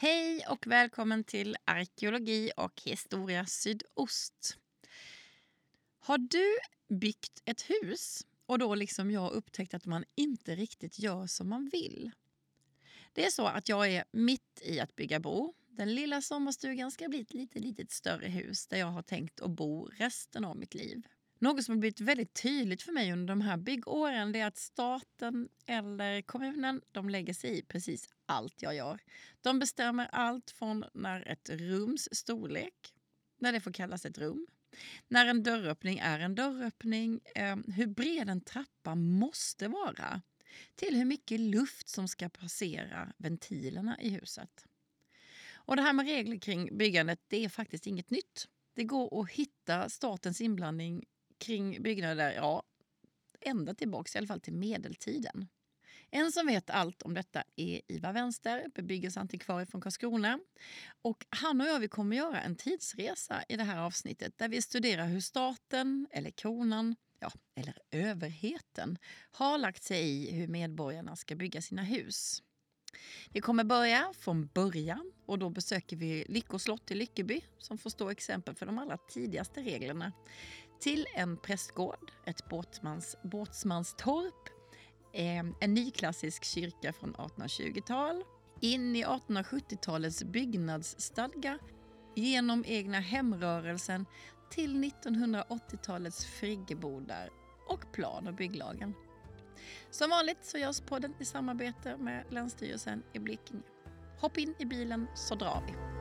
Hej 0.00 0.46
och 0.48 0.66
välkommen 0.66 1.24
till 1.24 1.56
Arkeologi 1.64 2.50
och 2.56 2.82
historia 2.84 3.46
sydost. 3.46 4.58
Har 5.98 6.18
du 6.18 6.58
byggt 6.96 7.42
ett 7.44 7.70
hus 7.70 8.26
och 8.46 8.58
då 8.58 8.74
liksom 8.74 9.10
jag 9.10 9.32
upptäckt 9.32 9.74
att 9.74 9.84
man 9.84 10.04
inte 10.14 10.54
riktigt 10.54 10.98
gör 10.98 11.26
som 11.26 11.48
man 11.48 11.68
vill? 11.72 12.10
Det 13.12 13.26
är 13.26 13.30
så 13.30 13.46
att 13.46 13.68
jag 13.68 13.88
är 13.88 14.04
mitt 14.12 14.62
i 14.64 14.80
att 14.80 14.96
bygga 14.96 15.20
bo. 15.20 15.54
Den 15.68 15.94
lilla 15.94 16.22
sommarstugan 16.22 16.90
ska 16.90 17.08
bli 17.08 17.20
ett 17.20 17.34
lite, 17.34 17.58
litet 17.58 17.90
större 17.90 18.28
hus 18.28 18.66
där 18.66 18.78
jag 18.78 18.86
har 18.86 19.02
tänkt 19.02 19.40
att 19.40 19.50
bo 19.50 19.84
resten 19.84 20.44
av 20.44 20.56
mitt 20.56 20.74
liv. 20.74 21.06
Något 21.38 21.64
som 21.64 21.74
har 21.74 21.80
blivit 21.80 22.00
väldigt 22.00 22.42
tydligt 22.42 22.82
för 22.82 22.92
mig 22.92 23.12
under 23.12 23.26
de 23.26 23.40
här 23.40 23.56
byggåren 23.56 24.34
är 24.34 24.46
att 24.46 24.56
staten 24.56 25.48
eller 25.66 26.22
kommunen 26.22 26.80
de 26.92 27.08
lägger 27.08 27.34
sig 27.34 27.58
i 27.58 27.62
precis 27.62 28.08
allt 28.26 28.62
jag 28.62 28.74
gör. 28.74 29.00
De 29.40 29.58
bestämmer 29.58 30.08
allt 30.12 30.50
från 30.50 30.84
när 30.94 31.28
ett 31.28 31.50
rums 31.50 32.08
storlek, 32.12 32.94
när 33.38 33.52
det 33.52 33.60
får 33.60 33.72
kallas 33.72 34.04
ett 34.04 34.18
rum, 34.18 34.46
när 35.08 35.26
en 35.26 35.42
dörröppning 35.42 35.98
är 35.98 36.20
en 36.20 36.34
dörröppning, 36.34 37.20
ehm, 37.34 37.64
hur 37.76 37.86
bred 37.86 38.28
en 38.28 38.40
trappa 38.40 38.94
måste 38.94 39.68
vara 39.68 40.22
till 40.74 40.96
hur 40.96 41.04
mycket 41.04 41.40
luft 41.40 41.88
som 41.88 42.08
ska 42.08 42.28
passera 42.28 43.12
ventilerna 43.16 44.00
i 44.00 44.10
huset. 44.10 44.66
Och 45.52 45.76
Det 45.76 45.82
här 45.82 45.92
med 45.92 46.06
regler 46.06 46.38
kring 46.38 46.78
byggandet 46.78 47.20
det 47.28 47.44
är 47.44 47.48
faktiskt 47.48 47.86
inget 47.86 48.10
nytt. 48.10 48.48
Det 48.74 48.84
går 48.84 49.22
att 49.22 49.30
hitta 49.30 49.88
statens 49.88 50.40
inblandning 50.40 51.04
kring 51.38 51.82
byggnader, 51.82 52.32
ja, 52.32 52.62
ända 53.40 53.74
tillbaka 53.74 54.10
i 54.14 54.18
alla 54.18 54.26
fall 54.26 54.40
till 54.40 54.52
medeltiden. 54.52 55.48
En 56.10 56.32
som 56.32 56.46
vet 56.46 56.70
allt 56.70 57.02
om 57.02 57.14
detta 57.14 57.42
är 57.56 57.80
Ivar 57.88 58.12
Vänster, 58.12 58.66
bebyggelseantikvarie 58.74 59.66
från 59.66 59.80
Karlskrona. 59.80 60.38
Och 61.02 61.26
han 61.30 61.60
och 61.60 61.66
jag 61.66 61.80
vi 61.80 61.88
kommer 61.88 62.16
göra 62.16 62.40
en 62.40 62.56
tidsresa 62.56 63.44
i 63.48 63.56
det 63.56 63.64
här 63.64 63.78
avsnittet 63.78 64.38
där 64.38 64.48
vi 64.48 64.62
studerar 64.62 65.06
hur 65.06 65.20
staten, 65.20 66.06
eller 66.10 66.30
kronan, 66.30 66.96
ja, 67.20 67.32
eller 67.54 67.78
överheten 67.90 68.98
har 69.30 69.58
lagt 69.58 69.82
sig 69.82 70.28
i 70.28 70.30
hur 70.30 70.48
medborgarna 70.48 71.16
ska 71.16 71.34
bygga 71.34 71.62
sina 71.62 71.82
hus. 71.82 72.42
Vi 73.32 73.40
kommer 73.40 73.64
börja 73.64 74.12
från 74.18 74.46
början 74.46 75.12
och 75.26 75.38
då 75.38 75.50
besöker 75.50 75.96
vi 75.96 76.24
Lyckoslott 76.28 76.90
i 76.90 76.94
Lyckeby 76.94 77.40
som 77.58 77.78
får 77.78 77.90
stå 77.90 78.10
exempel 78.10 78.54
för 78.54 78.66
de 78.66 78.78
allra 78.78 78.96
tidigaste 78.96 79.62
reglerna 79.62 80.12
till 80.80 81.06
en 81.14 81.36
prästgård, 81.36 82.12
ett 82.26 82.48
båtsmans, 82.48 83.16
båtsmanstorp, 83.22 84.48
eh, 85.12 85.44
en 85.60 85.74
nyklassisk 85.74 86.44
kyrka 86.44 86.92
från 86.92 87.14
1820-tal, 87.14 88.24
in 88.60 88.96
i 88.96 89.04
1870-talets 89.04 90.24
byggnadsstadga, 90.24 91.58
genom 92.14 92.64
egna 92.66 93.00
hemrörelsen 93.00 94.06
till 94.50 94.84
1980-talets 94.84 96.26
friggebodar 96.26 97.30
och 97.66 97.92
plan 97.92 98.26
och 98.26 98.34
bygglagen. 98.34 98.94
Som 99.90 100.10
vanligt 100.10 100.44
så 100.44 100.58
görs 100.58 100.80
podden 100.80 101.14
i 101.18 101.24
samarbete 101.24 101.96
med 101.96 102.24
Länsstyrelsen 102.30 103.02
i 103.12 103.18
Blekinge. 103.18 103.62
Hopp 104.20 104.38
in 104.38 104.54
i 104.58 104.64
bilen 104.64 105.06
så 105.14 105.34
drar 105.34 105.62
vi. 105.66 105.97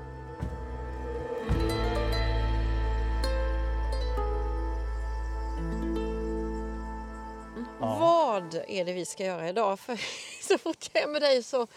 Är 8.68 8.86
det 8.86 8.94
vi 8.94 9.06
ska 9.06 9.26
göra 9.26 9.50
idag? 9.50 9.80
För 9.80 10.00
så 10.48 10.58
fort 10.58 10.90
jag 10.94 11.04
är 11.04 11.08
med 11.08 11.22
dig 11.22 11.44
så 11.44 11.68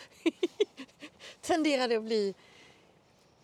tenderar 1.41 1.89
det 1.89 1.97
att 1.97 2.03
bli 2.03 2.35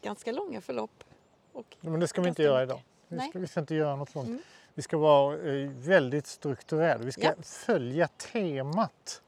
ganska 0.03 0.33
långa 0.33 0.61
förlopp. 0.61 1.05
Och 1.53 1.77
men 1.81 2.01
det 2.01 2.09
ska 2.09 2.23
vi 2.23 2.29
inte 2.29 2.43
göra 2.43 2.63
idag. 2.63 2.81
Vi 3.09 3.19
ska, 3.19 3.39
vi 3.39 3.47
ska 3.47 3.61
inte 3.61 3.75
göra 3.75 3.97
något 3.97 4.15
långt. 4.15 4.29
Mm. 4.29 4.43
Vi 4.75 4.83
ska 4.83 4.99
vara 4.99 5.39
eh, 5.39 5.69
väldigt 5.71 6.27
strukturerade. 6.27 7.05
Vi 7.05 7.13
ska 7.13 7.23
ja. 7.23 7.35
följa 7.43 8.09
temat. 8.09 9.23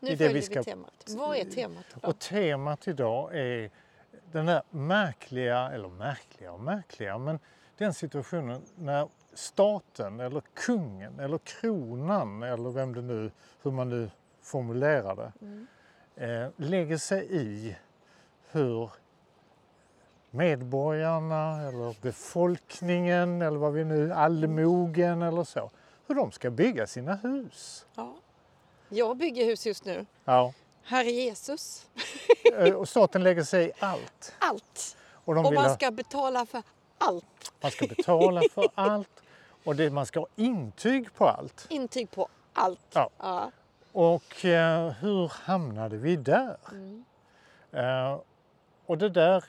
Nu 0.00 0.08
i 0.08 0.10
det 0.10 0.16
följer 0.16 0.34
vi, 0.34 0.42
ska... 0.42 0.58
vi 0.58 0.64
temat. 0.64 1.04
Vad 1.08 1.36
är 1.36 1.44
temat? 1.44 1.84
Då? 1.94 2.08
Och 2.08 2.18
temat 2.18 2.88
idag 2.88 3.38
är 3.38 3.70
den 4.32 4.46
där 4.46 4.62
märkliga, 4.70 5.70
eller 5.70 5.88
märkliga 5.88 6.52
och 6.52 6.60
märkliga, 6.60 7.18
men 7.18 7.38
den 7.76 7.94
situationen 7.94 8.62
när 8.74 9.08
staten 9.34 10.20
eller 10.20 10.42
kungen 10.54 11.20
eller 11.20 11.38
kronan 11.38 12.42
eller 12.42 12.70
vem 12.70 12.94
det 12.94 13.02
nu, 13.02 13.30
hur 13.62 13.70
man 13.70 13.88
nu 13.88 14.10
formulerar 14.42 15.16
det, 15.16 15.32
mm. 15.40 15.66
eh, 16.16 16.50
lägger 16.56 16.98
sig 16.98 17.26
i 17.30 17.76
hur 18.50 18.90
medborgarna 20.30 21.68
eller 21.68 22.02
befolkningen 22.02 23.42
eller 23.42 23.58
vad 23.58 23.72
vi 23.72 23.84
nu, 23.84 24.12
allmogen 24.12 25.22
eller 25.22 25.44
så, 25.44 25.70
hur 26.06 26.14
de 26.14 26.32
ska 26.32 26.50
bygga 26.50 26.86
sina 26.86 27.14
hus. 27.14 27.86
Ja. 27.94 28.14
Jag 28.88 29.16
bygger 29.16 29.44
hus 29.44 29.66
just 29.66 29.84
nu. 29.84 30.06
Ja. 30.24 30.52
Herre 30.84 31.10
Jesus. 31.10 31.86
Eh, 32.58 32.74
och 32.74 32.88
staten 32.88 33.22
lägger 33.22 33.44
sig 33.44 33.68
i 33.68 33.72
allt. 33.78 34.34
Allt. 34.38 34.96
Och, 35.24 35.36
och 35.36 35.54
man 35.54 35.74
ska 35.74 35.90
betala 35.90 36.46
för 36.46 36.62
allt. 37.06 37.52
Man 37.60 37.70
ska 37.70 37.86
betala 37.86 38.42
för 38.54 38.68
allt 38.74 39.22
och 39.64 39.76
det, 39.76 39.90
man 39.90 40.06
ska 40.06 40.20
ha 40.20 40.26
intyg 40.36 41.14
på 41.14 41.28
allt. 41.28 41.66
Intyg 41.70 42.10
på 42.10 42.28
allt. 42.52 42.80
Ja. 42.92 43.10
ja. 43.18 43.50
Och 43.92 44.44
eh, 44.44 44.90
hur 44.90 45.32
hamnade 45.34 45.96
vi 45.96 46.16
där? 46.16 46.56
Mm. 46.70 47.04
Eh, 47.72 48.20
och 48.86 48.98
det 48.98 49.08
där, 49.08 49.44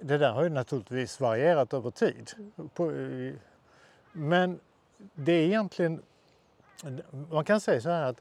det 0.00 0.18
där 0.18 0.32
har 0.32 0.42
ju 0.42 0.48
naturligtvis 0.48 1.20
varierat 1.20 1.74
över 1.74 1.90
tid. 1.90 2.30
Mm. 2.36 2.68
På, 2.68 2.92
men 4.12 4.60
det 5.14 5.32
är 5.32 5.46
egentligen, 5.46 6.02
man 7.30 7.44
kan 7.44 7.60
säga 7.60 7.80
så 7.80 7.88
här 7.88 8.02
att 8.02 8.20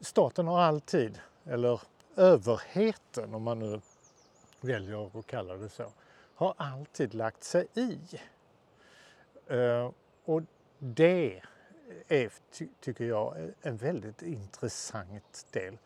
staten 0.00 0.46
har 0.46 0.60
alltid, 0.60 1.18
eller 1.44 1.80
överheten 2.16 3.34
om 3.34 3.42
man 3.42 3.58
nu 3.58 3.80
väljer 4.60 5.18
att 5.18 5.26
kalla 5.26 5.54
det 5.54 5.68
så, 5.68 5.84
har 6.38 6.54
alltid 6.56 7.14
lagt 7.14 7.44
sig 7.44 7.66
i. 7.74 7.98
Uh, 9.54 9.90
och 10.24 10.42
det 10.78 11.42
är, 12.08 12.32
ty 12.52 12.68
tycker 12.80 13.04
jag, 13.04 13.52
en 13.62 13.76
väldigt 13.76 14.22
intressant 14.22 15.46
del. 15.50 15.78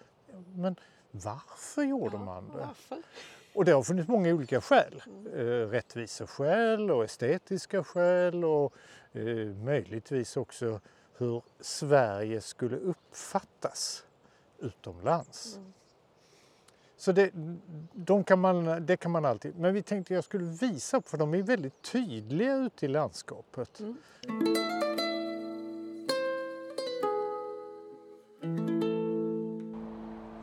Men 0.54 0.76
varför 1.10 1.82
gjorde 1.82 2.16
ja, 2.16 2.24
man 2.24 2.48
det? 2.48 2.58
Varför? 2.58 3.02
Och 3.54 3.64
det 3.64 3.72
har 3.72 3.82
funnits 3.82 4.08
många 4.08 4.34
olika 4.34 4.60
skäl. 4.60 5.02
Mm. 5.06 5.26
Eh, 5.26 5.68
rättviseskäl 5.68 6.90
och 6.90 7.04
estetiska 7.04 7.84
skäl 7.84 8.44
och 8.44 8.72
eh, 9.12 9.46
möjligtvis 9.46 10.36
också 10.36 10.80
hur 11.16 11.42
Sverige 11.60 12.40
skulle 12.40 12.76
uppfattas 12.76 14.06
utomlands. 14.58 15.56
Mm. 15.56 15.72
Så 17.02 17.12
det, 17.12 17.30
de 17.92 18.24
kan 18.24 18.38
man, 18.38 18.86
det 18.86 18.96
kan 18.96 19.10
man 19.10 19.24
alltid. 19.24 19.56
Men 19.56 19.74
vi 19.74 19.82
tänkte 19.82 20.14
jag 20.14 20.24
skulle 20.24 20.44
visa 20.44 21.02
för 21.02 21.18
de 21.18 21.34
är 21.34 21.42
väldigt 21.42 21.82
tydliga 21.82 22.54
ute 22.54 22.86
i 22.86 22.88
landskapet. 22.88 23.80
Mm. 23.80 23.96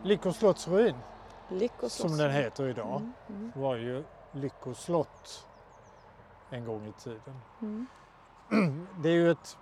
Lyckos 0.03 0.37
slottsruin, 0.37 0.95
som 1.87 2.17
den 2.17 2.31
heter 2.31 2.67
idag, 2.67 3.01
mm, 3.01 3.13
mm. 3.41 3.61
var 3.61 3.75
ju 3.75 4.03
Lyckos 4.31 4.83
slott 4.83 5.47
en 6.49 6.65
gång 6.65 6.87
i 6.87 6.93
tiden. 7.03 7.39
Mm. 7.61 7.87
Det 9.03 9.09
är 9.09 9.13
ju 9.13 9.31
ett 9.31 9.57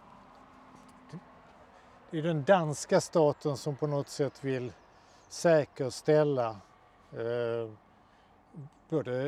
det 2.11 2.17
är 2.17 2.21
den 2.21 2.43
danska 2.43 3.01
staten 3.01 3.57
som 3.57 3.75
på 3.75 3.87
något 3.87 4.09
sätt 4.09 4.43
vill 4.43 4.73
säkerställa 5.29 6.55
både 8.89 9.25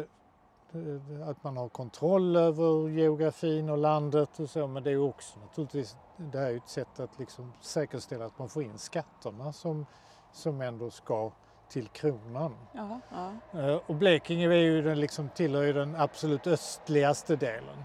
eh, 0.74 1.30
att 1.30 1.44
man 1.44 1.58
har 1.58 1.70
kontroll 1.70 2.36
över 2.36 2.90
geografin 2.90 3.70
och 3.70 3.78
landet 3.78 4.40
och 4.40 4.50
så 4.50 4.68
men 4.68 4.84
det 4.84 4.92
är 4.92 4.98
också 4.98 5.40
naturligtvis 5.40 5.98
det 6.18 6.40
här 6.40 6.52
är 6.52 6.58
ett 6.58 6.70
sätt 6.70 7.00
att 7.00 7.20
liksom 7.20 7.54
säkerställa 7.62 8.26
att 8.26 8.40
man 8.40 8.50
får 8.50 8.64
in 8.64 8.78
skatterna 8.78 9.54
som, 9.54 9.86
som 10.32 10.62
ändå 10.62 10.90
ska 10.90 11.32
till 11.70 11.88
kronan. 11.88 12.56
Ja, 12.74 13.00
ja. 13.12 13.60
Eh, 13.60 13.80
och 13.88 13.96
Blekinge 13.96 14.48
är 14.48 14.54
ju 14.54 14.82
den, 14.82 15.00
liksom, 15.00 15.30
tillhör 15.30 15.64
ju 15.64 15.74
den 15.74 15.96
absolut 15.96 16.48
östligaste 16.48 17.36
delen. 17.36 17.84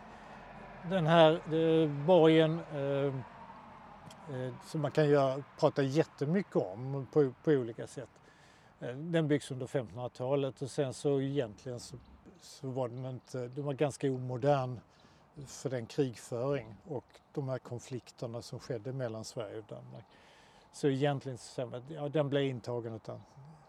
Den 0.91 1.07
här 1.07 1.55
eh, 1.55 2.07
borgen 2.07 2.61
eh, 2.61 3.15
Eh, 4.31 4.53
som 4.67 4.81
man 4.81 4.91
kan 4.91 5.09
göra, 5.09 5.43
prata 5.59 5.83
jättemycket 5.83 6.57
om 6.57 7.07
på, 7.13 7.33
på 7.45 7.51
olika 7.51 7.87
sätt. 7.87 8.09
Eh, 8.85 8.97
den 8.97 9.29
byggs 9.29 9.51
under 9.51 9.67
1500-talet 9.67 10.63
och 10.63 10.71
sen 10.71 10.95
så 10.95 11.21
egentligen 11.21 11.81
så, 11.81 11.97
så 12.41 12.69
var 12.69 12.89
den 12.89 13.07
inte, 13.07 13.49
den 13.49 13.65
var 13.65 13.73
ganska 13.73 14.07
omodern 14.13 14.81
för 15.47 15.71
den 15.71 15.87
krigföring 15.87 16.77
och 16.89 17.05
de 17.33 17.49
här 17.49 17.59
konflikterna 17.59 18.43
som 18.43 18.61
skedde 18.61 18.93
mellan 18.93 19.25
Sverige 19.25 19.59
och 19.59 19.65
Danmark. 19.69 20.05
Så 20.73 20.89
egentligen 20.89 21.39
så 21.39 21.81
ja, 21.89 22.09
den 22.09 22.29
blev 22.29 22.43
intagen 22.43 22.95
utan, 22.95 23.21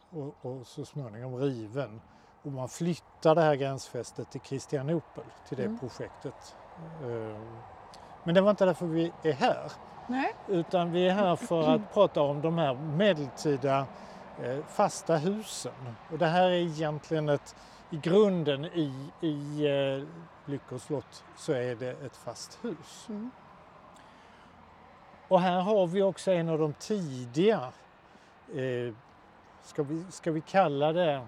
och, 0.09 0.35
och 0.41 0.67
så 0.67 0.85
småningom 0.85 1.35
riven 1.35 2.01
och 2.43 2.51
man 2.51 2.69
flyttar 2.69 3.35
det 3.35 3.41
här 3.41 3.55
gränsfästet 3.55 4.31
till 4.31 4.41
Kristianopel, 4.41 5.23
till 5.47 5.57
det 5.57 5.63
Mm. 5.63 5.79
projektet. 5.79 6.55
Eh, 7.03 7.39
Men 8.23 8.35
det 8.35 8.41
var 8.41 8.49
inte 8.49 8.65
därför 8.65 8.85
vi 8.85 9.11
är 9.23 9.33
här, 9.33 9.71
Nej. 10.07 10.33
utan 10.47 10.91
vi 10.91 11.07
är 11.07 11.13
här 11.13 11.35
för 11.35 11.75
att 11.75 11.81
prata 11.93 12.21
om 12.21 12.41
de 12.41 12.57
här 12.57 12.73
medeltida 12.75 13.87
fasta 14.67 15.17
husen. 15.17 15.73
Och 16.11 16.17
det 16.17 16.25
här 16.25 16.47
är 16.47 16.51
egentligen 16.51 17.29
ett, 17.29 17.55
i 17.89 17.97
grunden 17.97 18.65
i, 18.65 19.09
i 19.21 19.65
eh, 19.65 20.07
Lyckers 20.45 20.81
slott 20.81 21.23
så 21.35 21.53
är 21.53 21.75
det 21.75 21.91
ett 21.91 22.17
fast 22.17 22.59
hus. 22.61 23.05
Mm. 23.09 23.31
Och 25.27 25.41
här 25.41 25.61
har 25.61 25.87
vi 25.87 26.01
också 26.01 26.31
en 26.31 26.49
av 26.49 26.59
de 26.59 26.73
tidiga, 26.73 27.71
eh, 28.53 28.93
ska, 29.63 29.83
vi, 29.83 30.05
ska 30.09 30.31
vi 30.31 30.41
kalla 30.41 30.93
det 30.93 31.27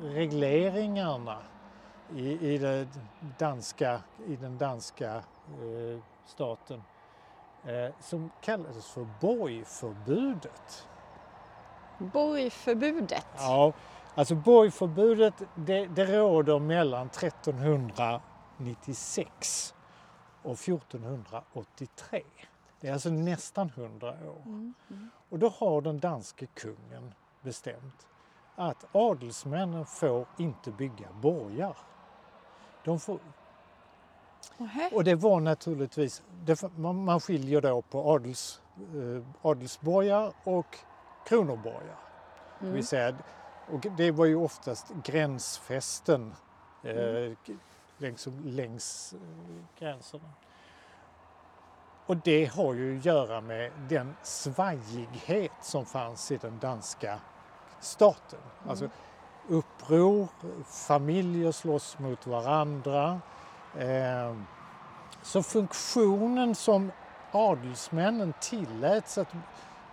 regleringarna 0.00 1.38
i, 2.14 2.54
i, 2.54 2.58
det 2.58 2.88
danska, 3.38 4.00
i 4.26 4.36
den 4.36 4.58
danska 4.58 5.14
eh, 5.14 6.00
staten 6.26 6.82
eh, 7.64 7.94
som 8.00 8.30
kallades 8.40 8.90
för 8.90 9.06
borgförbudet. 9.20 10.88
Borgförbudet. 11.98 13.26
Ja, 13.36 13.72
alltså 14.14 14.34
borgförbudet 14.34 15.34
det, 15.54 15.86
det 15.86 16.04
råder 16.04 16.58
mellan 16.58 17.06
1396 17.06 19.74
och 20.42 20.52
1483. 20.52 22.22
Det 22.80 22.88
är 22.88 22.92
alltså 22.92 23.10
nästan 23.10 23.72
100 23.76 24.08
år. 24.08 24.42
Mm. 24.44 24.74
Mm. 24.90 25.10
Och 25.28 25.38
då 25.38 25.48
har 25.48 25.80
den 25.80 25.98
danske 25.98 26.46
kungen 26.46 27.14
bestämt 27.42 28.06
att 28.56 28.84
adelsmännen 28.92 29.86
får 29.86 30.26
inte 30.38 30.70
bygga 30.70 31.12
borgar. 31.12 31.76
De 32.84 33.00
får, 33.00 33.18
och 34.92 35.04
det 35.04 35.14
var 35.14 35.40
naturligtvis, 35.40 36.22
man 36.76 37.20
skiljer 37.20 37.60
då 37.60 37.82
på 37.82 38.14
adels, 38.14 38.62
eh, 38.76 39.22
adelsborgar 39.42 40.32
och 40.44 40.78
kronoborgar. 41.24 41.98
Det 42.58 42.64
Mm. 42.64 42.74
vill 42.74 42.86
säga, 42.86 43.14
och 43.70 43.80
det 43.96 44.10
var 44.10 44.24
ju 44.24 44.36
oftast 44.36 44.86
gränsfästen 45.04 46.34
eh, 46.82 46.90
Mm. 46.90 47.36
längs, 47.98 48.28
längs 48.44 49.14
eh, 49.14 49.78
gränserna. 49.78 50.30
Och 52.06 52.16
det 52.16 52.44
har 52.46 52.74
ju 52.74 52.98
att 52.98 53.04
göra 53.04 53.40
med 53.40 53.72
den 53.88 54.16
svajighet 54.22 55.52
som 55.60 55.86
fanns 55.86 56.32
i 56.32 56.36
den 56.36 56.58
danska 56.58 57.18
staten. 57.80 58.38
Mm. 58.58 58.70
Alltså 58.70 58.88
uppror, 59.48 60.28
familjer 60.64 61.52
slåss 61.52 61.98
mot 61.98 62.26
varandra. 62.26 63.20
Eh, 63.78 64.36
så 65.22 65.42
funktionen 65.42 66.54
som 66.54 66.92
adelsmännen 67.32 68.34
tilläts 68.40 69.18
att 69.18 69.28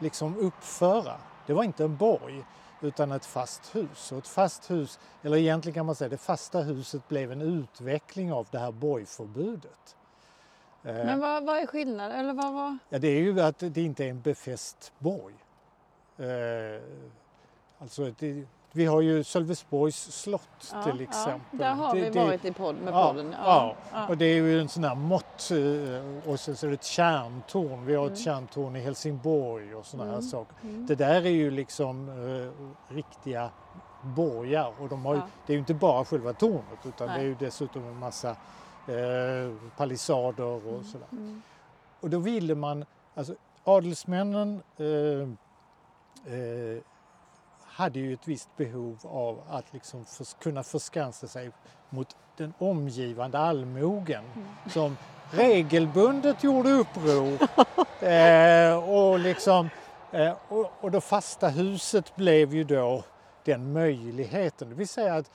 liksom 0.01 0.38
uppföra, 0.38 1.18
det 1.45 1.53
var 1.53 1.63
inte 1.63 1.83
en 1.83 1.98
borg 1.98 2.44
utan 2.81 3.12
ett 3.12 3.25
fast 3.25 3.75
hus. 3.75 4.12
Och 4.12 4.18
ett 4.18 4.27
fast 4.27 4.71
hus, 4.71 5.00
eller 5.24 5.38
egentligen 5.38 5.74
kan 5.74 5.86
man 5.86 5.95
säga 5.95 6.09
det 6.09 6.18
fasta 6.18 6.62
huset 6.62 7.07
blev 7.07 7.31
en 7.31 7.42
utveckling 7.42 8.33
av 8.33 8.48
det 8.51 8.59
här 8.59 8.71
borgförbudet. 8.71 9.95
Eh, 10.83 10.94
Men 10.94 11.19
vad, 11.19 11.45
vad 11.45 11.57
är 11.57 11.65
skillnaden? 11.65 12.19
Eller 12.19 12.33
vad 12.33 12.53
var... 12.53 12.77
Ja, 12.89 13.00
det 13.00 13.07
är 13.07 13.21
ju 13.21 13.42
att 13.42 13.59
det 13.59 13.81
inte 13.81 14.06
är 14.06 14.09
en 14.09 14.21
befäst 14.21 14.94
borg. 15.00 15.36
Eh, 16.18 16.81
alltså 17.80 18.13
det, 18.19 18.48
vi 18.73 18.85
har 18.85 19.01
ju 19.01 19.23
Sölvesborgs 19.23 20.12
slott 20.21 20.71
Ja, 20.73 20.83
till 20.83 21.01
exempel. 21.01 21.41
Ja, 21.51 21.57
där 21.68 21.73
har 21.73 21.95
det, 21.95 22.01
vi 22.01 22.09
det- 22.09 22.25
varit 22.25 22.45
i 22.45 22.51
podd 22.53 22.75
med 22.75 22.94
ja, 22.94 23.07
podden. 23.07 23.35
Ja, 23.45 23.75
ja. 23.91 24.07
och 24.07 24.18
det 24.18 24.25
är 24.25 24.35
ju 24.35 24.59
en 24.62 24.69
sån 24.69 24.83
här 24.83 24.95
mått 24.95 25.51
eh, 25.51 26.31
och 26.31 26.39
så, 26.39 26.56
så 26.56 26.65
är 26.65 26.69
det 26.69 26.73
ett 26.73 26.83
kärntorn. 26.83 27.85
Vi 27.85 27.95
har 27.95 28.06
ett 28.06 28.09
Mm. 28.09 28.21
kärntorn 28.21 28.75
i 28.75 28.79
Helsingborg 28.79 29.75
och 29.75 29.85
såna 29.85 30.03
här 30.03 30.09
Mm. 30.12 30.21
saker. 30.21 30.56
Mm. 30.63 30.85
Det 30.85 30.95
där 30.95 31.25
är 31.25 31.29
ju 31.29 31.51
liksom 31.51 32.09
eh, 32.09 32.95
riktiga 32.95 33.50
borgar 34.03 34.74
och 34.79 34.89
de 34.89 35.06
har 35.06 35.15
ju, 35.15 35.21
det 35.45 35.53
är 35.53 35.56
ju 35.56 35.59
inte 35.59 35.74
bara 35.74 36.06
själva 36.06 36.33
tornet 36.33 36.85
utan 36.85 37.07
det 37.07 37.13
Nej. 37.13 37.24
är 37.24 37.27
ju 37.27 37.35
dessutom 37.39 37.83
en 37.88 37.97
massa 37.97 38.29
eh, 38.88 39.56
palissader 39.77 40.44
och 40.67 40.85
sådär. 40.85 41.07
Mm. 41.12 41.41
Och 42.00 42.09
då 42.09 42.19
ville 42.19 42.56
man, 42.56 42.85
alltså 43.15 43.35
adelsmännen 43.63 44.62
eh, 44.77 45.29
eh, 46.33 46.81
hade 47.71 48.00
ju 48.00 48.13
ett 48.13 48.27
visst 48.27 48.50
behov 48.57 48.97
av 49.03 49.41
att 49.50 49.73
liksom 49.73 50.06
förs- 50.06 50.33
kunna 50.39 50.63
förskansa 50.63 51.27
sig 51.27 51.51
mot 51.89 52.15
den 52.38 52.53
omgivande 52.57 53.39
allmogen 53.39 54.23
som 54.69 54.97
regelbundet 55.31 56.44
gjorde 56.44 56.69
uppror. 56.71 57.38
Eh, 58.01 58.89
och, 58.89 59.19
liksom, 59.19 59.69
eh, 60.12 60.33
och, 60.50 60.71
och 60.81 60.91
det 60.91 61.01
fasta 61.01 61.47
huset 61.47 62.15
blev 62.15 62.53
ju 62.53 62.63
då 62.63 63.03
den 63.44 63.74
möjligheten, 63.74 64.69
det 64.69 64.75
vill 64.75 64.88
säga 64.88 65.15
att 65.15 65.31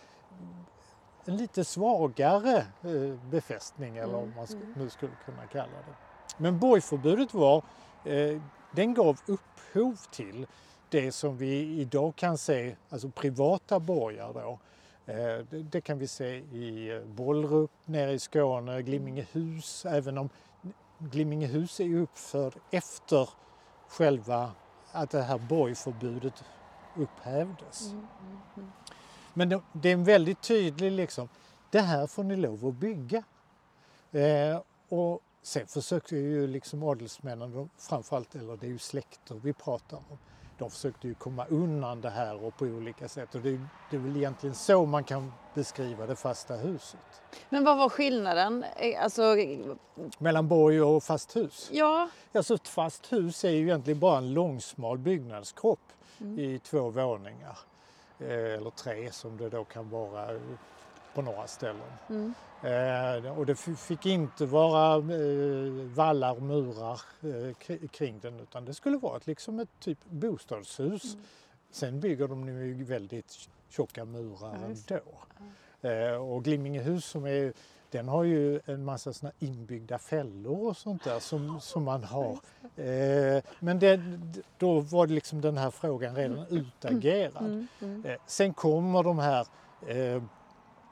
en 1.25 1.37
lite 1.37 1.65
svagare 1.65 2.57
eh, 2.83 3.19
befästning 3.31 3.97
eller 3.97 4.15
om 4.17 4.33
man 4.37 4.47
sk- 4.47 4.73
nu 4.77 4.91
skulle 4.91 5.13
kunna 5.25 5.47
kalla 5.47 5.65
det. 5.87 5.95
Men 6.37 6.59
borgförbudet 6.59 7.35
var, 7.35 7.63
eh, 8.05 8.41
den 8.73 8.95
gav 8.95 9.19
upphov 9.27 9.97
till 10.11 10.47
det 10.97 11.13
som 11.13 11.37
vi 11.37 11.81
idag 11.81 12.17
kan 12.17 12.39
se, 12.39 12.77
alltså 12.89 13.09
privata 13.11 13.81
borgar 13.81 14.33
då. 14.33 14.59
Eh, 15.13 15.39
det, 15.51 15.81
kan 15.81 15.99
vi 15.99 16.07
se 16.07 16.37
i 16.37 16.91
eh, 16.91 17.01
Bollrup 17.01 17.71
nere 17.85 18.13
i 18.13 18.19
Skåne, 18.19 18.83
Glimmingehus, 18.83 19.87
även 19.87 20.19
om 20.19 20.29
Glimmingehus 20.99 21.81
är 21.81 21.97
uppförd 21.97 22.53
efter 22.71 23.29
själva 23.89 24.51
att 24.93 25.11
det 25.11 25.23
här 25.23 25.39
borgförbudet 25.39 26.45
upphävdes. 26.97 27.87
Mm. 27.87 28.07
Mm. 28.57 28.73
Men 29.35 29.63
det, 29.73 29.89
är 29.89 29.93
en 29.93 30.05
väldigt 30.05 30.43
tydlig 30.43 30.93
liksom, 30.93 31.29
det 31.71 31.81
här 31.81 32.07
får 32.07 32.25
ni 32.25 32.37
lov 32.37 32.67
att 32.67 32.75
bygga. 32.75 33.23
Eh, 34.13 34.61
och 34.89 35.21
sen 35.43 35.67
försökte 35.67 36.17
ju 36.17 36.47
liksom 36.47 36.83
adelsmännen, 36.83 37.53
de- 37.53 37.71
framförallt, 37.77 38.35
eller 38.35 38.57
det 38.57 38.67
är 38.67 38.71
ju 38.71 38.79
släkter 38.79 39.35
vi 39.35 39.53
pratar 39.53 39.97
om, 39.97 40.19
de 40.59 40.71
försökte 40.71 41.09
ju 41.09 41.15
komma 41.15 41.47
undan 41.47 42.01
det 42.01 42.11
här 42.11 42.45
och 42.45 42.57
på 42.57 42.65
olika 42.65 43.09
sätt. 43.09 43.35
Och 43.35 43.41
det, 43.41 43.61
det 43.91 43.97
är 43.97 44.01
väl 44.01 44.17
egentligen 44.17 44.55
så 44.55 44.87
man 44.87 45.05
kan 45.05 45.33
beskriva 45.55 46.07
det 46.07 46.17
fasta 46.17 46.55
huset. 46.55 47.23
Men 47.49 47.65
vad 47.65 47.79
var 47.79 47.89
skillnaden? 47.89 48.65
Eh, 48.77 49.03
Alltså, 49.03 49.23
Mellan 50.19 50.49
borg 50.49 50.83
och 50.83 51.03
fast 51.03 51.37
hus. 51.37 51.69
ja. 51.73 52.09
Alltså 52.35 52.55
ett 52.55 52.69
fast 52.69 53.13
hus 53.13 53.45
är 53.45 53.51
ju 53.51 53.63
egentligen 53.63 54.01
bara 54.01 54.19
en 54.19 54.33
långsmal 54.35 54.99
byggnadskropp 54.99 55.81
Mm. 56.21 56.39
i 56.39 56.59
två 56.59 56.91
våningar. 56.91 57.59
Eh, 58.21 58.29
eller 58.29 58.71
tre 58.71 59.13
som 59.13 59.37
det 59.37 59.49
då 59.49 59.65
kan 59.65 59.91
vara 59.91 60.27
på 61.17 61.23
några 61.23 61.47
ställen. 61.47 61.93
Mm. 62.09 62.35
Eh, 62.63 63.39
och 63.39 63.47
det 63.47 63.55
fick 63.57 64.07
inte 64.07 64.47
vara 64.47 64.95
eh, 64.97 65.73
vallar 65.95 66.33
och 66.33 66.43
murar 66.43 67.01
eh, 67.23 67.89
kring 67.91 68.19
den 68.19 68.41
utan 68.41 68.65
det 68.65 68.75
skulle 68.75 68.97
vara 68.97 69.17
ett, 69.17 69.27
liksom 69.27 69.61
ett 69.61 69.69
typ 69.81 69.99
bostadshus. 70.05 71.15
Mm. 71.15 71.27
Sen 71.71 72.01
bygger 72.01 72.29
de 72.29 72.47
nu 72.47 72.85
väldigt 72.85 73.49
tjocka 73.69 74.05
murar 74.05 74.59
Ja, 74.63 74.67
ändå. 74.67 75.03
Eh, 75.89 76.17
och 76.17 76.45
Glimmingehus 76.45 77.05
som 77.05 77.27
är, 77.27 77.53
den 77.91 78.09
har 78.09 78.25
ju 78.25 78.61
en 78.67 78.85
massa 78.85 79.13
såna 79.13 79.33
inbyggda 79.39 79.99
fällor 79.99 80.69
och 80.69 80.77
sånt 80.77 81.05
där 81.05 81.19
som, 81.21 81.61
som 81.61 81.85
man 81.85 82.05
har. 82.05 82.39
Eh, 82.77 83.43
men 83.61 83.79
det, 83.79 84.01
då 84.59 84.81
var 84.81 85.07
det 85.07 85.13
liksom 85.13 85.41
den 85.41 85.57
här 85.57 85.71
frågan 85.71 86.17
redan 86.17 86.47
utagerad. 86.51 87.47
Mm. 87.47 87.67
Mm. 87.81 88.05
Eh, 88.05 88.17
sen 88.27 88.55
kommer 88.55 89.03
de 89.03 89.19
här, 89.19 89.47
eh, 89.87 90.23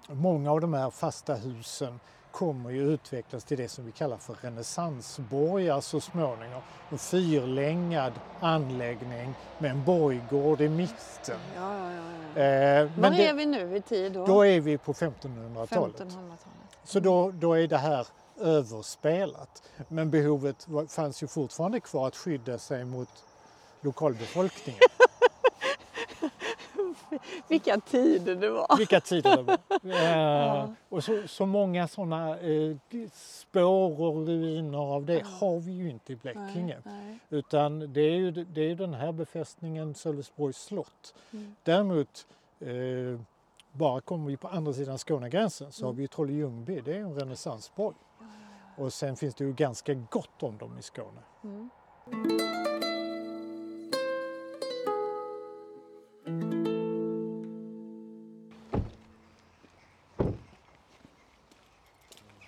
många 0.08 0.52
av 0.52 0.60
de 0.60 0.74
här 0.74 0.90
fasta 0.90 1.34
husen 1.34 2.00
kommer 2.30 2.70
ju 2.70 2.92
utvecklas 2.92 3.44
till 3.44 3.58
det 3.58 3.68
som 3.68 3.86
vi 3.86 3.92
kallar 3.92 4.16
för 4.16 4.34
renässansborgar 4.40 5.80
så 5.80 6.00
småningom. 6.00 6.60
En 6.90 6.98
fyrlängad 6.98 8.12
anläggning 8.40 9.34
med 9.58 9.70
en 9.70 9.84
borggård 9.84 10.60
i 10.60 10.68
mitten. 10.68 11.38
Ja, 11.56 11.78
ja, 11.78 11.92
ja. 12.34 12.40
Eh, 12.42 12.90
Var 12.98 13.10
det, 13.10 13.26
är 13.28 13.34
vi 13.34 13.46
nu 13.46 13.76
i 13.76 13.80
tid 13.80 14.12
då? 14.12 14.26
då 14.26 14.46
är 14.46 14.60
vi 14.60 14.78
på 14.78 14.92
1500-talet. 14.92 16.00
1500-talet. 16.00 16.46
Så 16.84 17.00
då, 17.00 17.30
då 17.30 17.52
är 17.52 17.68
det 17.68 17.78
här 17.78 18.06
överspelat. 18.40 19.62
Men 19.88 20.10
behovet 20.10 20.66
fanns 20.88 21.22
ju 21.22 21.26
fortfarande 21.26 21.80
kvar 21.80 22.06
att 22.06 22.16
skydda 22.16 22.58
sig 22.58 22.84
mot 22.84 23.08
lokalbefolkningen. 23.80 24.80
Vilka 27.48 27.80
tider 27.80 28.34
det 28.34 28.50
var! 28.50 28.76
Vilka 28.78 29.00
tider 29.00 29.36
det 29.36 29.42
var. 29.42 29.58
Eh, 30.62 30.70
Och 30.88 31.04
så, 31.04 31.22
så 31.28 31.46
många 31.46 31.88
sådana 31.88 32.38
eh, 32.38 32.76
spår 33.12 34.00
och 34.00 34.26
ruiner 34.26 34.78
av 34.78 35.04
det 35.04 35.24
har 35.40 35.60
vi 35.60 35.72
ju 35.72 35.90
inte 35.90 36.12
i 36.12 36.16
Blekinge. 36.16 36.78
Nej, 36.84 36.94
nej. 37.04 37.18
Utan 37.30 37.92
det 37.92 38.00
är 38.00 38.16
ju 38.16 38.30
det 38.30 38.70
är 38.70 38.74
den 38.74 38.94
här 38.94 39.12
befästningen 39.12 39.94
Sölvesborgs 39.94 40.64
slott. 40.64 41.14
Mm. 41.32 41.54
Däremot 41.62 42.26
eh, 42.60 43.20
bara 43.72 44.00
kommer 44.00 44.26
vi 44.30 44.36
på 44.36 44.48
andra 44.48 44.72
sidan 44.72 44.98
Skånegränsen 44.98 45.72
så 45.72 45.86
har 45.86 45.92
vi 45.92 46.02
ju 46.02 46.08
Trolle 46.08 46.32
Ljungby, 46.32 46.80
det 46.80 46.92
är 46.96 47.00
en 47.00 47.14
renässansborg. 47.14 47.96
Och 48.76 48.92
sen 48.92 49.16
finns 49.16 49.34
det 49.34 49.44
ju 49.44 49.52
ganska 49.52 49.94
gott 49.94 50.42
om 50.42 50.58
dem 50.58 50.78
i 50.78 50.82
Skåne. 50.82 51.20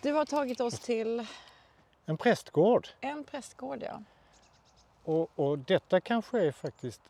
Du 0.06 0.12
har 0.12 0.24
tagit 0.24 0.60
oss 0.60 0.78
till 0.78 1.26
En 2.04 2.16
prästgård. 2.16 2.88
en 3.00 3.24
prästgård, 3.24 3.82
ja. 3.82 4.02
Och, 5.04 5.30
och 5.38 5.58
detta 5.58 6.00
kanske 6.00 6.46
är 6.46 6.52
faktiskt 6.52 7.00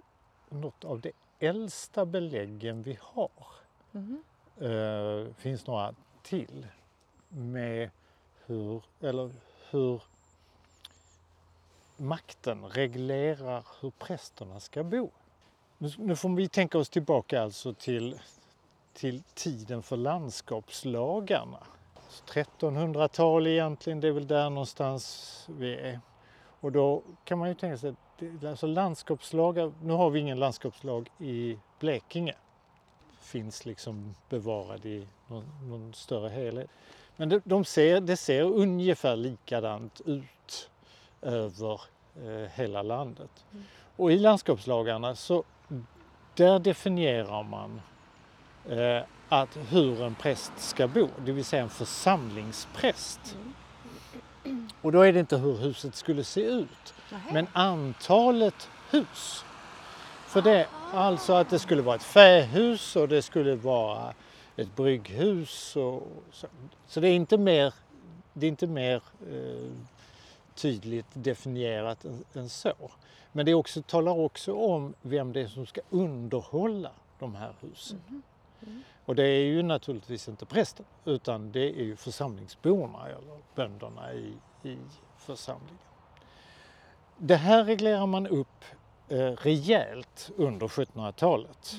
något 0.48 0.84
av 0.84 1.00
de 1.00 1.12
äldsta 1.38 2.06
beläggen 2.06 2.82
vi 2.82 2.98
har. 3.00 3.30
Mhm. 3.90 4.24
Eh, 4.60 5.34
finns 5.34 5.66
några 5.66 5.94
till 6.22 6.66
med 7.28 7.90
hur, 8.46 8.82
eller 9.00 9.30
hur 9.70 10.02
makten 11.96 12.64
reglerar 12.64 13.66
hur 13.80 13.90
prästerna 13.90 14.60
ska 14.60 14.84
bo. 14.84 15.10
Nu, 15.78 15.90
nu 15.98 16.16
får 16.16 16.28
vi 16.28 16.48
tänka 16.48 16.78
oss 16.78 16.88
tillbaka 16.88 17.42
alltså 17.42 17.74
till, 17.74 18.20
till 18.92 19.22
tiden 19.34 19.82
för 19.82 19.96
landskapslagarna. 19.96 21.66
1300-tal 22.08 23.46
egentligen, 23.46 24.00
det 24.00 24.08
är 24.08 24.12
väl 24.12 24.26
där 24.26 24.50
någonstans 24.50 25.46
vi 25.48 25.74
är. 25.74 26.00
Och 26.60 26.72
då 26.72 27.02
kan 27.24 27.38
man 27.38 27.48
ju 27.48 27.54
tänka 27.54 27.76
sig 27.78 27.90
att 27.90 28.44
alltså 28.44 28.66
landskapslagar, 28.66 29.72
nu 29.82 29.92
har 29.92 30.10
vi 30.10 30.20
ingen 30.20 30.38
landskapslag 30.38 31.10
i 31.18 31.58
Blekinge. 31.78 32.34
Finns 33.20 33.66
liksom 33.66 34.14
bevarad 34.28 34.86
i 34.86 35.08
någon, 35.26 35.44
någon 35.62 35.94
större 35.94 36.28
helhet. 36.28 36.70
Men 37.16 37.28
det, 37.28 37.40
de 37.44 37.64
ser, 37.64 38.00
det 38.00 38.16
ser 38.16 38.42
ungefär 38.42 39.16
likadant 39.16 40.00
ut 40.04 40.70
över 41.22 41.80
eh, 42.16 42.50
hela 42.54 42.82
landet. 42.82 43.46
Och 43.96 44.12
i 44.12 44.18
landskapslagarna 44.18 45.14
så 45.14 45.44
där 46.34 46.58
definierar 46.58 47.42
man 47.42 47.80
eh, 48.68 49.02
att 49.28 49.58
hur 49.68 50.02
en 50.02 50.14
präst 50.14 50.52
ska 50.56 50.88
bo, 50.88 51.08
det 51.24 51.32
vill 51.32 51.44
säga 51.44 51.62
en 51.62 51.68
församlingspräst. 51.68 53.36
Och 54.82 54.92
då 54.92 55.00
är 55.00 55.12
det 55.12 55.20
inte 55.20 55.36
hur 55.36 55.56
huset 55.56 55.94
skulle 55.94 56.24
se 56.24 56.40
ut, 56.40 56.94
men 57.32 57.46
antalet 57.52 58.68
hus. 58.90 59.44
För 60.26 60.42
det, 60.42 60.66
alltså 60.92 61.32
att 61.32 61.50
det 61.50 61.58
skulle 61.58 61.82
vara 61.82 61.96
ett 61.96 62.02
fähus 62.02 62.96
och 62.96 63.08
det 63.08 63.22
skulle 63.22 63.56
vara 63.56 64.14
ett 64.56 64.76
brygghus. 64.76 65.76
Och 65.76 66.08
så. 66.32 66.46
så 66.86 67.00
det 67.00 67.08
är 67.08 67.14
inte 67.14 67.38
mer, 67.38 67.74
det 68.32 68.46
är 68.46 68.48
inte 68.48 68.66
mer 68.66 69.02
eh, 69.30 69.72
tydligt 70.54 71.06
definierat 71.12 72.04
än, 72.04 72.24
än 72.34 72.48
så. 72.48 72.74
Men 73.32 73.46
det 73.46 73.54
också, 73.54 73.82
talar 73.82 74.12
också 74.12 74.54
om 74.54 74.94
vem 75.02 75.32
det 75.32 75.40
är 75.40 75.48
som 75.48 75.66
ska 75.66 75.80
underhålla 75.90 76.90
de 77.18 77.34
här 77.34 77.52
husen. 77.60 78.22
Och 79.04 79.14
det 79.14 79.22
är 79.26 79.44
ju 79.44 79.62
naturligtvis 79.62 80.28
inte 80.28 80.46
prästen 80.46 80.86
utan 81.04 81.52
det 81.52 81.80
är 81.80 81.84
ju 81.84 81.96
församlingsborna 81.96 83.08
eller 83.08 83.38
bönderna 83.54 84.12
i, 84.12 84.32
i 84.62 84.78
församlingen. 85.16 85.78
Det 87.18 87.36
här 87.36 87.64
reglerar 87.64 88.06
man 88.06 88.26
upp 88.26 88.64
eh, 89.08 89.16
rejält 89.16 90.30
under 90.36 90.68
1700-talet. 90.68 91.76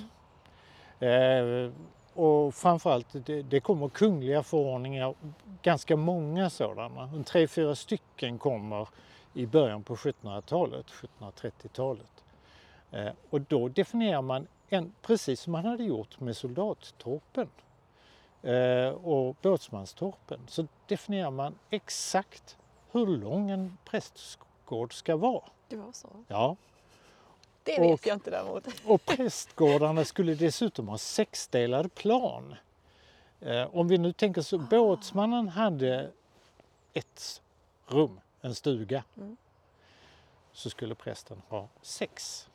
Eh, 1.00 1.72
och 2.14 2.56
framförallt 2.56 3.08
det, 3.26 3.42
det 3.42 3.60
kommer 3.60 3.90
kungliga 3.90 4.44
förordningar, 4.44 5.16
ganska 5.62 5.96
många 5.96 6.50
sådana. 6.50 7.04
En 7.04 7.24
tre, 7.24 7.48
fyra 7.48 7.76
stycken 7.76 8.38
kommer 8.38 8.88
i 9.34 9.46
början 9.46 9.84
på 9.84 9.96
1700-talet, 9.96 10.86
1730-talet. 11.20 12.24
Eh, 12.92 13.10
och 13.30 13.42
då 13.42 13.68
definierar 13.68 14.22
man, 14.22 14.48
en, 14.70 14.94
precis 15.02 15.42
som 15.42 15.52
man 15.52 15.66
hade 15.66 15.84
gjort 15.84 16.20
med 16.20 16.38
soldattorpen 16.38 17.50
eh, 18.42 18.90
och 18.90 19.36
båtsmanstorpen, 19.42 20.40
så 20.48 20.68
definierar 20.88 21.32
man 21.32 21.56
exakt 21.70 22.58
hur 22.92 23.06
lång 23.08 23.50
en 23.50 23.78
prästgård 23.86 24.94
ska 24.94 25.16
vara. 25.16 25.44
Det 25.68 25.76
var 25.76 25.92
så. 25.92 26.10
Ja, 26.28 26.56
Det 27.64 27.80
vet 27.80 27.94
Och- 27.94 28.08
jag 28.08 28.16
inte 28.16 28.30
däremot. 28.32 28.68
och 28.86 29.06
prästgårdarna 29.06 30.06
skulle 30.06 30.36
dessutom 30.36 30.88
ha 30.88 30.98
sexdelad 30.98 31.96
plan. 31.96 32.56
Eh, 33.40 33.76
om 33.76 33.88
vi 33.88 33.98
nu 33.98 34.14
tänker 34.14 34.42
så, 34.42 34.58
båtsmannen 34.58 35.50
hade 35.50 36.12
ett 36.94 37.42
rum, 37.88 38.20
en 38.42 38.56
stuga. 38.56 39.04
Mm. 39.18 39.38
Så 40.54 40.70
skulle 40.70 40.96
prästen 40.96 41.42
ha 41.50 41.68
sex. 41.82 42.48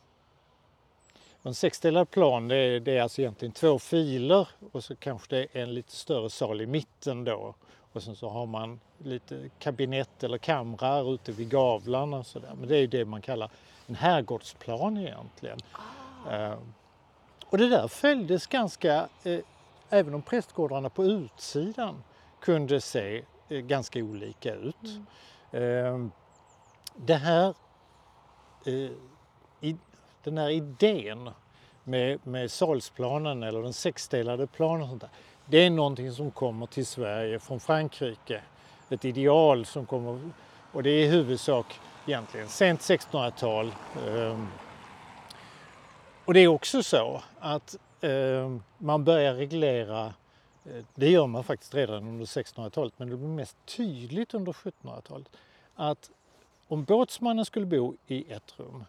Och 1.43 1.47
En 1.47 1.55
sexdelad 1.55 2.11
plan 2.11 2.49
det 2.49 2.57
är, 2.57 2.81
det 2.81 2.99
är 2.99 3.03
alltså 3.03 3.21
egentligen 3.21 3.53
två 3.53 3.79
filer 3.79 4.49
och 4.73 4.85
så 4.85 4.97
kanske 4.97 5.37
det 5.37 5.47
är 5.53 5.63
en 5.63 5.75
lite 5.75 5.93
större 5.93 6.31
sal 6.31 6.61
i 6.61 6.67
mitten 6.67 7.25
då. 7.25 7.55
Och 7.93 8.03
sen 8.03 8.17
så 8.17 8.29
har 8.29 8.47
man 8.47 8.81
lite 8.99 9.51
kabinett 9.59 10.25
eller 10.25 10.39
kamrar 10.39 11.15
ute 11.15 11.33
vid 11.33 11.51
gavlarna 11.51 12.17
och 12.17 12.27
sådär. 12.27 12.53
Men 12.59 12.69
det 12.69 12.77
är 12.77 12.81
ju 12.81 12.87
det 12.87 13.05
man 13.05 13.23
kallar 13.23 13.51
en 13.87 13.95
herrgårdsplan 13.95 14.97
egentligen. 14.99 15.59
Eh, 16.31 16.55
och 17.47 17.59
det 17.59 17.69
där 17.69 17.89
följdes 17.89 18.47
ganska, 18.47 19.09
eh, 19.25 19.41
även 19.91 20.15
om 20.15 20.23
prästgårdarna 20.23 20.89
på 20.89 21.05
utsidan 21.05 22.03
kunde 22.41 22.81
se 22.81 23.25
eh, 23.49 23.59
ganska 23.59 23.99
olika 23.99 24.55
ut. 24.55 24.87
Eh, 25.51 26.07
det 26.97 27.15
här, 27.15 27.55
eh, 28.67 28.91
i, 29.61 29.77
den 30.25 30.39
här 30.39 30.51
idén 30.51 31.31
med, 31.85 32.27
med 32.27 32.51
salsplanen 32.51 33.43
eller 33.43 33.63
den 33.63 33.73
sexdelade 33.73 34.47
planen 34.47 34.83
och 34.83 34.89
sånt 34.89 35.01
där, 35.01 35.11
det 35.47 35.59
är 35.59 35.71
någonting 35.71 36.13
som 36.13 36.31
kommer 36.31 36.67
till 36.67 36.87
Sverige 36.87 37.39
från 37.39 37.61
Frankrike. 37.61 38.43
Ett 38.91 39.05
ideal 39.05 39.67
som 39.67 39.87
kommer, 39.87 40.31
och 40.73 40.83
det 40.83 40.91
är 40.91 41.05
i 41.05 41.09
huvudsak 41.09 41.81
egentligen 42.07 42.49
sent 42.49 42.81
1600-tal. 42.81 43.75
Ehm, 44.09 44.47
och 46.25 46.35
det 46.35 46.41
är 46.41 46.49
också 46.49 46.83
så 46.83 47.23
att 47.39 47.77
ehm, 48.01 48.63
man 48.79 49.05
börjar 49.05 49.35
reglera, 49.35 50.15
eh, 50.65 50.85
det 50.95 51.11
gör 51.11 51.27
man 51.27 51.45
faktiskt 51.45 51.75
redan 51.75 52.09
under 52.09 52.25
1600-talet, 52.25 52.93
men 52.97 53.11
det 53.11 53.17
blir 53.17 53.29
mest 53.29 53.57
tydligt 53.67 54.35
under 54.35 54.53
1700-talet, 54.53 55.29
att 55.75 56.11
om 56.73 56.85
båtsmannen 56.85 57.45
skulle 57.45 57.67
bo 57.67 57.95
i 58.07 58.33
ett 58.33 58.55
rum, 58.59 58.85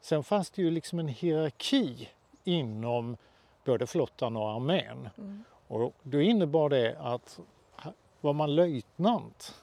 sen 0.00 0.24
fanns 0.24 0.50
det 0.50 0.62
ju 0.62 0.70
liksom 0.70 0.98
en 0.98 1.08
hierarki 1.08 2.08
inom 2.44 3.16
både 3.64 3.86
flottan 3.86 4.36
och 4.36 4.50
armén. 4.50 5.08
Och 5.68 5.94
då 6.02 6.20
innebar 6.20 6.68
det 6.68 6.96
att 7.00 7.38
var 8.20 8.32
man 8.32 8.54
löjtnant, 8.54 9.54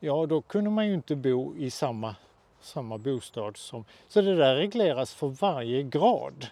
ja 0.00 0.26
då 0.26 0.40
kunde 0.40 0.70
man 0.70 0.86
ju 0.86 0.94
inte 0.94 1.16
bo 1.16 1.56
i 1.56 1.70
samma, 1.70 2.16
samma 2.60 2.98
bostad 2.98 3.56
som... 3.56 3.84
Så 4.08 4.20
det 4.20 4.36
där 4.36 4.54
regleras 4.56 5.14
för 5.14 5.28
varje 5.28 5.82
grad. 5.82 6.46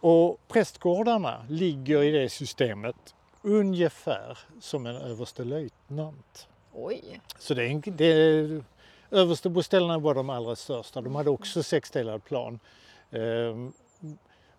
Och 0.00 0.48
prästgårdarna 0.48 1.46
ligger 1.48 2.02
i 2.02 2.10
det 2.10 2.28
systemet 2.28 3.14
ungefär 3.42 4.38
som 4.60 4.86
en 4.86 4.96
överstelöjtnant. 4.96 6.48
Oj. 6.72 7.20
Så 7.38 7.54
det 7.54 7.62
är, 7.64 7.70
en- 7.70 7.82
det 7.96 8.04
är, 8.04 8.64
översteboställarna 9.10 9.98
var 9.98 10.14
de 10.14 10.30
allra 10.30 10.56
största. 10.56 11.00
De 11.00 11.14
hade 11.14 11.30
också 11.30 11.62
sexdelad 11.62 12.24
plan. 12.24 12.58
Ehm, 13.10 13.72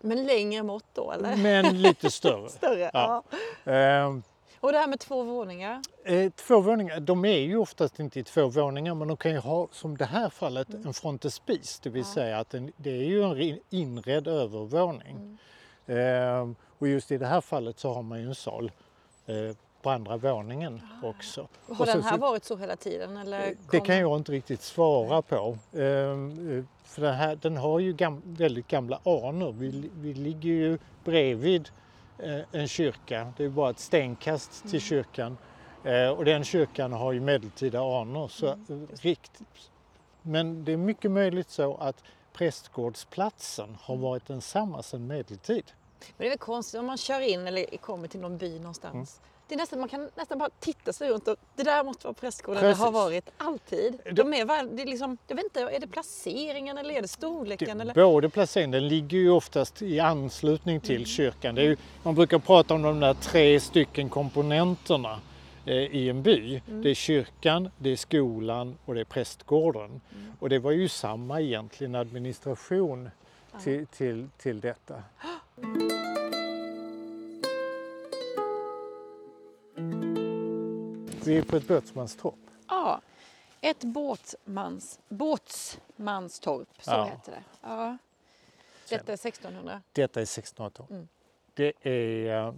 Men 0.00 0.26
längre 0.26 0.62
mått 0.62 0.84
då 0.94 1.12
eller? 1.12 1.36
men 1.36 1.82
lite 1.82 2.10
större. 2.20 2.48
Större? 2.48 2.90
Ja. 2.94 3.22
Ja. 3.64 3.72
Ehm, 3.72 4.22
Och 4.60 4.72
det 4.72 4.78
här 4.78 4.86
med 4.88 5.00
två 5.00 5.22
våningar? 5.22 5.82
Eh, 6.04 6.30
två 6.32 6.60
våningar, 6.60 7.00
de 7.00 7.24
är 7.24 7.38
ju 7.38 7.56
oftast 7.56 8.00
inte 8.00 8.20
i 8.20 8.24
två 8.24 8.48
våningar 8.48 8.94
men 8.94 9.08
de 9.08 9.16
kan 9.16 9.30
ju 9.32 9.38
ha 9.38 9.68
som 9.72 9.96
det 9.96 10.04
här 10.04 10.30
fallet 10.30 10.74
en 10.74 10.94
frontispice, 10.94 11.80
det 11.82 11.90
vill 11.90 12.04
säga 12.04 12.38
att 12.38 12.50
den, 12.50 12.72
det 12.76 12.90
är 12.90 13.04
ju 13.04 13.22
en 13.22 13.58
inredd 13.70 14.28
övervåning. 14.28 15.38
Eh, 15.86 16.48
och 16.78 16.88
just 16.88 17.12
i 17.12 17.18
det 17.18 17.26
här 17.26 17.40
fallet 17.40 17.78
så 17.78 17.92
har 17.92 18.02
man 18.02 18.20
ju 18.20 18.26
en 18.26 18.34
sal 18.34 18.72
eh, 19.26 19.56
på 19.82 19.90
andra 19.90 20.16
våningen 20.16 20.80
också. 21.02 21.48
Har 21.68 21.80
Och 21.80 21.86
den 21.86 22.02
här 22.02 22.10
så- 22.12 22.16
varit 22.20 22.44
så 22.44 22.56
hela 22.56 22.76
tiden? 22.76 23.16
Eller 23.16 23.38
det 23.70 23.78
kom- 23.78 23.86
kan 23.86 23.96
jag 23.98 24.16
inte 24.16 24.32
riktigt 24.32 24.62
svara 24.62 25.22
på. 25.22 25.58
Eh, 25.72 25.82
eh, 25.82 26.16
för 26.84 27.02
den, 27.02 27.14
här, 27.14 27.36
den 27.36 27.56
har 27.56 27.78
ju 27.78 27.92
gam, 27.92 28.22
väldigt 28.24 28.68
gamla 28.68 29.00
anor. 29.04 29.52
Vi, 29.52 29.90
vi 29.96 30.14
ligger 30.14 30.50
ju 30.50 30.78
bredvid 31.04 31.68
eh, 32.18 32.40
en 32.52 32.68
kyrka. 32.68 33.32
Det 33.36 33.44
är 33.44 33.48
bara 33.48 33.70
ett 33.70 33.78
stenkast 33.78 34.70
till 34.70 34.80
kyrkan. 34.80 35.38
Eh, 35.84 36.08
och 36.08 36.24
den 36.24 36.44
kyrkan 36.44 36.92
har 36.92 37.12
ju 37.12 37.20
medeltida 37.20 37.80
anor. 38.00 38.28
Så, 38.28 38.46
eh, 38.46 38.56
riktigt. 39.00 39.70
Men 40.22 40.64
det 40.64 40.72
är 40.72 40.76
mycket 40.76 41.10
möjligt 41.10 41.50
så 41.50 41.74
att 41.76 42.02
prästgårdsplatsen 42.32 43.76
har 43.80 43.96
varit 43.96 44.26
densamma 44.26 44.82
sedan 44.82 45.06
medeltid. 45.06 45.64
Men 46.00 46.14
det 46.18 46.24
är 46.26 46.28
väl 46.28 46.38
konstigt 46.38 46.80
om 46.80 46.86
man 46.86 46.96
kör 46.96 47.20
in 47.20 47.46
eller 47.46 47.76
kommer 47.76 48.08
till 48.08 48.20
någon 48.20 48.38
by 48.38 48.58
någonstans. 48.58 48.94
Mm. 48.94 49.06
Det 49.50 49.54
är 49.54 49.58
nästan, 49.58 49.80
man 49.80 49.88
kan 49.88 50.10
nästan 50.16 50.38
bara 50.38 50.50
titta 50.60 50.92
sig 50.92 51.10
runt 51.10 51.28
och 51.28 51.36
det 51.56 51.62
där 51.62 51.84
måste 51.84 52.06
vara 52.06 52.14
prästgården. 52.14 52.60
Precis. 52.60 52.78
Det 52.78 52.84
har 52.84 52.92
varit 52.92 53.30
alltid. 53.38 53.98
De 54.12 54.34
är, 54.34 54.76
det 54.76 54.82
är, 54.82 54.86
liksom, 54.86 55.18
jag 55.26 55.36
vet 55.36 55.44
inte, 55.44 55.60
är 55.60 55.80
det 55.80 55.86
placeringen 55.86 56.78
eller 56.78 56.94
är 56.94 57.02
det 57.02 57.08
storleken? 57.08 57.78
Det, 57.78 57.82
eller? 57.82 57.94
både 57.94 58.28
placeringen, 58.28 58.70
den 58.70 58.88
ligger 58.88 59.18
ju 59.18 59.30
oftast 59.30 59.82
i 59.82 60.00
anslutning 60.00 60.80
till 60.80 61.06
kyrkan. 61.06 61.54
Det 61.54 61.62
är 61.62 61.66
ju, 61.66 61.76
man 62.02 62.14
brukar 62.14 62.38
prata 62.38 62.74
om 62.74 62.82
de 62.82 63.00
där 63.00 63.14
tre 63.14 63.60
stycken 63.60 64.08
komponenterna 64.08 65.20
eh, 65.66 65.74
i 65.74 66.08
en 66.08 66.22
by. 66.22 66.62
Det 66.66 66.90
är 66.90 66.94
kyrkan, 66.94 67.70
det 67.78 67.90
är 67.90 67.96
skolan 67.96 68.78
och 68.84 68.94
det 68.94 69.00
är 69.00 69.04
prästgården. 69.04 70.00
Och 70.40 70.48
det 70.48 70.58
var 70.58 70.70
ju 70.70 70.88
samma 70.88 71.40
egentligen 71.40 71.94
administration 71.94 73.10
till, 73.64 73.86
till, 73.86 74.28
till 74.38 74.60
detta. 74.60 75.02
Vi 81.30 81.38
är 81.38 81.42
på 81.42 81.56
ett 81.56 81.68
båtsmanstorp. 81.68 82.34
Ja, 82.68 83.00
ett 83.60 83.84
båtmans, 83.84 85.00
båtsmanstorp, 85.08 86.68
så 86.80 86.90
Ja. 86.90 87.04
heter 87.04 87.32
det. 87.32 87.42
Ja. 87.62 87.98
Detta 88.88 89.12
är 89.12 89.16
1600. 89.16 89.82
Detta 89.92 90.20
är 90.20 90.24
1600-tal. 90.24 90.86
Mm. 90.90 91.08
Det 91.54 91.72
är 91.82 92.46
eh, 92.46 92.54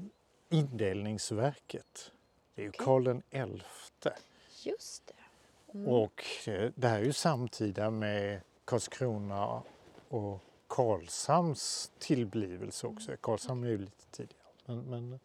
indelningsverket. 0.49 2.13
Det 2.55 2.63
är 2.63 2.65
ju 2.65 2.69
Okej. 2.69 2.85
Karl 2.85 3.21
elfte. 3.31 4.15
Just 4.63 5.07
det. 5.07 5.79
Mm. 5.79 5.89
Och 5.89 6.25
eh, 6.47 6.71
det 6.75 6.89
här 6.89 6.99
är 6.99 7.05
ju 7.05 7.13
samtida 7.13 7.91
med 7.91 8.41
Karlskrona 8.65 9.63
och 10.09 10.45
Karlshamns 10.67 11.91
tillblivelse 11.99 12.87
också. 12.87 13.17
Karlshamn 13.21 13.65
är 13.65 13.69
ju 13.69 13.79
lite 13.79 14.07
tidigare. 14.11 14.43
Men, 14.67 14.81
men, 14.81 15.21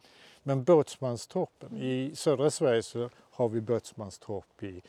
men 0.48 0.64
Båtsmanstorpen, 0.64 1.78
i 1.78 2.16
södra 2.16 2.52
Sverige 2.52 2.84
så 2.84 3.10
har 3.18 3.50
vi 3.50 3.62
Båtsmanstorp 3.62 4.64
i 4.64 4.82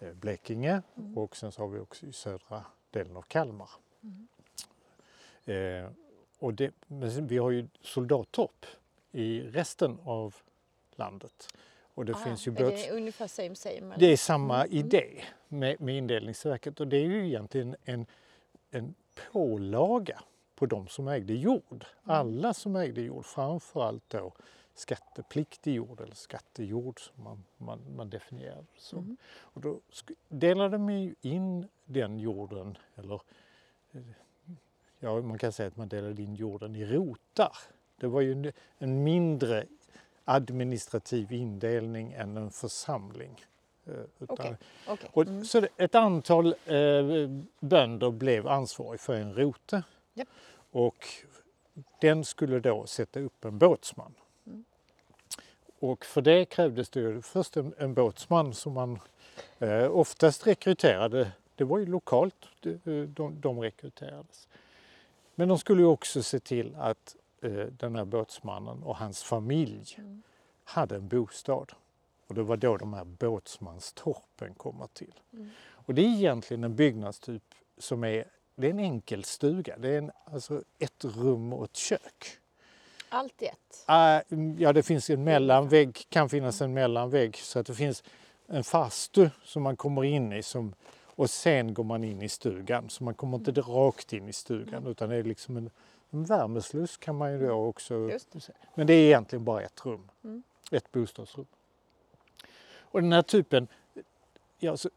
eh, 0.00 0.12
Blekinge 0.12 0.82
och 1.16 1.36
sen 1.36 1.52
så 1.52 1.62
har 1.62 1.68
vi 1.68 1.78
också 1.78 2.06
i 2.06 2.12
södra 2.12 2.64
delen 2.90 3.16
av 3.16 3.22
Kalmar. 3.22 3.70
Eh, 5.44 5.90
och 6.38 6.54
det, 6.54 6.74
men 6.86 7.26
vi 7.26 7.38
har 7.38 7.50
ju 7.50 7.68
soldattorp 7.80 8.66
i 9.12 9.40
resten 9.40 9.98
av 10.04 10.34
landet. 10.96 11.48
Och 11.94 12.04
det 12.04 12.12
Ah, 12.12 12.24
finns 12.24 12.46
ju 12.46 12.52
är 12.52 12.70
det 12.70 12.90
ungefär 12.90 13.26
same 13.26 13.54
same? 13.54 13.76
eller? 13.76 13.98
Det 13.98 14.06
är 14.06 14.16
samma 14.16 14.66
idé 14.66 15.24
med, 15.48 15.80
med 15.80 15.96
indelningsverket 15.96 16.80
och 16.80 16.88
det 16.88 16.96
är 16.96 17.06
ju 17.06 17.26
egentligen 17.26 17.76
en, 17.84 18.06
en 18.70 18.94
pålaga 19.32 20.22
på 20.54 20.66
de 20.66 20.88
som 20.88 21.08
ägde 21.08 21.34
jord. 21.34 21.84
Alla 22.02 22.54
som 22.54 22.76
ägde 22.76 23.00
jord, 23.00 23.24
framförallt 23.24 24.10
då 24.10 24.32
skattepliktig 24.74 25.74
jord 25.74 26.00
eller 26.00 26.14
skattejord 26.14 27.00
som 27.00 27.24
man, 27.24 27.44
man, 27.56 27.80
man 27.96 28.10
definierar 28.10 28.64
som. 28.76 29.16
Och 29.40 29.60
då 29.60 29.80
delade 30.28 30.78
man 30.78 31.02
ju 31.02 31.14
in 31.20 31.68
den 31.84 32.18
jorden, 32.18 32.78
eller 32.94 33.20
eh, 33.92 34.00
ja, 34.98 35.20
man 35.20 35.38
kan 35.38 35.52
säga 35.52 35.66
att 35.68 35.76
man 35.76 35.88
delade 35.88 36.22
in 36.22 36.34
jorden 36.34 36.76
i 36.76 36.84
rotar. 36.86 37.56
Det 37.96 38.06
var 38.06 38.20
ju 38.20 38.32
en, 38.32 38.52
en 38.78 39.04
mindre 39.04 39.66
administrativ 40.24 41.32
indelning 41.32 42.12
än 42.12 42.36
en 42.36 42.50
församling. 42.50 43.44
Eh, 43.86 43.92
utan- 43.94 44.06
Okej. 44.28 44.56
Okej. 44.88 45.10
och, 45.12 45.22
Mm. 45.26 45.44
Så 45.44 45.66
ett 45.76 45.94
antal 45.94 46.46
eh, 46.46 47.30
bönder 47.60 48.10
blev 48.10 48.48
ansvariga 48.48 48.98
för 48.98 49.14
en 49.14 49.34
rote. 49.34 49.82
Japp. 50.14 50.28
Och 50.70 51.06
den 52.00 52.24
skulle 52.24 52.60
då 52.60 52.86
sätta 52.86 53.20
upp 53.20 53.44
en 53.44 53.58
båtsman. 53.58 54.14
Och 55.82 56.04
för 56.04 56.22
det 56.22 56.44
krävdes 56.44 56.90
det 56.90 57.22
först 57.22 57.56
en, 57.56 57.74
en 57.78 57.94
båtsman 57.94 58.54
som 58.54 58.72
man 58.72 59.00
eh, 59.58 59.90
oftast 59.90 60.46
rekryterade. 60.46 61.32
Det 61.54 61.64
var 61.64 61.78
ju 61.78 61.86
lokalt 61.86 62.34
de, 62.60 63.06
de, 63.06 63.40
de 63.40 63.60
rekryterades. 63.60 64.48
Men 65.34 65.48
de 65.48 65.58
skulle 65.58 65.82
ju 65.82 65.88
också 65.88 66.22
se 66.22 66.40
till 66.40 66.74
att 66.78 67.16
eh, 67.42 67.50
den 67.50 67.96
här 67.96 68.04
båtsmannen 68.04 68.82
och 68.82 68.96
hans 68.96 69.22
familj 69.22 69.94
Mm. 69.98 70.22
hade 70.64 70.96
en 70.96 71.08
bostad. 71.08 71.72
Och 72.26 72.34
det 72.34 72.42
var 72.42 72.56
då 72.56 72.76
de 72.76 72.94
här 72.94 73.04
båtsmanstorpen 73.04 74.54
kommer 74.54 74.86
till. 74.86 75.14
Mm. 75.32 75.50
Och 75.70 75.94
det 75.94 76.02
är 76.02 76.08
egentligen 76.08 76.64
en 76.64 76.76
byggnadstyp 76.76 77.42
som 77.78 78.04
är, 78.04 78.24
det 78.54 78.66
är 78.66 78.70
en 78.70 78.80
enkel 78.80 79.24
stuga. 79.24 79.78
Det 79.78 79.88
är 79.88 79.98
en, 79.98 80.10
alltså 80.24 80.62
ett 80.78 81.04
rum 81.04 81.52
och 81.52 81.64
ett 81.64 81.76
kök. 81.76 82.38
Allt 83.14 83.42
i 83.42 83.46
ett. 83.46 83.84
Ah, 83.86 84.20
ja, 84.58 84.72
det 84.72 84.82
finns 84.82 85.10
en 85.10 85.24
mellanvägg, 85.24 86.06
kan 86.08 86.28
finnas 86.28 86.60
en 86.62 86.74
mellanvägg 86.74 87.36
så 87.36 87.58
att 87.58 87.66
det 87.66 87.74
finns 87.74 88.04
en 88.46 88.64
farstu 88.64 89.30
som 89.44 89.62
man 89.62 89.76
kommer 89.76 90.04
in 90.04 90.32
i 90.32 90.42
som, 90.42 90.74
och 91.06 91.30
sen 91.30 91.74
går 91.74 91.84
man 91.84 92.04
in 92.04 92.22
i 92.22 92.28
stugan. 92.28 92.90
Så 92.90 93.04
man 93.04 93.14
kommer 93.14 93.38
inte 93.38 93.50
rakt 93.50 94.12
in 94.12 94.28
i 94.28 94.32
stugan 94.32 94.86
utan 94.86 95.08
det 95.08 95.16
är 95.16 95.22
liksom 95.22 95.56
en, 95.56 95.70
en 96.10 96.24
värmesluss 96.24 96.96
kan 96.96 97.16
man 97.16 97.32
ju 97.32 97.46
då 97.46 97.52
också 97.52 97.94
Just 97.94 98.42
säga. 98.42 98.58
Men 98.74 98.86
det 98.86 98.92
är 98.94 99.06
egentligen 99.06 99.44
bara 99.44 99.62
ett 99.62 99.86
rum, 99.86 100.10
Mm. 100.24 100.42
ett 100.70 100.92
bostadsrum. 100.92 101.46
Och 102.78 103.02
den 103.02 103.12
här 103.12 103.22
typen, 103.22 103.68
ja, 104.58 104.76
så, 104.76 104.90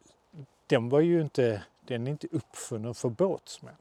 den 0.68 0.90
var 0.90 1.00
ju 1.00 1.22
inte, 1.22 1.64
den 1.82 2.08
är 2.08 2.12
inte 2.12 2.28
uppfunnen 2.32 2.94
för 2.96 3.10
båtsmän. 3.10 3.76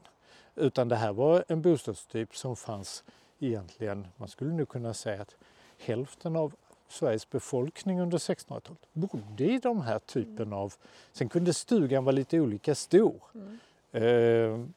Utan 0.55 0.89
det 0.89 0.95
här 0.95 1.13
var 1.13 1.45
en 1.47 1.61
bostadstyp 1.61 2.35
som 2.37 2.55
fanns 2.55 3.03
egentligen, 3.47 4.07
man 4.17 4.27
skulle 4.27 4.53
nu 4.53 4.65
kunna 4.65 4.93
säga 4.93 5.21
att 5.21 5.35
hälften 5.77 6.35
av 6.35 6.53
Sveriges 6.87 7.29
befolkning 7.29 8.01
under 8.01 8.17
1600-talet 8.17 8.87
bodde 8.93 9.43
i 9.43 9.59
de 9.59 9.81
här 9.81 9.99
typen 9.99 10.53
av, 10.53 10.73
sen 11.11 11.29
kunde 11.29 11.53
stugan 11.53 12.05
vara 12.05 12.15
lite 12.15 12.39
olika 12.39 12.75
stor. 12.75 13.23
Mm. 13.33 13.59
Eh, 13.91 14.67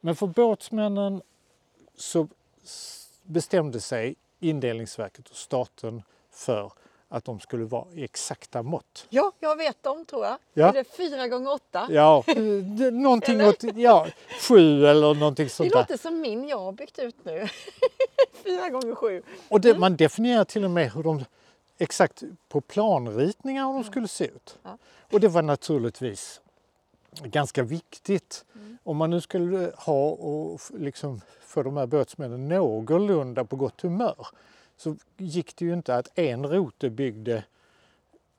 Men 0.00 0.16
för 0.16 0.26
båtsmännen 0.26 1.22
så 1.96 2.28
bestämde 3.22 3.80
sig 3.80 4.14
indelningsverket 4.40 5.28
och 5.28 5.36
staten 5.36 6.02
för 6.30 6.72
att 7.08 7.24
de 7.24 7.40
skulle 7.40 7.64
vara 7.64 7.86
i 7.94 8.04
exakta 8.04 8.62
mått. 8.62 9.06
Ja, 9.08 9.32
jag 9.40 9.56
vet 9.56 9.82
dem 9.82 10.04
tror 10.04 10.24
jag. 10.24 10.36
Ja. 10.54 10.68
Är 10.68 10.72
det 10.72 10.84
fyra 10.96 11.28
gånger 11.28 11.52
åtta? 11.52 11.86
Ja, 11.90 12.22
det- 12.78 12.90
någonting 12.90 13.44
åt, 13.44 13.64
ja, 13.76 14.06
sju 14.48 14.86
eller 14.86 15.14
någonting 15.14 15.44
Det 15.46 15.50
sånt 15.52 15.72
där. 15.72 15.78
låter 15.78 15.96
som 15.96 16.20
min 16.20 16.48
jag 16.48 16.58
har 16.58 16.72
byggt 16.72 16.98
ut 16.98 17.16
nu. 17.24 17.48
fyra 18.44 18.68
gånger 18.68 18.94
sju. 18.94 19.22
Och 19.48 19.60
det, 19.60 19.78
man 19.78 19.96
definierar 19.96 20.44
till 20.44 20.64
och 20.64 20.70
med 20.70 20.92
hur 20.92 21.02
de 21.02 21.24
exakt 21.78 22.22
på 22.48 22.60
planritningar 22.60 23.66
hur 23.66 23.74
de 23.74 23.84
skulle 23.84 24.08
se 24.08 24.24
ut. 24.24 24.58
Ja. 24.62 24.78
Och 25.12 25.20
det 25.20 25.28
var 25.28 25.42
naturligtvis 25.42 26.40
ganska 27.22 27.62
viktigt. 27.62 28.44
Om 28.84 28.96
man 28.96 29.10
nu 29.10 29.20
skulle 29.20 29.72
ha 29.76 30.08
och 30.10 30.60
liksom 30.78 31.20
få 31.46 31.62
de 31.62 31.76
här 31.76 31.86
båtsmännen 31.86 32.48
någorlunda 32.48 33.44
på 33.44 33.56
gott 33.56 33.80
humör 33.80 34.26
så 34.76 34.96
gick 35.16 35.56
det 35.56 35.64
ju 35.64 35.72
inte 35.72 35.96
att 35.96 36.18
en 36.18 36.46
rote 36.46 36.90
byggde 36.90 37.44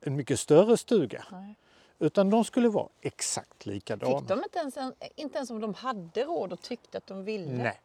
en 0.02 0.16
mycket 0.16 0.40
större 0.40 0.78
stuga 0.78 1.26
Nej. 1.32 1.56
utan 2.00 2.30
de 2.30 2.44
skulle 2.44 2.70
vara 2.70 2.88
exakt 3.02 3.66
likadana. 3.66 4.20
Fick 4.20 4.28
de 4.28 4.44
inte 4.44 4.60
ens, 4.60 4.78
en, 4.78 4.94
inte 5.16 5.38
ens 5.38 5.50
om 5.50 5.62
de 5.62 5.74
hade 5.74 6.24
råd 6.24 6.54
och 6.54 6.62
tyckte 6.62 6.98
att 6.98 7.08
de 7.08 7.24
ville? 7.24 7.52
Nej. 7.64 7.82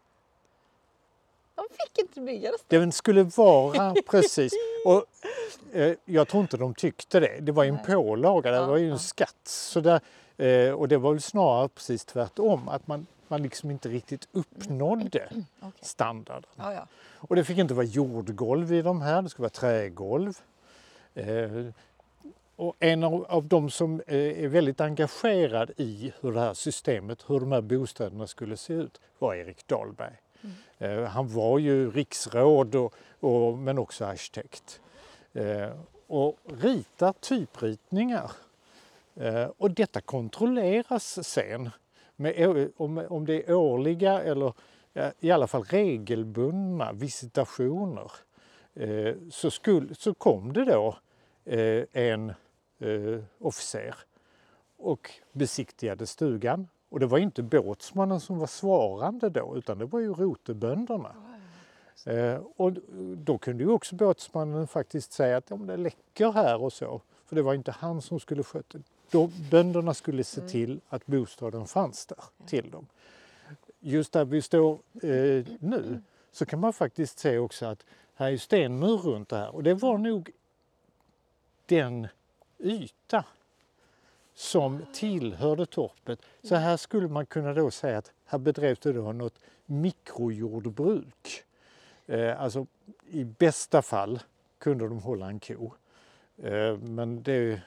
De 1.55 1.65
fick 1.71 1.99
inte 1.99 2.21
bygga 2.21 2.51
det. 2.51 2.77
Den 2.79 2.93
skulle 2.93 3.23
vara 3.23 3.95
precis. 4.07 4.53
Och, 4.87 5.05
eh, 5.73 5.95
jag 6.05 6.29
tror 6.29 6.41
inte 6.41 6.57
de 6.57 6.75
tyckte 6.75 7.21
det. 7.21 7.41
Det 7.41 7.53
var 7.53 7.65
ju 7.65 7.69
en 7.69 7.75
Nej. 7.75 7.85
pålaga, 7.87 8.51
det 8.51 8.67
var 8.67 8.77
ju 8.77 8.91
en 8.91 8.99
skatt. 8.99 9.41
Så 9.45 9.81
där, 9.81 10.01
eh, 10.37 10.73
och 10.73 10.89
det 10.89 10.99
var 10.99 11.13
väl 11.13 11.23
snarare 11.23 11.69
precis 11.69 12.05
tvärtom, 12.05 12.69
att 12.69 12.87
man, 12.87 13.07
man 13.33 13.43
liksom 13.43 13.71
inte 13.71 13.89
riktigt 13.89 14.29
uppnådde 14.33 15.29
Okej. 15.61 15.73
standarden. 15.81 16.51
Ja, 16.57 16.73
ja. 16.73 16.87
Och 17.17 17.37
det 17.37 17.45
fick 17.45 17.59
inte 17.59 17.75
vara 17.75 17.87
jordgolv 17.87 18.73
i 18.73 18.83
de 18.83 19.01
här, 19.01 19.23
det 19.23 19.29
skulle 19.29 19.43
vara 19.43 19.51
trägolv. 19.51 20.39
Eh, 21.15 21.67
och 22.57 22.77
en 22.79 23.05
av, 23.05 23.25
av 23.29 23.47
de 23.47 23.71
som 23.71 24.01
eh, 24.07 24.45
är 24.45 24.49
väldigt 24.49 24.81
engagerad 24.81 25.71
i 25.77 26.13
hur 26.21 26.33
det 26.33 26.41
här 26.41 26.55
systemet, 26.55 27.25
hur 27.27 27.41
de 27.41 27.53
här 27.53 27.61
bostäderna 27.61 28.27
skulle 28.27 28.57
se 28.57 28.73
ut, 28.73 29.01
var 29.19 29.35
Erik 29.35 29.67
Dahlberg. 29.67 30.17
Eh, 30.79 31.05
han 31.05 31.29
var 31.29 31.59
ju 31.59 31.91
riksråd 31.91 32.75
och, 32.75 32.95
och, 33.21 33.59
men 33.59 33.79
också 33.79 34.05
arkitekt. 34.05 34.81
Eh, 35.33 35.71
och 36.07 36.39
ritar 36.61 37.13
typritningar. 37.13 38.31
Eh, 39.15 39.51
och 39.59 39.71
detta 39.71 40.01
kontrolleras 40.01 41.29
sen 41.29 41.71
med, 42.17 42.71
om, 42.77 43.07
om 43.09 43.27
det 43.27 43.49
är 43.49 43.55
årliga 43.55 44.23
eller 44.23 44.53
i 45.21 45.31
alla 45.31 45.47
fall 45.47 45.63
regelbundna 45.63 46.93
visitationer. 46.93 48.13
Eh, 48.75 49.15
så, 49.31 49.51
skulle, 49.51 49.95
så 49.95 50.15
kom 50.15 50.53
det 50.53 50.65
då 50.65 50.97
eh, 51.45 51.85
en 51.93 52.31
eh, 52.79 53.21
officer 53.39 53.95
och 54.77 55.11
besiktigade 55.33 56.07
stugan. 56.07 56.69
Och 56.89 57.01
det 57.01 57.07
var 57.07 57.19
inte 57.19 57.43
båtsmannen 57.43 58.21
som 58.21 58.39
var 58.39 58.47
svarande 58.47 59.31
då 59.31 59.57
utan 59.57 59.79
det 59.79 59.85
var 59.85 60.01
ju 60.01 60.13
rotebönderna. 60.13 61.15
Eh, 62.07 62.41
och 62.57 62.73
då 63.17 63.39
kunde 63.39 63.65
ju 63.65 63.71
också 63.71 63.95
båtsmannen 63.95 64.67
faktiskt 64.67 65.13
säga 65.13 65.37
att 65.37 65.53
om 65.53 65.67
det 65.67 65.77
läcker 65.77 66.33
här 66.33 66.63
och 66.63 66.73
så. 66.73 67.01
För 67.25 67.37
det 67.37 67.43
var 67.43 67.55
inte 67.55 67.71
han 67.71 68.03
som 68.03 68.21
skulle 68.21 68.43
sköta 68.43 68.79
då 69.13 69.31
Bönderna 69.51 69.95
skulle 69.95 70.25
se 70.25 70.41
till 70.41 70.81
att 70.89 71.07
bostaden 71.07 71.67
fanns 71.67 72.07
där 72.07 72.19
till 72.47 72.71
dem. 72.71 72.87
Just 73.81 74.13
där 74.13 74.25
vi 74.25 74.43
står 74.43 74.73
eh, 75.03 75.45
nu 75.61 76.03
så 76.33 76.47
kan 76.47 76.61
man 76.61 76.73
faktiskt 76.73 77.19
se 77.19 77.39
också 77.39 77.67
att 77.67 77.85
här 78.15 78.33
är 78.33 78.37
stenmur 78.37 78.97
runt 78.97 79.29
det 79.29 79.37
här 79.37 79.55
och 79.55 79.63
det 79.63 79.75
var 79.75 79.99
nog 79.99 80.31
den 81.67 82.09
yta 82.59 83.25
som 84.35 84.83
tillhörde 84.93 85.67
torpet. 85.67 86.23
Så 86.43 86.55
här 86.55 86.77
skulle 86.77 87.09
man 87.09 87.27
kunna 87.27 87.55
då 87.55 87.71
säga 87.71 87.99
att 87.99 88.13
här 88.25 88.39
bedrevs 88.39 88.79
det 88.79 88.93
då 88.93 89.13
något 89.13 89.39
mikrojordbruk. 89.67 91.45
Eh, 92.07 92.43
alltså 92.43 92.67
i 93.11 93.25
bästa 93.25 93.83
fall 93.83 94.21
kunde 94.59 94.89
de 94.89 94.99
hålla 94.99 95.27
en 95.27 95.41
ko. 95.41 95.73
Eh, 96.37 96.77
men 96.79 97.23
det, 97.23 97.61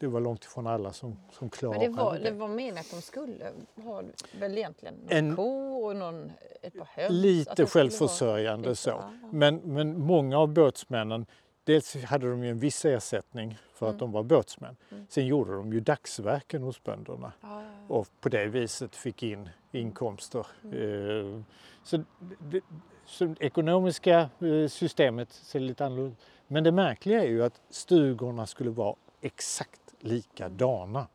det 0.00 0.06
var 0.08 0.20
långt 0.20 0.44
ifrån 0.44 0.66
alla 0.66 0.92
som, 0.92 1.16
som 1.32 1.50
klarade 1.50 1.78
Men 1.78 1.92
det 1.92 2.02
var, 2.02 2.18
det. 2.18 2.30
var 2.30 2.48
meningen 2.48 2.78
att 2.78 2.90
de 2.90 3.02
skulle 3.02 3.52
ha 3.84 4.02
väl 4.40 4.58
egentligen 4.58 4.94
någon 4.94 5.08
En- 5.18 5.36
ko 5.36 5.84
och 5.84 5.96
någon, 5.96 6.32
ett 6.62 6.74
par 6.78 6.84
höns? 6.84 7.10
Lite 7.12 7.52
skulle 7.52 7.66
självförsörjande 7.68 8.76
så. 8.76 8.90
lite, 8.90 9.00
ja, 9.02 9.10
ja. 9.22 9.28
Men, 9.32 9.56
men 9.56 10.00
många 10.00 10.38
av 10.38 10.48
båtsmännen, 10.48 11.26
dels 11.64 11.96
hade 12.04 12.30
de 12.30 12.44
ju 12.44 12.50
en 12.50 12.58
viss 12.58 12.84
ersättning 12.84 13.58
för 13.74 13.86
Mm. 13.86 13.94
att 13.94 13.98
de 14.00 14.12
var 14.12 14.22
båtsmän. 14.22 14.76
Sen 15.08 15.26
gjorde 15.26 15.52
de 15.52 15.72
ju 15.72 15.80
dagsverken 15.80 16.62
hos 16.62 16.82
bönderna 16.82 17.32
Ja, 17.40 17.62
ja, 17.62 17.94
och 17.94 18.08
på 18.20 18.28
det 18.28 18.46
viset 18.46 18.96
fick 18.96 19.22
in 19.22 19.48
inkomster. 19.72 20.46
Mm. 20.64 21.36
Eh, 21.36 21.42
Så 21.84 22.04
det, 22.40 22.60
så 23.06 23.24
det 23.24 23.40
ekonomiska 23.44 24.18
eh, 24.40 24.68
systemet 24.68 25.32
ser 25.32 25.60
lite 25.60 25.84
annorlunda 25.86 26.12
ut. 26.12 26.18
Men 26.46 26.64
det 26.64 26.72
märkliga 26.72 27.22
är 27.24 27.28
ju 27.28 27.42
att 27.44 27.60
stugorna 27.70 28.46
skulle 28.46 28.70
vara 28.70 28.94
exakt 29.20 29.79
likadana. 30.00 31.06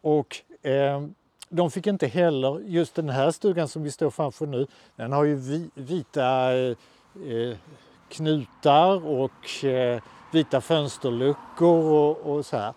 Och 0.00 0.36
eh, 0.62 1.06
de 1.48 1.70
fick 1.70 1.86
inte 1.86 2.06
heller, 2.06 2.60
just 2.60 2.94
den 2.94 3.08
här 3.08 3.30
stugan 3.30 3.68
som 3.68 3.82
vi 3.82 3.90
står 3.90 4.10
framför 4.10 4.46
nu, 4.46 4.66
den 4.96 5.12
har 5.12 5.24
ju 5.24 5.34
vi, 5.34 5.70
vita 5.74 6.56
eh, 6.56 7.56
knutar 8.08 9.06
och 9.06 9.64
eh, 9.64 10.02
vita 10.32 10.60
fönsterluckor 10.60 11.92
och, 11.92 12.16
och 12.16 12.46
så 12.46 12.56
här. 12.56 12.74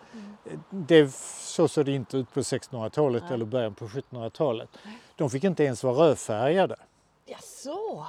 Det, 0.69 1.13
så 1.39 1.67
såg 1.67 1.85
det 1.85 1.91
inte 1.91 2.17
ut 2.17 2.33
på 2.33 2.39
1600-talet 2.39 3.23
Nej. 3.23 3.33
eller 3.33 3.45
början 3.45 3.73
på 3.73 3.87
1700-talet. 3.87 4.69
De 5.15 5.29
fick 5.29 5.43
inte 5.43 5.63
ens 5.63 5.83
vara 5.83 6.07
rödfärgade 6.07 6.75
Jaså? 7.25 8.05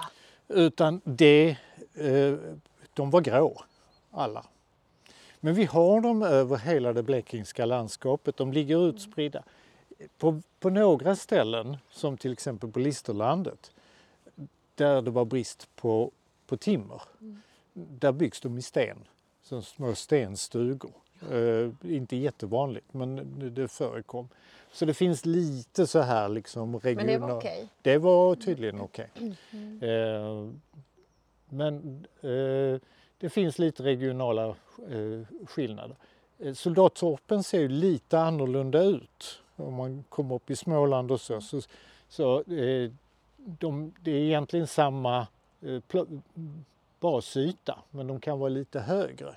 utan 0.49 1.01
det, 1.05 1.57
eh, 1.95 2.35
de 2.95 3.11
var 3.11 3.21
grå 3.21 3.63
alla. 4.11 4.45
Men 5.41 5.55
vi 5.55 5.65
har 5.65 6.01
dem 6.01 6.23
över 6.23 6.57
hela 6.57 6.93
det 6.93 7.03
blekingska 7.03 7.67
landskapet. 7.67 8.37
De 8.37 8.53
ligger 8.53 8.89
utspridda. 8.89 9.43
På, 10.19 10.43
på 10.61 10.71
några 10.71 11.17
ställen, 11.17 11.77
som 11.91 12.17
till 12.17 12.33
exempel 12.33 12.71
på 12.71 12.79
Listerlandet, 12.79 13.73
där 14.75 15.03
det 15.03 15.11
var 15.11 15.25
brist 15.25 15.69
på, 15.77 16.11
på 16.47 16.57
timmer, 16.57 17.03
där 17.73 18.13
byggs 18.13 18.41
de 18.41 18.59
i 18.59 18.63
sten, 18.63 18.99
som 19.43 19.63
små 19.63 19.95
stenstugor. 19.95 20.93
Eh, 21.33 21.93
inte 21.95 22.17
jättevanligt, 22.17 22.95
men 22.95 23.35
det, 23.55 23.69
förekom. 23.69 24.29
Så 24.73 24.85
det 24.85 24.95
finns 24.95 25.27
lite 25.27 25.87
så 25.87 26.01
här 26.01 26.29
liksom 26.29 26.71
Men 26.71 26.81
regionalt. 26.81 27.11
det 27.11 27.19
var 27.19 27.37
okej? 27.37 27.69
Det 27.83 27.99
var 27.99 28.35
tydligen 28.35 28.81
okej. 28.81 29.11
Mm. 29.51 29.83
Eh, 29.83 30.53
men 31.49 32.07
eh, 32.21 32.81
det 33.19 33.31
finns 33.31 33.59
lite 33.59 33.83
regionala 33.83 34.47
eh, 34.91 35.47
skillnader. 35.47 35.97
Eh, 36.39 36.55
Soldattorpen 36.55 37.43
ser 37.43 37.61
ju 37.61 37.69
lite 37.69 38.19
annorlunda 38.21 38.83
ut. 38.83 39.43
Om 39.57 39.75
man 39.75 40.05
kommer 40.09 40.35
upp 40.35 40.51
i 40.51 40.57
Småland 40.57 41.11
och 41.11 41.21
så. 41.21 41.41
så, 41.41 41.61
så 42.09 42.39
eh, 42.39 42.91
de, 43.37 43.95
det 44.01 44.11
är 44.11 44.21
egentligen 44.21 44.67
samma 44.67 45.27
basyta 47.01 47.79
men 47.91 48.07
de 48.07 48.21
kan 48.21 48.39
vara 48.39 48.49
lite 48.49 48.81
högre. 48.81 49.37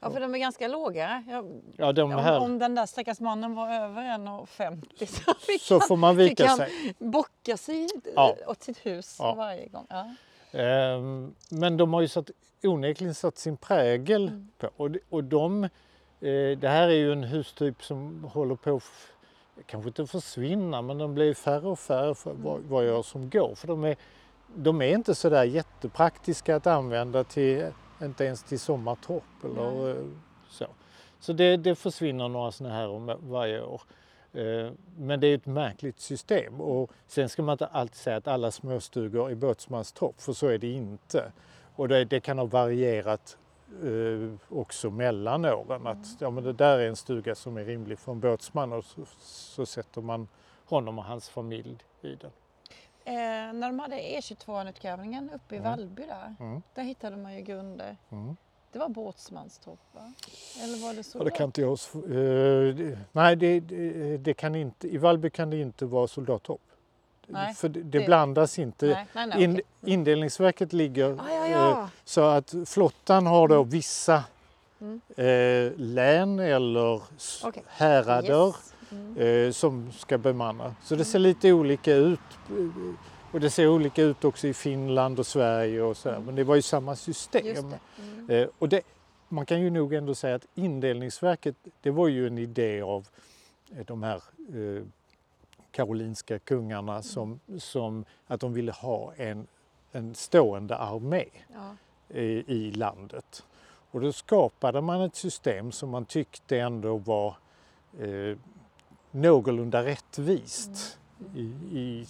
Ja, 0.00 0.10
för 0.10 0.20
de 0.20 0.34
är 0.34 0.38
ganska 0.38 0.68
låga. 0.68 1.24
Jag, 1.28 1.62
Ja, 1.76 1.92
de 1.92 2.02
om, 2.02 2.18
här, 2.18 2.38
om 2.38 2.58
den 2.58 2.74
där 2.74 2.86
stackars 2.86 3.20
mannen 3.20 3.54
var 3.54 3.68
över 3.74 4.02
1,50 4.02 5.06
så 5.06 5.58
så 5.58 5.74
han 5.74 5.88
får 5.88 5.96
man 5.96 6.16
vika 6.16 6.48
sig. 6.48 6.94
bocka 6.98 7.56
sig 7.56 7.88
ja. 8.14 8.36
åt 8.46 8.62
sitt 8.62 8.86
hus 8.86 9.16
Ja. 9.18 9.34
varje 9.34 9.66
gång. 9.66 9.86
Ja. 9.88 10.14
Ehm, 10.54 11.34
Men 11.50 11.76
de 11.76 11.92
har 11.94 12.00
ju 12.00 12.08
satt, 12.08 12.30
onekligen 12.62 13.14
satt 13.14 13.38
sin 13.38 13.56
prägel 13.56 14.28
Mm. 14.28 14.48
på. 14.58 14.68
Och, 14.76 14.90
de- 14.90 15.00
och 15.10 15.24
de, 15.24 15.64
eh, 15.64 16.58
det 16.58 16.68
här 16.68 16.88
är 16.88 16.92
ju 16.94 17.12
en 17.12 17.24
hustyp 17.24 17.84
som 17.84 18.24
håller 18.32 18.54
på 18.54 18.80
kanske 19.66 19.88
inte 19.88 20.06
försvinna, 20.06 20.82
men 20.82 20.98
de 20.98 21.14
blir 21.14 21.34
färre 21.34 21.68
och 21.68 21.78
färre 21.78 22.14
för 22.14 22.32
vad, 22.32 22.56
Mm. 22.56 22.68
vad 22.68 22.84
jag 22.86 23.04
som 23.04 23.30
går. 23.30 23.54
För 23.54 23.66
de 23.68 23.84
är, 23.84 23.96
de 24.54 24.82
är 24.82 24.94
inte 24.94 25.14
så 25.14 25.28
där 25.28 25.44
jättepraktiska 25.44 26.56
att 26.56 26.66
använda 26.66 27.24
till, 27.24 27.66
inte 28.02 28.24
ens 28.24 28.42
till 28.42 28.60
sommartorp 28.60 29.44
eller 29.44 29.90
eh, 29.90 29.96
så. 30.48 30.66
Så 31.20 31.32
det, 31.32 31.56
det 31.56 31.74
försvinner 31.74 32.28
några 32.28 32.52
sådana 32.52 32.74
här 32.74 32.88
om 32.88 33.16
varje 33.22 33.62
år. 33.62 33.82
Eh, 34.34 34.72
Men 34.98 35.20
det 35.20 35.26
är 35.26 35.34
ett 35.34 35.46
märkligt 35.46 36.00
system 36.00 36.60
och 36.60 36.90
sen 37.06 37.28
ska 37.28 37.42
man 37.42 37.52
inte 37.52 37.66
alltid 37.66 37.96
säga 37.96 38.16
att 38.16 38.28
alla 38.28 38.50
småstugor 38.50 39.30
är 39.30 39.34
båtsmanstopp 39.34 40.20
för 40.20 40.32
så 40.32 40.46
är 40.46 40.58
det 40.58 40.72
inte. 40.72 41.32
Och 41.76 41.88
det, 41.88 42.04
det 42.04 42.20
kan 42.20 42.38
ha 42.38 42.44
varierat 42.44 43.36
eh, 43.82 44.58
också 44.58 44.90
mellan 44.90 45.44
åren. 45.44 45.86
Att 45.86 46.20
ja, 46.20 46.30
men 46.30 46.44
det 46.44 46.52
där 46.52 46.78
är 46.78 46.88
en 46.88 46.96
stuga 46.96 47.34
som 47.34 47.56
är 47.56 47.64
rimlig 47.64 47.98
för 47.98 48.12
en 48.12 48.20
båtsman 48.20 48.72
och 48.72 48.84
så, 48.84 49.00
så 49.20 49.66
sätter 49.66 50.00
man 50.00 50.28
honom 50.66 50.98
och 50.98 51.04
hans 51.04 51.28
familj 51.28 51.76
i 52.02 52.14
den. 52.14 52.30
Eh, 53.06 53.52
när 53.52 53.66
de 53.68 53.78
hade 53.78 53.96
E22-utgrävningen 53.96 55.30
uppe 55.34 55.56
i 55.56 55.58
Vallby 55.58 56.02
där, 56.06 56.34
Mm. 56.40 56.62
där 56.74 56.82
hittade 56.82 57.16
man 57.16 57.34
ju 57.36 57.40
grunder. 57.42 57.96
Mm. 58.10 58.36
Det 58.74 58.80
var 58.80 58.88
båtsmanstorp 58.88 59.78
va? 59.92 60.12
Eller 60.62 60.78
var 60.86 60.94
det 60.94 61.02
så? 61.02 61.18
Ja, 61.18 61.24
det 61.24 61.30
kan 61.30 61.44
inte 61.44 61.60
jag... 61.60 61.72
eh, 61.94 62.98
nej, 63.12 63.36
det, 63.36 63.60
det, 63.60 64.16
det 64.16 64.34
kan 64.34 64.54
inte, 64.54 64.88
i 64.88 64.96
Vallby 64.98 65.30
kan 65.30 65.50
det 65.50 65.56
inte 65.60 65.84
vara 65.86 66.06
soldattorp. 66.08 66.60
Nej, 67.26 67.54
För 67.54 67.68
det, 67.68 67.82
det 67.82 68.06
blandas 68.06 68.58
inte. 68.58 68.86
Nej, 68.86 69.06
nej, 69.14 69.26
nej, 69.26 69.42
In, 69.44 69.52
okej. 69.52 69.64
Indelningsverket 69.92 70.72
ligger 70.72 71.12
Ah, 71.20 71.30
ja, 71.30 71.44
eh, 71.46 71.50
ja. 71.52 71.88
så 72.04 72.20
att 72.24 72.54
flottan 72.66 73.26
har 73.26 73.48
då 73.48 73.62
vissa 73.62 74.24
Mm. 74.80 75.00
eh, 75.16 75.72
län 75.76 76.38
eller 76.38 77.02
Okej. 77.44 77.62
härader 77.66 78.46
Yes. 78.46 78.74
Mm. 78.90 79.16
eh, 79.46 79.52
som 79.52 79.92
ska 79.92 80.18
bemanna. 80.18 80.74
Så 80.84 80.94
det 80.94 81.04
ser 81.04 81.18
lite 81.18 81.52
olika 81.52 81.94
ut. 81.94 82.20
Och 83.34 83.40
det 83.40 83.50
ser 83.50 83.68
olika 83.68 84.02
ut 84.02 84.24
också 84.24 84.46
i 84.46 84.54
Finland 84.54 85.18
och 85.18 85.26
Sverige 85.26 85.82
och 85.82 85.96
så 85.96 86.10
här. 86.10 86.20
Men 86.20 86.34
det 86.34 86.44
var 86.44 86.54
ju 86.54 86.62
samma 86.62 86.96
system. 86.96 87.70
Det. 87.70 87.78
Mm. 88.02 88.30
Eh, 88.30 88.48
och 88.58 88.68
det, 88.68 88.82
man 89.28 89.46
kan 89.46 89.60
ju 89.60 89.70
nog 89.70 89.94
ändå 89.94 90.14
säga 90.14 90.34
att 90.34 90.46
indelningsverket, 90.54 91.56
det 91.80 91.90
var 91.90 92.08
ju 92.08 92.26
en 92.26 92.38
idé 92.38 92.82
av 92.82 93.08
eh, 93.76 93.84
de 93.86 94.02
här 94.02 94.22
eh, 94.54 94.82
karolinska 95.70 96.38
kungarna 96.38 97.02
som, 97.02 97.40
som 97.58 98.04
att 98.26 98.40
de 98.40 98.52
ville 98.52 98.72
ha 98.72 99.12
en, 99.16 99.46
en 99.92 100.14
stående 100.14 100.76
armé 100.76 101.24
Ja. 101.52 101.76
i, 102.18 102.44
i 102.46 102.70
landet. 102.70 103.44
Och 103.90 104.00
då 104.00 104.12
skapade 104.12 104.80
man 104.80 105.00
ett 105.00 105.16
system 105.16 105.72
som 105.72 105.90
man 105.90 106.04
tyckte 106.04 106.58
ändå 106.58 106.96
var 106.96 107.36
eh, 108.00 108.38
någorlunda 109.10 109.84
rättvist 109.84 110.98
i, 111.34 111.44
i 111.72 112.06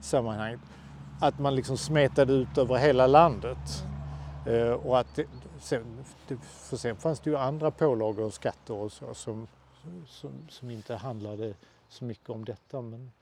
sammanhanget. 0.00 0.60
Att 1.20 1.38
man 1.38 1.54
liksom 1.54 1.76
smetade 1.76 2.32
ut 2.32 2.58
över 2.58 2.76
hela 2.76 3.06
landet. 3.06 3.84
Eh, 4.46 4.72
och 4.72 4.98
att 4.98 5.14
det, 5.14 5.26
sen, 5.60 6.04
det, 6.28 6.36
för 6.36 6.76
sen 6.76 6.96
fanns 6.96 7.20
det 7.20 7.30
ju 7.30 7.36
andra 7.36 7.70
pålagor 7.70 8.24
och 8.24 8.34
skatter 8.34 8.74
och 8.74 8.92
så 8.92 9.14
som, 9.14 9.48
som, 10.06 10.30
som 10.48 10.70
inte 10.70 10.94
handlade 10.94 11.54
så 11.88 12.04
mycket 12.04 12.30
om 12.30 12.44
detta. 12.44 12.82
Men, 12.82 13.12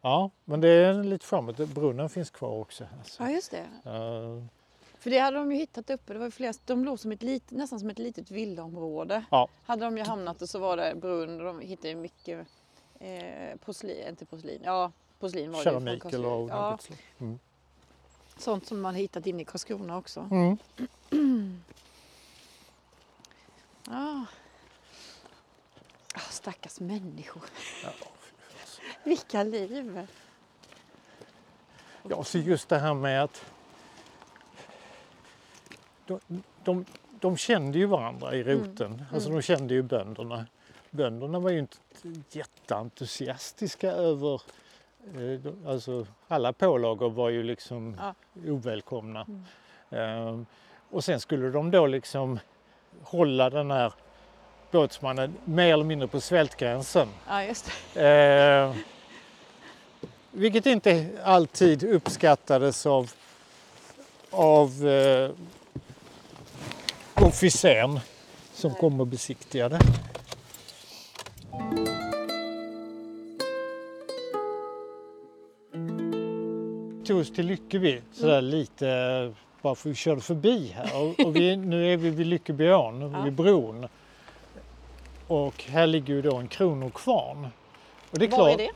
ja, 0.00 0.30
men 0.44 0.60
det 0.60 0.68
är 0.68 1.02
lite 1.02 1.26
framåt. 1.26 1.56
Brunnen 1.56 2.08
finns 2.08 2.30
kvar 2.30 2.60
också. 2.60 2.86
Alltså. 2.98 3.22
ja, 3.22 3.30
just 3.30 3.50
det. 3.50 3.90
Eh, 3.90 4.44
För 4.98 5.10
det 5.10 5.18
hade 5.18 5.36
de 5.36 5.52
ju 5.52 5.58
hittat 5.58 5.90
uppe. 5.90 6.12
Det 6.12 6.18
var 6.18 6.30
flera, 6.30 6.52
de 6.64 6.84
låg 6.84 7.00
som 7.00 7.12
ett 7.12 7.22
lit, 7.22 7.50
nästan 7.50 7.80
som 7.80 7.90
ett 7.90 7.98
litet 7.98 8.30
villaområde. 8.30 9.24
Ja. 9.30 9.48
Hade 9.64 9.84
de 9.84 9.98
ju 9.98 10.04
hamnat 10.04 10.42
och 10.42 10.48
så 10.48 10.58
var 10.58 10.76
det 10.76 10.94
brunn 10.96 11.40
och 11.40 11.46
de 11.46 11.60
hittade 11.60 11.88
ju 11.88 11.96
mycket 11.96 12.46
eh, 13.00 13.56
porslin, 13.64 14.08
inte 14.08 14.24
porslin, 14.24 14.60
ja 14.64 14.92
porslin 15.18 15.52
var 15.52 15.58
det 15.58 15.64
keramik 15.64 16.02
Karlskrona. 16.02 16.28
eller 16.28 16.34
av 16.34 16.48
ja. 16.48 16.78
Mm. 17.18 17.38
Sånt 18.36 18.66
som 18.66 18.80
man 18.80 18.94
hittat 18.94 19.26
inne 19.26 19.42
i 19.42 19.44
Karlskrona 19.44 19.96
också. 19.96 20.28
Mm. 20.30 20.58
Ah. 23.90 24.24
Ah, 26.14 26.30
stackars 26.30 26.80
människor. 26.80 27.42
Ja. 27.84 27.90
Vilka 29.04 29.42
liv! 29.42 30.06
Ja, 32.08 32.24
så 32.24 32.38
just 32.38 32.68
det 32.68 32.78
här 32.78 32.94
med 32.94 33.22
att 33.22 33.44
de, 36.06 36.20
de, 36.64 36.84
de 37.20 37.36
kände 37.36 37.78
ju 37.78 37.86
varandra 37.86 38.34
i 38.34 38.42
roten. 38.44 39.04
Alltså 39.12 39.30
de 39.30 39.42
kände 39.42 39.74
ju 39.74 39.82
bönderna. 39.82 40.46
Bönderna 40.90 41.38
var 41.38 41.50
ju 41.50 41.58
inte 41.58 41.76
jätteentusiastiska 42.30 43.90
över... 43.90 44.42
eh, 45.14 45.70
Alltså 45.70 46.06
alla 46.28 46.52
pålagor 46.52 47.10
var 47.10 47.28
ju 47.28 47.42
liksom 47.42 47.96
Ja. 47.98 48.14
ovälkomna. 48.52 49.26
Ehm, 49.90 50.46
och 50.90 51.04
sen 51.04 51.20
skulle 51.20 51.50
de 51.50 51.70
då 51.70 51.86
liksom 51.86 52.38
hålla 53.02 53.50
den 53.50 53.70
här 53.70 53.92
båtsmannen 54.70 55.34
mer 55.44 55.72
eller 55.72 55.84
mindre 55.84 56.08
på 56.08 56.20
svältgränsen. 56.20 57.08
Ja, 57.28 57.44
just 57.44 57.70
det. 57.94 58.06
Eh, 58.08 58.74
vilket 60.30 60.66
inte 60.66 61.08
alltid 61.24 61.84
uppskattades 61.84 62.86
av, 62.86 63.10
av 64.30 64.86
eh, 64.88 65.30
officeren 67.14 68.00
som 68.52 68.74
kom 68.74 69.00
och 69.00 69.06
besiktigade. 69.06 69.78
Tog 77.08 77.20
oss 77.20 77.32
till 77.32 77.46
Lyckeby 77.46 78.00
sådär 78.12 78.40
lite 78.42 78.88
eh, 78.88 79.30
bara 79.62 79.74
för 79.74 79.88
vi 79.88 79.94
körde 79.94 80.20
förbi 80.20 80.72
här 80.74 81.02
och, 81.02 81.26
och 81.26 81.36
vi, 81.36 81.56
nu 81.56 81.92
är 81.92 81.96
vi 81.96 82.10
vid 82.10 82.26
Lyckebyån, 82.26 83.00
Ja. 83.12 83.22
vid 83.22 83.32
bron. 83.32 83.88
Och 85.26 85.64
här 85.64 85.86
ligger 85.86 86.14
ju 86.14 86.22
då 86.22 86.36
en 86.36 86.48
kronokvarn. 86.48 87.48
Och 88.10 88.18
det 88.18 88.24
är 88.24 88.30
Vad 88.30 88.38
klart, 88.38 88.52
är 88.52 88.56
det 88.58 88.70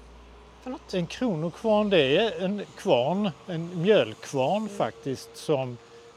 för 0.63 0.71
något? 0.71 0.95
en 0.95 1.07
kronokvarn 1.07 1.91
det 1.91 2.17
är 2.17 2.45
en 2.45 2.63
kvarn, 2.77 3.31
en 3.47 3.83
mjölkkvarn 3.83 4.69
faktiskt 4.69 5.37
som 5.37 5.77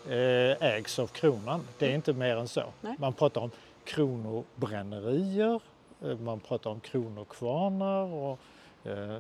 eh, 0.10 0.64
ägs 0.68 1.00
av 1.00 1.08
kronan. 1.08 1.68
Det 1.78 1.86
är 1.92 1.96
inte 1.96 2.14
mer 2.14 2.36
än 2.38 2.48
så. 2.48 2.64
Nej. 2.82 2.96
Man 3.00 3.14
pratar 3.14 3.42
om 3.42 3.52
kronobrännerier, 3.86 5.60
eh, 6.06 6.18
man 6.18 6.40
pratar 6.40 6.70
om 6.70 6.80
kronokvarnar 6.80 8.04
och 8.14 8.40
eh, 8.86 9.18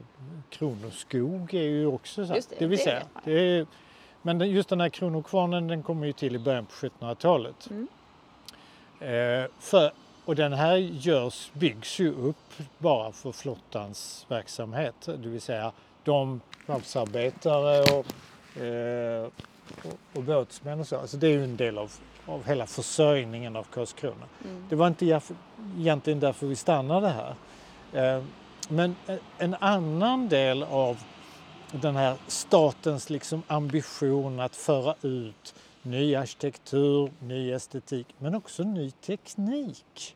kronoskog 0.49 1.53
är 1.53 1.63
ju 1.63 1.85
också 1.85 2.27
så. 2.27 2.35
Just 2.35 2.49
det, 2.49 2.55
det 2.59 2.67
vill 2.67 2.77
det 2.77 2.83
säga, 2.83 3.03
det 3.23 3.31
är, 3.31 3.65
men 4.21 4.39
just 4.39 4.69
den 4.69 4.81
här 4.81 4.89
kronokvarnen 4.89 5.67
den 5.67 5.83
kommer 5.83 6.05
ju 6.05 6.13
till 6.13 6.35
i 6.35 6.39
början 6.39 6.65
på 6.65 6.73
1700-talet. 6.73 7.69
Mm. 7.69 7.87
Eh, 8.99 9.49
för, 9.59 9.91
och 10.25 10.35
den 10.35 10.53
här 10.53 10.75
görs, 10.75 11.51
byggs 11.53 11.99
ju 11.99 12.13
upp 12.13 12.53
bara 12.77 13.11
för 13.11 13.31
flottans 13.31 14.25
verksamhet. 14.29 14.95
Det 15.05 15.29
vill 15.29 15.41
säga 15.41 15.71
de 16.03 16.41
varvsarbetare 16.65 17.81
och, 17.81 18.61
eh, 18.63 19.29
och, 19.83 20.17
och 20.17 20.23
båtsmän 20.23 20.79
och 20.79 20.87
så. 20.87 20.97
Alltså 20.97 21.17
det 21.17 21.27
är 21.27 21.31
ju 21.31 21.43
en 21.43 21.57
del 21.57 21.77
av, 21.77 21.91
av 22.25 22.45
hela 22.45 22.67
försörjningen 22.67 23.55
av 23.55 23.63
Karlskrona. 23.63 24.25
Mm. 24.43 24.65
Det 24.69 24.75
var 24.75 24.87
inte 24.87 25.21
egentligen 25.77 26.19
därför 26.19 26.47
vi 26.47 26.55
stannade 26.55 27.09
här. 27.09 27.35
Eh, 27.93 28.23
men 28.69 28.95
en- 29.07 29.19
en 29.37 29.53
annan 29.53 30.29
del 30.29 30.63
av 30.63 30.97
den 31.71 31.95
här 31.95 32.17
statens 32.27 33.09
liksom 33.09 33.43
ambition 33.47 34.39
att 34.39 34.55
föra 34.55 34.95
ut 35.01 35.55
ny 35.81 36.15
arkitektur, 36.15 37.11
ny 37.19 37.51
estetik 37.51 38.07
men 38.17 38.35
också 38.35 38.63
ny 38.63 38.91
teknik 38.91 40.15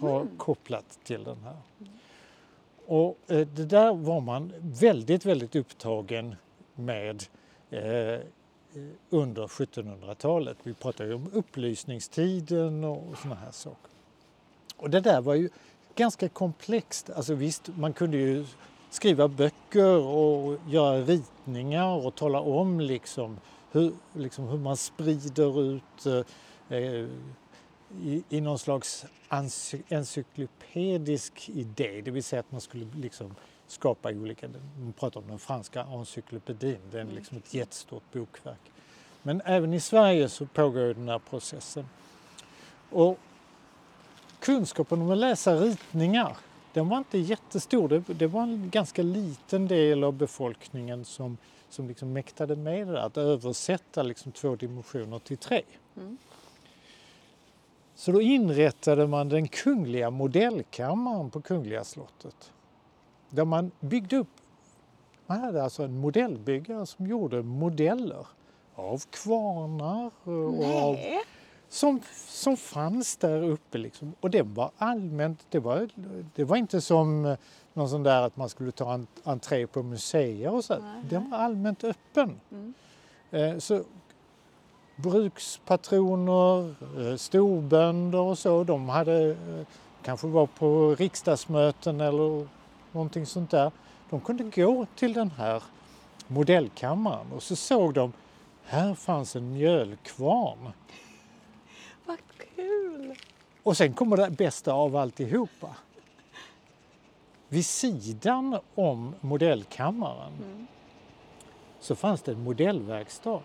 har 0.00 0.26
kopplat 0.36 0.98
till 1.04 1.24
den 1.24 1.36
här. 1.44 1.56
Och 2.86 3.18
eh, 3.26 3.46
det 3.46 3.64
där 3.64 3.94
var 3.94 4.20
man 4.20 4.52
väldigt, 4.60 5.24
väldigt 5.26 5.56
upptagen 5.56 6.34
med 6.74 7.24
eh, 7.70 8.20
under 9.10 9.46
1700-talet. 9.46 10.56
Vi 10.62 10.74
pratar 10.74 11.04
ju 11.04 11.14
om 11.14 11.30
upplysningstiden 11.32 12.84
och 12.84 13.18
såna 13.22 13.34
här 13.34 13.50
saker. 13.50 13.90
Och 14.76 14.90
det 14.90 15.00
där 15.00 15.20
var 15.20 15.34
ju 15.34 15.48
ganska 15.94 16.28
komplext. 16.28 17.10
Alltså 17.10 17.34
visst, 17.34 17.68
man 17.76 17.92
kunde 17.92 18.16
ju 18.16 18.46
skriva 18.90 19.28
böcker 19.28 19.96
och 19.96 20.58
göra 20.68 21.00
ritningar 21.00 22.06
och 22.06 22.14
tala 22.14 22.40
om 22.40 22.80
liksom 22.80 23.38
hur, 23.72 23.92
liksom 24.12 24.48
hur 24.48 24.58
man 24.58 24.76
sprider 24.76 25.62
ut 25.62 26.06
eh, 26.06 26.78
eh, 26.78 27.08
i, 28.02 28.22
i 28.28 28.40
någon 28.40 28.58
slags 28.58 29.06
ency- 29.28 29.82
encyklopedisk 29.88 31.48
idé, 31.48 32.00
det 32.04 32.10
vill 32.10 32.24
säga 32.24 32.40
att 32.40 32.52
man 32.52 32.60
skulle 32.60 32.86
liksom 32.96 33.34
skapa 33.66 34.10
olika, 34.10 34.48
man 34.78 34.92
pratar 34.92 35.20
om 35.20 35.26
den 35.28 35.38
franska 35.38 35.82
encyklopedin, 35.82 36.78
det 36.90 37.00
är 37.00 37.04
liksom 37.04 37.36
ett 37.36 37.54
jättestort 37.54 38.02
bokverk. 38.12 38.60
Men 39.22 39.42
även 39.44 39.74
i 39.74 39.80
Sverige 39.80 40.28
så 40.28 40.46
pågår 40.46 40.94
den 40.94 41.08
här 41.08 41.18
processen. 41.18 41.88
Och 42.90 43.18
kunskapen 44.40 45.02
om 45.02 45.10
att 45.10 45.18
läsa 45.18 45.54
ritningar, 45.54 46.36
den 46.72 46.88
var 46.88 46.98
inte 46.98 47.18
jättestor. 47.18 47.88
Det, 47.88 48.14
det 48.14 48.26
var 48.26 48.42
en 48.42 48.70
ganska 48.70 49.02
liten 49.02 49.68
del 49.68 50.04
av 50.04 50.12
befolkningen 50.12 51.04
som, 51.04 51.36
som 51.70 51.88
liksom 51.88 52.12
mäktade 52.12 52.56
med 52.56 52.86
det 52.86 52.92
där, 52.92 52.98
att 52.98 53.16
översätta 53.16 54.02
liksom 54.02 54.32
två 54.32 54.56
dimensioner 54.56 55.18
till 55.18 55.36
tre. 55.36 55.62
Mm. 55.96 56.16
Så 57.94 58.12
då 58.12 58.20
inrättade 58.20 59.06
man 59.06 59.28
den 59.28 59.48
kungliga 59.48 60.10
modellkammaren 60.10 61.30
på 61.30 61.40
Kungliga 61.40 61.84
slottet. 61.84 62.52
Där 63.28 63.44
man 63.44 63.70
byggde 63.80 64.16
upp, 64.16 64.28
man 65.26 65.40
hade 65.40 65.62
alltså 65.62 65.82
en 65.82 66.00
modellbyggare 66.00 66.86
som 66.86 67.06
gjorde 67.06 67.42
modeller 67.42 68.26
av 68.74 69.02
kvarnar 69.10 70.10
och 70.24 70.64
av 70.64 70.94
Nej. 70.94 71.20
Som, 71.70 72.00
som 72.26 72.56
fanns 72.56 73.16
där 73.16 73.42
uppe. 73.42 73.78
Liksom. 73.78 74.14
Och 74.20 74.30
det 74.30 74.42
var 74.42 74.70
allmänt, 74.78 75.46
det 75.50 75.58
var, 75.58 75.88
det 76.34 76.44
var 76.44 76.56
inte 76.56 76.80
som 76.80 77.24
eh, 77.24 77.36
någon 77.72 77.88
sån 77.88 78.02
där 78.02 78.22
att 78.22 78.36
man 78.36 78.48
skulle 78.48 78.72
ta 78.72 78.94
en, 78.94 79.06
entré 79.24 79.66
på 79.66 79.82
museer 79.82 80.54
och 80.54 80.64
så. 80.64 80.78
Nej, 80.78 81.02
Den 81.10 81.30
var 81.30 81.38
allmänt 81.38 81.84
öppen. 81.84 82.40
Mm. 82.50 82.74
Eh, 83.30 83.58
så 83.58 83.84
brukspatroner, 84.96 86.74
eh, 87.00 87.16
storbönder 87.16 88.18
och 88.18 88.38
så, 88.38 88.64
de 88.64 88.88
hade 88.88 89.30
eh, 89.30 89.66
kanske 90.02 90.26
var 90.26 90.46
på 90.46 90.94
riksdagsmöten 90.94 92.00
eller 92.00 92.46
någonting 92.92 93.26
sånt 93.26 93.50
där. 93.50 93.72
De 94.10 94.20
kunde 94.20 94.44
gå 94.44 94.86
till 94.96 95.12
den 95.12 95.30
här 95.30 95.62
modellkammaren 96.26 97.32
och 97.32 97.42
så 97.42 97.56
såg 97.56 97.94
de 97.94 98.12
här 98.64 98.94
fanns 98.94 99.36
en 99.36 99.52
mjölkvarn. 99.52 100.72
Vad 102.10 102.18
kul! 102.56 103.14
Och 103.62 103.76
sen 103.76 103.94
kommer 103.94 104.16
det 104.16 104.30
bästa 104.30 104.72
av 104.72 104.96
alltihopa. 104.96 105.76
Vid 107.48 107.66
sidan 107.66 108.58
om 108.74 109.14
modellkammaren 109.20 110.32
Mm. 110.42 110.66
så 111.80 111.94
fanns 111.94 112.22
det 112.22 112.32
en 112.32 112.44
modellverkstad. 112.44 113.42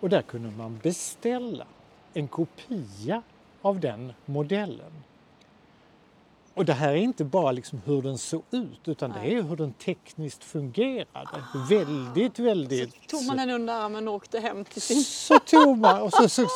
Och 0.00 0.08
där 0.08 0.22
kunde 0.22 0.50
man 0.50 0.78
beställa 0.82 1.66
en 2.14 2.28
kopia 2.28 3.22
av 3.62 3.80
den 3.80 4.12
modellen. 4.24 4.92
Och 6.54 6.64
det 6.64 6.72
här 6.72 6.88
är 6.92 6.96
inte 6.96 7.24
bara 7.24 7.52
liksom 7.52 7.80
hur 7.84 8.02
den 8.02 8.18
såg 8.18 8.42
ut 8.50 8.88
utan 8.88 9.12
det 9.12 9.34
är 9.34 9.42
hur 9.42 9.56
den 9.56 9.72
tekniskt 9.72 10.44
fungerade. 10.44 11.44
Väldigt, 11.70 12.38
väldigt... 12.38 12.92
Så 12.94 13.00
tog 13.16 13.26
man 13.26 13.36
den 13.36 13.50
under 13.50 13.74
armen 13.74 14.08
och 14.08 14.14
åkte 14.14 14.40
hem 14.40 14.64
till 14.64 14.82
sin... 14.82 15.02
Så 15.02 15.38
tog 15.38 15.78
man, 15.78 16.02
och 16.02 16.12
så, 16.12 16.28
så 16.28 16.46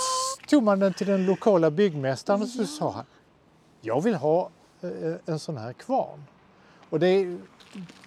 tog 0.47 0.63
man 0.63 0.79
den 0.79 0.95
till 0.95 1.07
den 1.07 1.27
lokala 1.27 1.71
byggmästaren 1.71 2.43
och 2.43 2.49
så 2.49 2.67
sa 2.67 2.91
han 2.91 3.05
Jag 3.81 4.01
vill 4.01 4.15
ha 4.15 4.51
eh, 4.81 5.15
en 5.27 5.39
sån 5.39 5.57
här 5.57 5.73
kvarn. 5.73 6.25
Och 6.91 7.01
det 7.01 7.39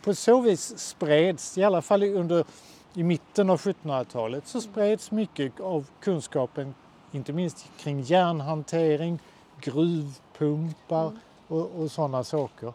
på 0.04 0.16
så 0.16 0.42
vis 0.42 0.80
spreds, 0.80 1.58
i 1.58 1.64
alla 1.64 1.82
fall 1.82 2.04
under 2.04 2.46
i 2.94 3.04
mitten 3.04 3.50
av 3.50 3.60
1700-talet, 3.60 4.48
så 4.48 4.62
spreds 4.62 5.12
mycket 5.12 5.60
av 5.60 5.88
kunskapen, 6.00 6.74
inte 7.12 7.34
minst 7.34 7.66
kring 7.78 8.02
järnhantering, 8.02 9.20
gruvpumpar 9.62 11.12
och, 11.48 11.72
och 11.72 11.92
sådana 11.92 12.24
saker. 12.24 12.74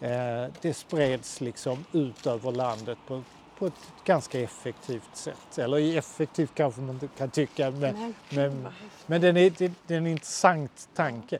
Eh, 0.00 0.52
det 0.60 0.74
spreds 0.74 1.40
liksom 1.40 1.84
ut 1.92 2.26
över 2.26 2.52
landet 2.52 2.98
på, 3.06 3.22
på 3.60 3.66
ett 3.66 3.92
ganska 4.04 4.40
effektivt 4.40 5.16
sätt. 5.16 5.58
Eller 5.58 5.98
effektivt 5.98 6.50
kanske 6.54 6.80
man 6.80 7.00
kan 7.18 7.30
tycka, 7.30 7.70
men, 7.70 7.80
Men, 7.80 8.14
men, 8.30 8.66
men 9.06 9.20
den 9.20 9.36
är, 9.36 9.50
det, 9.86 9.94
är 9.94 9.98
en 9.98 10.06
intressant 10.06 10.88
tanke. 10.94 11.38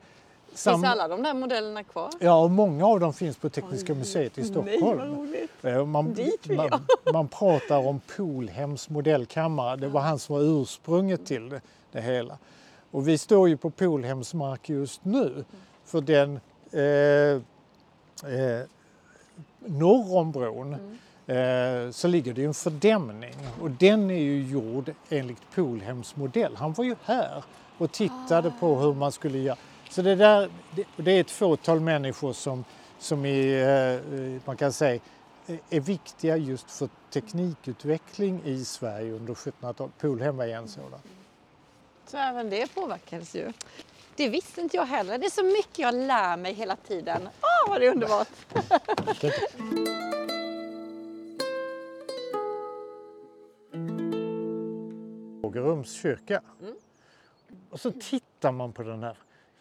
Sam- 0.54 0.74
Finns 0.74 0.84
alla 0.92 1.08
de 1.08 1.22
där 1.22 1.34
modellerna 1.34 1.84
kvar? 1.84 2.10
Ja, 2.20 2.42
och 2.42 2.50
många 2.50 2.86
av 2.86 3.00
dem 3.00 3.12
finns 3.12 3.36
på 3.36 3.48
Tekniska 3.48 3.94
museet 3.94 4.38
i 4.38 4.40
Nej, 4.40 4.50
Stockholm. 4.50 5.00
roligt. 5.00 5.64
Eh, 5.64 5.86
Man, 5.86 6.14
Dit 6.14 6.46
vill 6.46 6.56
man, 6.56 6.86
man 7.12 7.28
pratar 7.28 7.86
om 7.88 8.00
Polhems 8.16 8.88
modellkammare. 8.88 9.76
Det 9.76 9.88
var 9.88 10.00
han 10.00 10.18
som 10.18 10.34
var 10.34 10.42
ursprunget 10.62 11.26
till 11.26 11.48
det, 11.48 11.60
det 11.92 12.00
hela. 12.00 12.38
Och 12.90 13.08
vi 13.08 13.18
står 13.18 13.48
ju 13.48 13.56
på 13.56 13.70
Polhems 13.70 14.34
mark 14.34 14.68
just 14.68 15.04
nu. 15.04 15.44
För 15.84 16.00
den 16.00 16.40
eh, 16.72 16.82
eh, 18.32 18.62
norr 19.58 20.16
om 20.18 20.32
bron 20.32 20.72
eh, 20.72 20.78
så 21.92 22.08
ligger 22.08 22.34
det 22.34 22.44
en 22.44 22.54
fördämning 22.54 23.34
och 23.60 23.70
den 23.70 24.10
är 24.10 24.18
ju 24.18 24.42
gjord 24.42 24.94
enligt 25.08 25.50
Polhems 25.54 26.16
modell. 26.16 26.56
Han 26.56 26.72
var 26.72 26.84
ju 26.84 26.96
här 27.04 27.44
och 27.78 27.92
tittade 27.92 28.52
på 28.60 28.76
hur 28.76 28.94
man 28.94 29.12
skulle 29.12 29.38
göra. 29.38 29.56
Så 29.90 30.02
det, 30.02 30.14
där, 30.14 30.50
det, 30.70 30.84
det 30.96 31.10
är 31.10 31.20
ett 31.20 31.30
fåtal 31.30 31.80
människor 31.80 32.32
som, 32.32 32.64
som 32.98 33.24
är, 33.24 33.94
eh, 33.94 34.40
man 34.44 34.56
kan 34.56 34.72
säga, 34.72 35.00
är 35.70 35.80
viktiga 35.80 36.36
just 36.36 36.70
för 36.70 36.88
teknikutveckling 37.10 38.42
i 38.44 38.64
Sverige 38.64 39.12
under 39.12 39.34
1700-talet. 39.34 39.98
Polhem 39.98 40.36
var 40.36 40.46
en 40.46 40.68
sådan. 40.68 41.00
Så 42.06 42.16
även 42.16 42.50
det 42.50 42.74
påverkades 42.74 43.34
ju. 43.34 43.52
Det 44.16 44.28
visste 44.28 44.60
inte 44.60 44.76
jag 44.76 44.86
heller. 44.86 45.18
Det 45.18 45.26
är 45.26 45.30
så 45.30 45.44
mycket 45.44 45.78
jag 45.78 45.94
lär 45.94 46.36
mig 46.36 46.54
hela 46.54 46.76
tiden. 46.76 47.28
Åh, 47.40 47.70
vad 47.70 47.80
det 47.80 47.86
är 47.86 47.90
underbart! 47.90 48.28
Ågerums 55.50 55.92
kyrka. 55.92 56.42
Och 57.70 57.80
så 57.80 57.92
tittar 57.92 58.52
man 58.52 58.72
på 58.72 58.82
den 58.82 59.02
här 59.02 59.16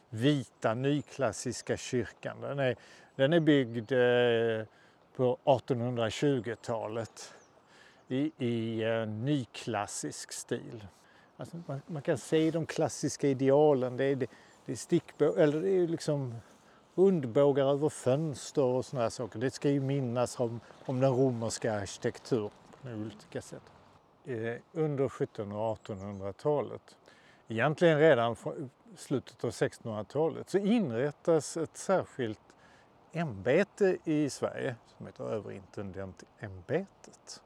vita 0.09 0.73
nyklassiska 0.73 1.77
kyrkan. 1.77 2.41
Den 2.41 2.59
är, 2.59 2.75
den 3.15 3.33
är 3.33 3.39
byggd 3.39 3.91
eh, 3.91 4.65
på 5.15 5.37
1820-talet 5.43 7.33
i, 8.07 8.31
i 8.37 8.83
eh, 8.83 9.07
nyklassisk 9.07 10.31
stil. 10.31 10.87
Alltså 11.37 11.57
man, 11.67 11.81
man, 11.87 12.01
kan 12.01 12.17
se 12.17 12.51
de 12.51 12.65
klassiska 12.65 13.27
idealen. 13.27 13.97
Det 13.97 14.03
är, 14.03 14.15
det, 14.15 14.29
det 14.65 14.71
är 14.71 14.75
stickbå, 14.75 15.35
eller 15.35 15.61
det 15.61 15.69
är 15.69 15.87
liksom 15.87 16.35
rundbågar 16.95 17.65
över 17.65 17.89
fönster 17.89 18.63
och 18.63 18.85
sådana 18.85 19.09
saker. 19.09 19.39
Det 19.39 19.51
ska 19.51 19.69
ju 19.69 19.79
minnas 19.79 20.39
om, 20.39 20.59
om 20.85 20.99
den 20.99 21.11
romerska 21.11 21.73
arkitekturen 21.73 22.51
på 22.81 22.89
olika 22.89 23.41
sätt. 23.41 23.63
Eh, 24.29 24.55
under 24.73 25.05
1700 25.05 25.59
och 25.59 25.77
1800-talet, 25.77 26.97
egentligen 27.47 27.99
redan 27.99 28.35
från 28.35 28.69
slutet 28.95 29.43
av 29.43 29.49
1600-talet, 29.49 30.49
så 30.49 30.57
inrättas 30.57 31.57
ett 31.57 31.77
särskilt 31.77 32.39
ämbete 33.11 33.97
i 34.03 34.29
Sverige 34.29 34.75
som 34.97 35.05
heter 35.05 35.23
överintendentämbetet. 35.23 37.41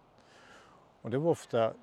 Och 1.02 1.10
det 1.10 1.18
var 1.18 1.32
ofta 1.32 1.74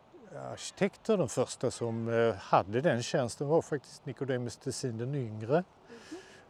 arkitekter, 0.53 1.17
de 1.17 1.29
första 1.29 1.71
som 1.71 2.09
eh, 2.09 2.35
hade 2.35 2.81
den 2.81 3.03
tjänsten 3.03 3.49
var 3.49 3.63
faktiskt 3.63 4.07
Nicodemus 4.07 4.57
Tessin 4.57 4.99
den 4.99 5.15
yngre. 5.15 5.65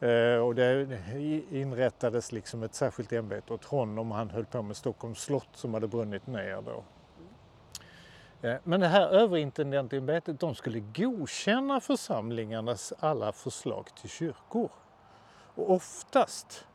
Mm. 0.01 0.43
Och 0.43 0.55
det 0.55 1.01
inrättades 1.51 2.33
liksom 2.33 2.63
ett 2.63 2.75
särskilt 2.75 3.13
ämbete 3.13 3.53
åt 3.53 3.65
honom. 3.65 4.11
Han 4.11 4.31
höll 4.31 4.45
på 4.45 4.63
med 4.63 4.77
Stockholms 4.77 5.19
slott 5.19 5.49
som 5.53 5.75
hade 5.75 5.89
brunnit 5.89 6.27
ner 6.27 6.63
då. 6.63 6.85
Eh, 8.43 8.57
men 8.65 8.81
det 8.81 8.89
här 8.89 9.09
överintendentsämbetet 9.09 10.41
de 10.41 10.55
skulle 10.55 10.81
godkänna 10.81 11.81
församlingarnas 11.81 12.93
alla 12.99 13.33
förslag 13.33 13.89
till 14.01 14.11
kyrkor. 14.11 14.71
Och 15.55 15.71
oftast 15.71 16.67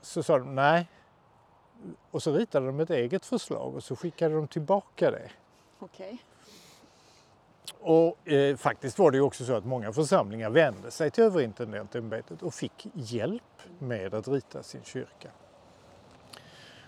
så 0.00 0.22
sa 0.22 0.38
de 0.38 0.54
nej. 0.54 0.88
Och 2.10 2.22
så 2.22 2.32
ritade 2.32 2.66
de 2.66 2.80
ett 2.80 2.90
eget 2.90 3.26
förslag 3.26 3.74
och 3.74 3.84
så 3.84 3.96
skickade 3.96 4.34
de 4.34 4.48
tillbaka 4.48 5.10
det. 5.10 5.30
Okej. 5.78 6.18
Och 7.80 8.28
eh, 8.28 8.56
faktiskt 8.56 8.98
var 8.98 9.10
det 9.10 9.16
ju 9.16 9.22
också 9.22 9.44
så 9.44 9.54
att 9.54 9.64
många 9.64 9.92
församlingar 9.92 10.50
vände 10.50 10.90
sig 10.90 11.10
till 11.10 11.24
överintendentsämbetet 11.24 12.42
och 12.42 12.54
fick 12.54 12.86
hjälp 12.94 13.62
med 13.78 14.14
att 14.14 14.28
rita 14.28 14.62
sin 14.62 14.82
kyrka. 14.84 15.30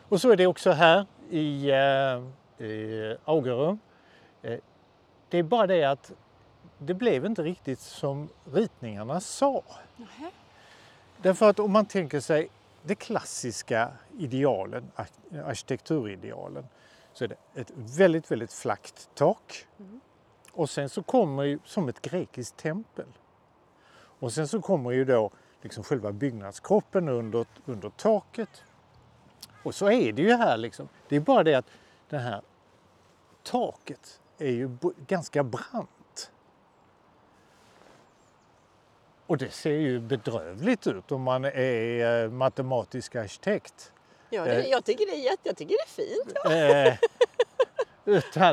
Och 0.08 0.20
så 0.20 0.30
är 0.30 0.36
det 0.36 0.46
också 0.46 0.70
här 0.70 1.06
i, 1.30 1.70
eh, 1.70 2.24
i 2.58 3.16
Augerum. 3.24 3.78
Eh, 4.42 4.58
det 5.28 5.38
är 5.38 5.42
bara 5.42 5.66
det 5.66 5.84
att 5.84 6.12
det 6.78 6.94
blev 6.94 7.26
inte 7.26 7.42
riktigt 7.42 7.80
som 7.80 8.28
ritningarna 8.52 9.20
sa. 9.20 9.62
Nähä. 9.96 10.30
Därför 11.22 11.50
att 11.50 11.58
om 11.58 11.72
man 11.72 11.86
tänker 11.86 12.20
sig 12.20 12.48
de 12.82 12.94
klassiska 12.94 13.92
idealen, 14.18 14.90
arkitekturidealen, 15.44 16.66
så 17.12 17.24
är 17.24 17.28
det 17.28 17.60
ett 17.60 17.72
väldigt, 17.74 18.30
väldigt 18.30 18.52
flackt 18.52 19.08
tak. 19.14 19.66
Mm. 19.78 20.00
Och 20.52 20.70
sen 20.70 20.88
så 20.88 21.02
kommer 21.02 21.42
ju, 21.42 21.58
som 21.64 21.88
ett 21.88 22.02
grekiskt 22.02 22.56
tempel. 22.56 23.06
Och 24.18 24.32
sen 24.32 24.48
så 24.48 24.60
kommer 24.60 24.90
ju 24.90 25.04
då 25.04 25.30
liksom 25.62 25.84
själva 25.84 26.12
byggnadskroppen 26.12 27.08
under, 27.08 27.46
under 27.64 27.90
taket. 27.90 28.64
Och 29.62 29.74
så 29.74 29.90
är 29.90 30.12
det 30.12 30.22
ju 30.22 30.32
här 30.32 30.56
liksom. 30.56 30.88
Det 31.08 31.16
är 31.16 31.20
bara 31.20 31.42
det 31.42 31.54
att 31.54 31.66
det 32.08 32.18
här 32.18 32.42
taket 33.46 34.20
är 34.38 34.50
ju 34.50 34.76
ganska 35.06 35.42
brant. 35.42 36.30
Och 39.26 39.38
det 39.38 39.50
ser 39.50 39.70
ju 39.70 40.00
bedrövligt 40.00 40.86
ut 40.86 41.12
om 41.12 41.22
man 41.22 41.44
är 41.44 42.24
eh, 42.24 42.30
matematisk 42.30 43.14
arkitekt. 43.16 43.92
Ja, 44.30 44.44
det, 44.44 44.54
Eh. 44.54 44.66
jag 44.70 44.84
tycker 44.84 45.06
det 45.06 45.12
är 45.12 45.24
jätte, 45.24 45.48
jag 45.48 45.56
tycker 45.56 45.74
det 45.74 45.82
är 45.82 45.88
fint. 45.88 46.32
Eh, 46.46 46.94
utan, 48.04 48.50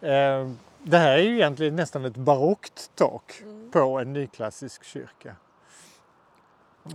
eh, 0.00 0.50
det 0.82 0.98
här 0.98 1.18
är 1.18 1.22
ju 1.22 1.34
egentligen 1.34 1.76
nästan 1.76 2.04
ett 2.04 2.16
barockt 2.16 2.90
tak 2.94 3.42
på 3.72 3.98
en 3.98 4.12
nyklassisk 4.12 4.84
kyrka. 4.84 5.36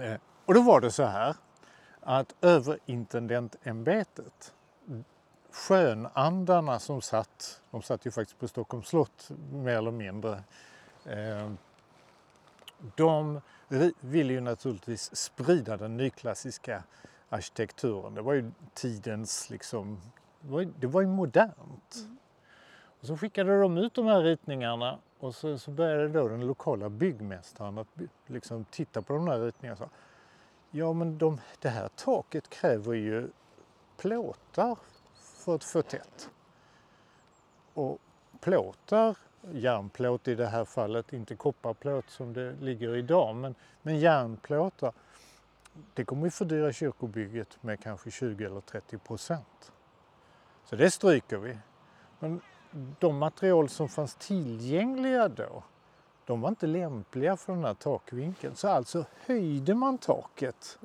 Eh, 0.01 0.13
och 0.45 0.53
då 0.53 0.61
var 0.61 0.81
det 0.81 0.91
så 0.91 1.03
här 1.03 1.35
att 2.01 2.35
överintendentsämbetet, 2.41 4.53
skönandarna 5.53 6.79
som 6.79 7.01
satt, 7.01 7.61
de 7.71 7.81
satt 7.81 8.05
ju 8.05 8.11
faktiskt 8.11 8.39
på 8.39 8.47
Stockholms 8.47 8.87
slott 8.87 9.31
mer 9.51 9.77
eller 9.77 9.91
mindre, 9.91 10.43
eh, 11.05 11.51
de 12.95 13.41
ville 13.99 14.33
ju 14.33 14.41
naturligtvis 14.41 15.15
sprida 15.15 15.77
den 15.77 15.97
nyklassiska 15.97 16.83
arkitekturen. 17.29 18.13
Det 18.13 18.21
var 18.21 18.33
ju 18.33 18.51
tidens 18.73 19.49
liksom, 19.49 20.01
det 20.41 20.51
var 20.51 20.61
ju, 20.61 20.73
det 20.79 20.87
var 20.87 21.01
ju 21.01 21.07
modernt. 21.07 22.07
Och 22.99 23.07
så 23.07 23.17
skickade 23.17 23.61
de 23.61 23.77
ut 23.77 23.93
de 23.93 24.05
här 24.05 24.21
ritningarna 24.21 24.99
och 25.19 25.35
så, 25.35 25.57
så 25.57 25.71
började 25.71 26.07
då 26.07 26.27
den 26.27 26.47
lokala 26.47 26.89
byggmästaren 26.89 27.77
att 27.77 27.87
liksom 28.27 28.65
titta 28.65 29.01
på 29.01 29.13
de 29.13 29.27
här 29.27 29.39
ritningarna 29.39 29.73
och 29.73 29.89
sa 29.89 29.95
Ja 30.71 30.93
men 30.93 31.17
de, 31.17 31.41
det 31.59 31.69
här 31.69 31.87
taket 31.95 32.49
kräver 32.49 32.93
ju 32.93 33.29
plåtar 33.97 34.77
för 35.43 35.55
att 35.55 35.63
få 35.63 35.81
tätt. 35.81 36.29
Och 37.73 37.99
plåtar, 38.39 39.17
järnplåt 39.51 40.27
i 40.27 40.35
det 40.35 40.47
här 40.47 40.65
fallet, 40.65 41.13
inte 41.13 41.35
kopparplåt 41.35 42.09
som 42.09 42.33
det 42.33 42.55
ligger 42.61 42.95
idag, 42.95 43.35
men, 43.35 43.55
men 43.81 43.99
järnplåtar 43.99 44.93
det 45.93 46.05
kommer 46.05 46.23
ju 46.25 46.31
fördyra 46.31 46.73
kyrkobygget 46.73 47.57
med 47.63 47.79
kanske 47.79 48.11
20 48.11 48.45
eller 48.45 48.61
30 48.61 48.97
procent. 48.97 49.71
Så 50.65 50.75
det 50.75 50.91
stryker 50.91 51.37
vi. 51.37 51.57
Men 52.19 52.41
de 52.99 53.17
material 53.17 53.69
som 53.69 53.89
fanns 53.89 54.15
tillgängliga 54.15 55.27
då, 55.27 55.63
de 56.25 56.41
var 56.41 56.49
inte 56.49 56.67
lämpliga 56.67 57.37
för 57.37 57.53
den 57.53 57.63
här 57.63 57.73
takvinkeln. 57.73 58.55
Så 58.55 58.67
alltså 58.67 59.05
höjde 59.25 59.75
man 59.75 59.97
taket 59.97 60.79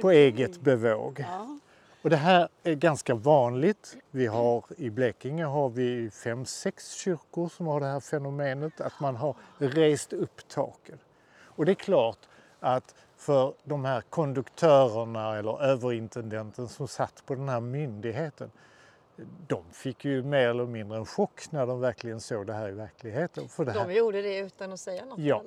på 0.00 0.10
eget 0.10 0.60
bevåg. 0.60 1.24
Ja. 1.28 1.58
Och 2.02 2.10
det 2.10 2.16
här 2.16 2.48
är 2.62 2.74
ganska 2.74 3.14
vanligt. 3.14 3.96
Vi 4.10 4.26
har, 4.26 4.64
I 4.76 4.90
Blekinge 4.90 5.44
har 5.44 5.68
vi 5.68 6.10
fem, 6.10 6.46
sex 6.46 6.92
kyrkor 6.92 7.48
som 7.48 7.66
har 7.66 7.80
det 7.80 7.86
här 7.86 8.00
fenomenet 8.00 8.80
att 8.80 9.00
man 9.00 9.16
har 9.16 9.34
rest 9.58 10.12
upp 10.12 10.48
taken. 10.48 10.98
Och 11.42 11.66
det 11.66 11.72
är 11.72 11.74
klart 11.74 12.18
att 12.60 12.94
för 13.16 13.54
de 13.64 13.84
här 13.84 14.00
konduktörerna 14.00 15.38
eller 15.38 15.62
överintendenten 15.62 16.68
som 16.68 16.88
satt 16.88 17.22
på 17.26 17.34
den 17.34 17.48
här 17.48 17.60
myndigheten, 17.60 18.50
de 19.46 19.64
fick 19.72 20.04
ju 20.04 20.22
mer 20.22 20.48
eller 20.48 20.66
mindre 20.66 20.98
en 20.98 21.06
chock 21.06 21.52
när 21.52 21.66
de 21.66 21.80
verkligen 21.80 22.20
såg 22.20 22.46
det 22.46 22.52
här 22.52 22.68
i 22.68 22.72
verkligheten. 22.72 23.48
För 23.48 23.64
det 23.64 23.72
här, 23.72 23.88
De 23.88 23.94
gjorde 23.94 24.22
det 24.22 24.38
utan 24.38 24.72
att 24.72 24.80
säga 24.80 25.04
något? 25.04 25.18
Ja. 25.18 25.42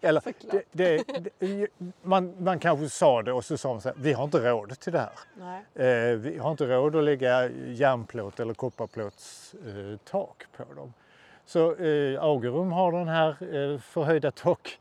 Eller? 0.00 0.22
eller, 0.30 0.34
det, 0.50 0.62
det, 0.72 1.22
det, 1.38 1.68
man, 2.02 2.44
man 2.44 2.58
kanske 2.58 2.88
sa 2.88 3.22
det 3.22 3.32
och 3.32 3.44
så 3.44 3.56
sa 3.56 3.68
man 3.68 3.80
så 3.80 3.88
här, 3.88 3.96
vi 4.00 4.12
har 4.12 4.24
inte 4.24 4.50
råd 4.50 4.80
till 4.80 4.92
det 4.92 4.98
här. 4.98 5.60
Eh, 5.74 6.16
vi 6.16 6.38
har 6.38 6.50
inte 6.50 6.66
råd 6.66 6.96
att 6.96 7.04
lägga 7.04 7.50
järnplåt 7.66 8.40
eller 8.40 8.54
kopparplåts 8.54 9.54
eh, 9.54 9.98
tak 10.04 10.44
på 10.56 10.74
dem. 10.74 10.92
Så 11.46 11.74
eh, 11.74 12.22
Augerum 12.22 12.72
har 12.72 12.92
den 12.92 13.08
här 13.08 13.28
eh, 13.28 13.78
förhöjda 13.80 14.30
tak, 14.30 14.78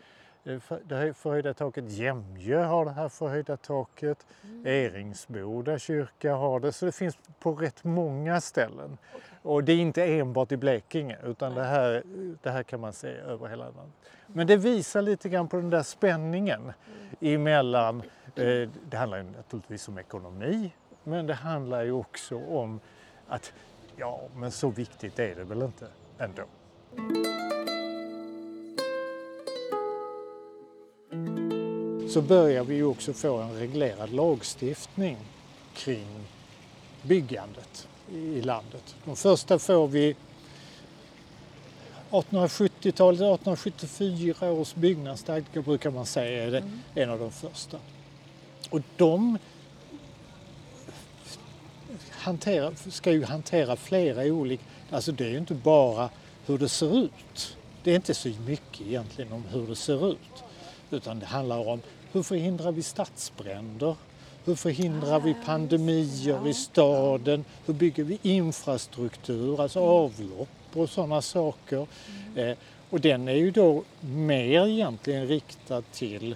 eh, 0.47 0.59
för, 0.59 0.81
det 0.85 0.95
här 0.95 1.13
förhöjda 1.13 1.53
taket. 1.53 1.91
Jämjö 1.91 2.63
har 2.63 2.85
det 2.85 2.91
här 2.91 3.09
förhöjda 3.09 3.57
taket. 3.57 4.25
Eringsboda 4.65 5.79
kyrka 5.79 6.35
har 6.35 6.59
det. 6.59 6.71
Så 6.71 6.85
det 6.85 6.91
finns 6.91 7.17
på 7.39 7.53
rätt 7.53 7.83
många 7.83 8.41
ställen. 8.41 8.97
Och 9.41 9.63
det 9.63 9.73
är 9.73 9.77
inte 9.77 10.03
enbart 10.03 10.51
i 10.51 10.57
Blekinge 10.57 11.17
utan 11.25 11.55
det 11.55 11.63
här, 11.63 12.03
det 12.43 12.49
här 12.49 12.63
kan 12.63 12.79
man 12.79 12.93
se 12.93 13.07
över 13.07 13.47
hela 13.47 13.63
landet. 13.63 13.93
Men 14.27 14.47
det 14.47 14.57
visar 14.57 15.01
lite 15.01 15.29
grann 15.29 15.47
på 15.47 15.57
den 15.57 15.69
där 15.69 15.83
spänningen 15.83 16.73
emellan, 17.19 18.01
eh, 18.35 18.69
det 18.89 18.97
handlar 18.97 19.17
ju 19.17 19.23
naturligtvis 19.23 19.87
om 19.87 19.97
ekonomi, 19.97 20.71
Men 21.03 21.27
det 21.27 21.33
handlar 21.33 21.83
ju 21.83 21.91
också 21.91 22.37
om 22.37 22.79
att 23.27 23.53
ja, 23.95 24.21
men 24.35 24.51
så 24.51 24.69
viktigt 24.69 25.19
är 25.19 25.35
det 25.35 25.43
väl 25.43 25.61
inte 25.61 25.87
ändå. 26.17 26.43
Så 32.17 32.21
börjar 32.21 32.63
vi 32.63 32.83
också 32.83 33.13
få 33.13 33.37
en 33.37 33.53
reglerad 33.59 34.13
lagstiftning 34.13 35.17
kring 35.75 36.07
byggandet 37.01 37.87
i 38.11 38.41
landet. 38.41 38.95
De 39.05 39.15
första 39.15 39.59
får 39.59 39.87
vi 39.87 40.15
1870-talet, 42.09 43.21
1874 43.21 44.51
års 44.51 44.75
byggnadsstadga 44.75 45.61
brukar 45.61 45.91
man 45.91 46.05
säga 46.05 46.43
är 46.43 46.51
det 46.51 46.57
Mm. 46.57 46.79
en 46.95 47.09
av 47.09 47.19
de 47.19 47.31
första. 47.31 47.77
Och 48.69 48.81
de 48.95 49.37
hantera, 52.09 52.75
ska 52.75 53.11
ju 53.11 53.23
hantera 53.23 53.75
flera 53.75 54.21
olika, 54.21 54.63
alltså 54.91 55.11
det 55.11 55.25
är 55.25 55.29
ju 55.29 55.37
inte 55.37 55.53
bara 55.53 56.09
hur 56.45 56.57
det 56.57 56.69
ser 56.69 57.03
ut. 57.03 57.57
Det 57.83 57.91
är 57.91 57.95
inte 57.95 58.13
så 58.13 58.29
mycket 58.29 58.81
egentligen 58.87 59.31
om 59.31 59.43
hur 59.51 59.67
det 59.67 59.75
ser 59.75 60.11
ut. 60.11 60.43
Utan 60.91 61.19
det 61.19 61.25
handlar 61.25 61.67
om 61.67 61.81
hur 62.11 62.23
förhindrar 62.23 62.71
vi 62.71 62.83
stadsbränder? 62.83 63.95
Hur 64.45 64.55
förhindrar 64.55 65.19
vi 65.19 65.35
pandemier 65.45 66.47
i 66.47 66.53
staden? 66.53 67.45
Hur 67.65 67.73
bygger 67.73 68.03
vi 68.03 68.19
infrastruktur, 68.21 69.61
alltså 69.61 69.79
avlopp 69.79 70.49
och 70.73 70.89
sådana 70.89 71.21
saker? 71.21 71.87
Eh, 72.35 72.57
och 72.89 73.01
den 73.01 73.27
är 73.27 73.33
ju 73.33 73.51
då 73.51 73.83
mer 73.99 74.67
egentligen 74.67 75.27
riktad 75.27 75.81
till 75.81 76.35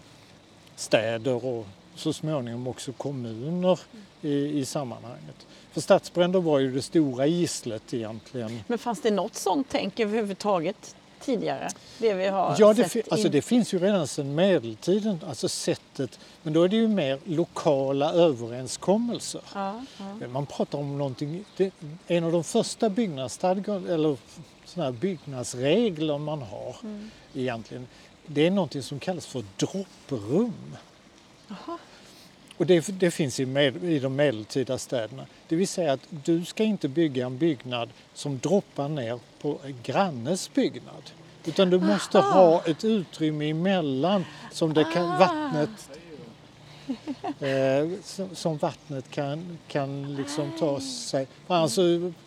städer 0.76 1.46
och 1.46 1.68
så 1.96 2.14
småningom 2.14 2.68
också 2.68 2.94
kommuner 2.94 3.80
i, 4.22 4.60
i 4.60 4.66
sammanhanget. 4.66 5.48
För 5.72 5.82
stadsbränder 5.82 6.40
var 6.40 6.60
ju 6.60 6.72
det 6.72 6.82
stora 6.82 7.26
gisslet 7.26 7.94
egentligen. 7.94 8.60
Men 8.68 8.78
fanns 8.78 9.02
det 9.02 9.12
något 9.12 9.36
sånt 9.36 9.68
tänk 9.70 10.00
överhuvudtaget 10.00 10.96
tidigare? 11.22 11.70
Det 12.00 12.14
vi 12.14 12.28
har 12.28 12.56
Ja, 12.60 12.74
det, 12.74 12.90
sett 12.90 13.12
alltså 13.12 13.30
det 13.30 13.42
finns 13.42 13.74
ju 13.74 13.80
redan 13.80 14.08
sedan 14.08 14.36
medeltiden, 14.36 15.20
alltså 15.28 15.50
sättet, 15.50 16.20
men 16.44 16.54
då 16.54 16.64
är 16.64 16.68
det 16.68 16.76
ju 16.76 16.88
mer 16.88 17.20
lokala 17.26 18.14
överenskommelser. 18.14 19.42
Ja, 19.54 19.86
ja. 20.22 20.28
Man 20.28 20.46
pratar 20.46 20.78
om 20.80 20.98
någonting, 20.98 21.46
det, 21.58 21.74
en 22.08 22.24
av 22.24 22.32
de 22.32 22.44
första 22.44 22.90
byggnadsstadgar 22.90 23.90
eller 23.90 24.18
såna 24.66 24.86
här 24.86 24.92
byggnadsregler 24.92 26.18
man 26.18 26.42
har 26.42 26.76
Mm. 26.84 27.12
egentligen, 27.34 27.88
det 28.26 28.48
är 28.48 28.52
någonting 28.52 28.84
som 28.84 29.00
kallas 29.00 29.26
för 29.26 29.44
dropprum. 29.58 30.76
Och 32.58 32.66
det, 32.68 33.00
det 33.00 33.12
finns 33.12 33.40
i, 33.40 33.46
med, 33.46 33.84
i 33.84 34.00
de 34.00 34.16
medeltida 34.16 34.78
städerna. 34.78 35.26
Det 35.48 35.56
vill 35.56 35.68
säga 35.68 35.94
att 35.94 36.00
du 36.10 36.46
ska 36.46 36.64
inte 36.64 36.88
bygga 36.88 37.26
en 37.26 37.38
byggnad 37.38 37.90
som 38.14 38.40
droppar 38.40 38.90
ner 38.90 39.20
på 39.42 39.60
grannes 39.84 40.54
byggnad. 40.54 41.12
Utan 41.46 41.70
du 41.70 41.80
måste 41.80 42.20
ha 42.20 42.62
ett 42.66 42.84
utrymme 42.84 43.50
emellan 43.50 44.26
som 44.52 44.74
det 44.74 44.84
kan, 44.94 45.06
Ah. 45.12 45.18
vattnet 45.20 45.70
eh, 47.40 48.00
som, 48.04 48.36
som 48.36 48.58
vattnet 48.58 49.12
kan, 49.12 49.58
kan 49.68 50.16
liksom 50.16 50.52
ta 50.60 50.80
sig. 50.80 51.28
För 51.48 51.56
annars 51.56 51.80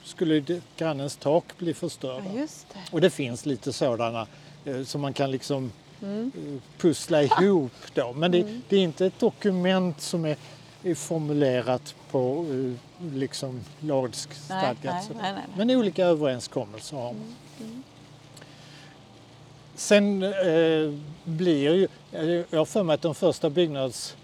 skulle 0.04 0.40
det, 0.40 0.62
grannens 0.76 1.16
tak 1.16 1.44
bli 1.58 1.74
förstörda. 1.74 2.24
ja, 2.34 2.40
det. 2.40 2.78
Och 2.90 3.00
det 3.00 3.10
finns 3.10 3.46
lite 3.46 3.72
sådana 3.72 4.26
eh, 4.64 4.82
som 4.82 5.00
man 5.00 5.12
kan 5.12 5.30
liksom 5.30 5.72
Mm. 6.02 6.32
eh, 6.36 6.60
pussla 6.80 7.22
ihop 7.22 7.72
då. 7.94 8.12
Men 8.12 8.30
det, 8.30 8.46
det 8.68 8.76
är 8.76 8.80
inte 8.80 9.06
ett 9.06 9.18
dokument 9.18 10.00
som 10.00 10.24
är, 10.24 10.36
är 10.84 10.94
formulerat 10.94 11.94
på 12.10 12.46
eh, 12.50 13.12
liksom 13.14 13.60
lagstadgat. 13.80 15.10
Men 15.56 15.70
olika 15.70 16.04
överenskommelser 16.04 16.96
har 16.96 17.12
man. 17.12 17.34
Sen 19.74 20.22
eh, 20.22 20.98
blir 21.24 21.74
ju, 21.74 21.88
jag 22.50 22.58
har 22.58 22.64
för 22.64 22.82
mig 22.82 22.94
att 22.94 23.02
den 23.02 23.14
första 23.14 23.50
byggnads 23.50 24.16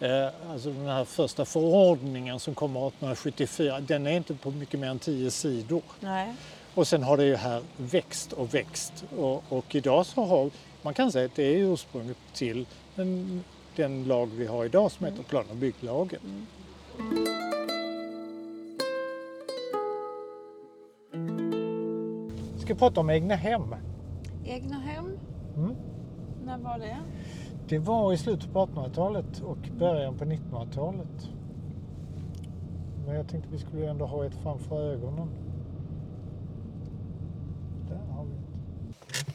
Eh, 0.00 0.28
alltså 0.50 0.70
den 0.70 0.86
här 0.86 1.04
första 1.04 1.44
förordningen 1.44 2.40
som 2.40 2.54
kommer 2.54 2.88
1874, 2.88 3.80
den 3.80 4.06
är 4.06 4.10
inte 4.10 4.34
på 4.34 4.50
mycket 4.50 4.80
mer 4.80 4.88
än 4.88 4.98
tio 4.98 5.30
sidor. 5.30 5.82
Nej. 6.00 6.34
Och 6.74 6.88
sen 6.88 7.02
har 7.02 7.16
det 7.16 7.24
ju 7.24 7.36
här 7.36 7.62
växt 7.76 8.32
och 8.32 8.54
växt 8.54 9.04
och, 9.16 9.44
och 9.48 9.74
idag 9.74 10.06
så 10.06 10.24
har 10.24 10.50
man 10.82 10.94
kan 10.94 11.12
säga 11.12 11.26
att 11.26 11.34
det 11.34 11.42
är 11.42 11.56
ursprunget 11.56 12.16
till 12.34 12.66
den, 12.94 13.44
den 13.76 14.04
lag 14.04 14.26
vi 14.26 14.46
har 14.46 14.64
idag 14.64 14.90
som 14.90 15.06
heter 15.06 15.22
plan 15.22 15.44
och 15.50 15.56
bygglagen. 15.56 16.46
Vi 22.54 22.58
ska 22.60 22.74
prata 22.74 23.00
om 23.00 23.10
egna 23.10 23.34
hem. 23.34 23.74
Egna 24.44 24.78
hem, 24.78 25.18
Mm. 25.56 25.74
när 26.44 26.58
var 26.58 26.78
det? 26.78 26.98
Det 27.68 27.78
var 27.78 28.12
i 28.12 28.18
slutet 28.18 28.52
på 28.52 28.58
1800-talet 28.66 29.40
och 29.40 29.58
början 29.78 30.18
på 30.18 30.24
1900-talet. 30.24 31.28
Men 33.06 33.14
jag 33.14 33.28
tänkte 33.28 33.50
vi 33.52 33.58
skulle 33.58 33.90
ändå 33.90 34.06
ha 34.06 34.24
ett 34.26 34.34
framför 34.42 34.82
ögonen. 34.92 35.28
Där 37.88 37.96
har 38.16 38.24
vi 38.24 38.32
ett. 38.32 39.26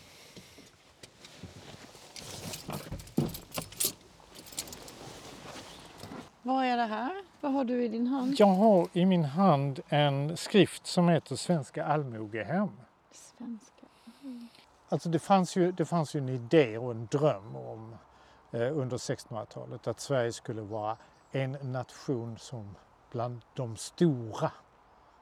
Vad 6.41 6.65
är 6.65 6.77
det 6.77 6.83
här? 6.85 7.11
Vad 7.41 7.53
har 7.53 7.54
du 7.65 7.83
i 7.83 7.87
din 7.87 8.07
hand? 8.07 8.35
Jag 8.39 8.47
har 8.47 8.87
i 8.93 9.05
min 9.05 9.23
hand 9.25 9.79
en 9.87 10.37
skrift 10.37 10.87
som 10.87 11.09
heter 11.09 11.35
Svenska 11.35 11.85
allmogehem. 11.85 12.69
Svenska. 13.11 13.71
Alltså 14.89 15.09
det 15.09 15.19
fanns 15.19 15.55
ju, 15.55 15.71
det 15.71 15.85
fanns 15.85 16.15
ju 16.15 16.17
en 16.19 16.29
idé 16.29 16.77
och 16.77 16.91
en 16.91 17.05
dröm 17.11 17.55
om 17.55 17.95
eh, 18.51 18.77
under 18.77 18.97
1600-talet 18.97 19.87
att 19.87 19.99
Sverige 19.99 20.33
skulle 20.33 20.61
vara 20.61 20.97
en 21.31 21.51
nation 21.71 22.37
som 22.37 22.75
bland 23.11 23.41
de 23.53 23.75
stora 23.75 24.51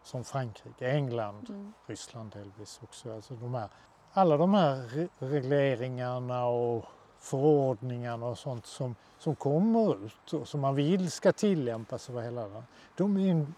som 0.04 0.24
Frankrike, 0.24 0.92
England, 0.92 1.50
Mm. 1.50 1.74
Ryssland 1.88 2.32
delvis 2.32 2.80
också. 2.84 3.16
Alltså 3.16 3.34
de 3.34 3.54
här, 3.54 3.70
alla 4.14 4.38
de 4.38 4.54
här 4.54 4.76
re- 4.76 5.10
regleringarna 5.20 6.46
och 6.46 6.86
förordningarna 7.24 8.26
och 8.26 8.38
sånt 8.38 8.66
som, 8.66 8.96
som 9.20 9.36
kommer 9.36 10.06
ut 10.06 10.34
och 10.34 10.48
som 10.48 10.62
man 10.62 10.76
vill 10.76 11.12
ska 11.12 11.32
tillämpas 11.32 12.10
över 12.10 12.22
hela 12.22 12.42
landet. 12.42 12.64
De 12.96 13.18
är 13.18 13.32
en 13.32 13.56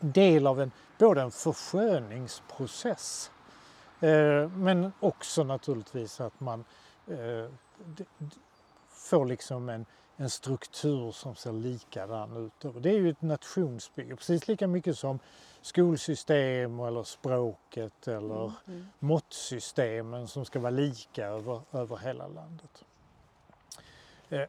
del 0.00 0.46
av 0.46 0.60
en, 0.60 0.70
både 0.98 1.22
en 1.22 1.30
försköningsprocess 1.30 3.30
eh, 4.00 4.48
men 4.48 4.92
också 5.00 5.44
naturligtvis 5.44 6.20
att 6.20 6.40
man 6.40 6.64
eh, 7.06 7.50
får 8.88 9.26
liksom 9.26 9.68
en, 9.68 9.86
en 10.16 10.30
struktur 10.30 11.12
som 11.12 11.34
ser 11.34 11.52
likadan 11.52 12.36
ut. 12.36 12.82
Det 12.82 12.90
är 12.90 12.98
ju 12.98 13.10
ett 13.10 13.22
nationsbygge, 13.22 14.16
precis 14.16 14.48
lika 14.48 14.66
mycket 14.66 14.98
som 14.98 15.18
skolsystem 15.62 16.80
eller 16.80 17.02
språket 17.02 18.08
eller 18.08 18.52
Mm. 18.66 18.86
måttsystemen 18.98 20.28
som 20.28 20.44
ska 20.44 20.60
vara 20.60 20.70
lika 20.70 21.26
över, 21.26 21.60
över 21.72 21.96
hela 21.96 22.26
landet. 22.28 22.84
Eh, 24.30 24.46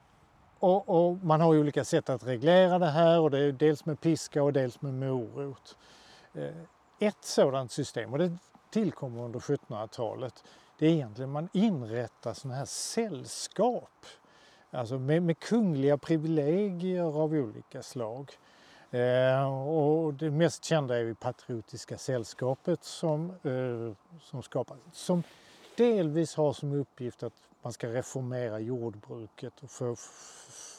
och, 0.60 0.90
och 0.90 1.18
man 1.24 1.42
har 1.42 1.54
ju 1.54 1.60
olika 1.60 1.86
sätt 1.86 2.10
att 2.10 2.28
reglera 2.28 2.80
det 2.80 2.90
här 2.90 3.20
och 3.20 3.32
det 3.32 3.40
är 3.40 3.52
dels 3.52 3.86
med 3.86 4.02
piska 4.02 4.44
och 4.44 4.54
dels 4.54 4.82
med 4.82 4.94
morot. 4.94 5.78
Eh, 6.34 6.56
ett 7.00 7.24
sådant 7.24 7.72
system, 7.72 8.14
och 8.14 8.20
det 8.20 8.38
tillkommer 8.70 9.24
under 9.24 9.40
1700-talet, 9.40 10.44
det 10.78 10.88
är 10.88 10.92
egentligen 10.92 11.32
man 11.32 11.50
inrättar 11.54 12.34
sådana 12.34 12.58
här 12.58 12.66
sällskap. 12.66 14.06
Alltså 14.72 15.00
med, 15.00 15.24
med 15.24 15.40
kungliga 15.40 15.98
privilegier 15.98 17.04
av 17.04 17.34
olika 17.34 17.84
slag. 17.84 18.32
Eh, 18.92 19.68
och 19.68 20.14
det 20.14 20.32
mest 20.32 20.64
kända 20.64 20.96
är 20.98 21.00
ju 21.00 21.16
Patriotiska 21.16 21.98
sällskapet 21.98 22.84
som, 22.84 23.30
eh, 23.30 24.18
som 24.22 24.44
skapades. 24.44 24.84
Som 24.92 25.24
delvis 25.78 26.36
har 26.36 26.54
som 26.54 26.74
uppgift 26.74 27.24
att 27.24 27.34
man 27.66 27.74
ska 27.74 27.88
reformera 27.88 28.60
jordbruket 28.60 29.64
och 29.64 29.72
få, 29.72 29.96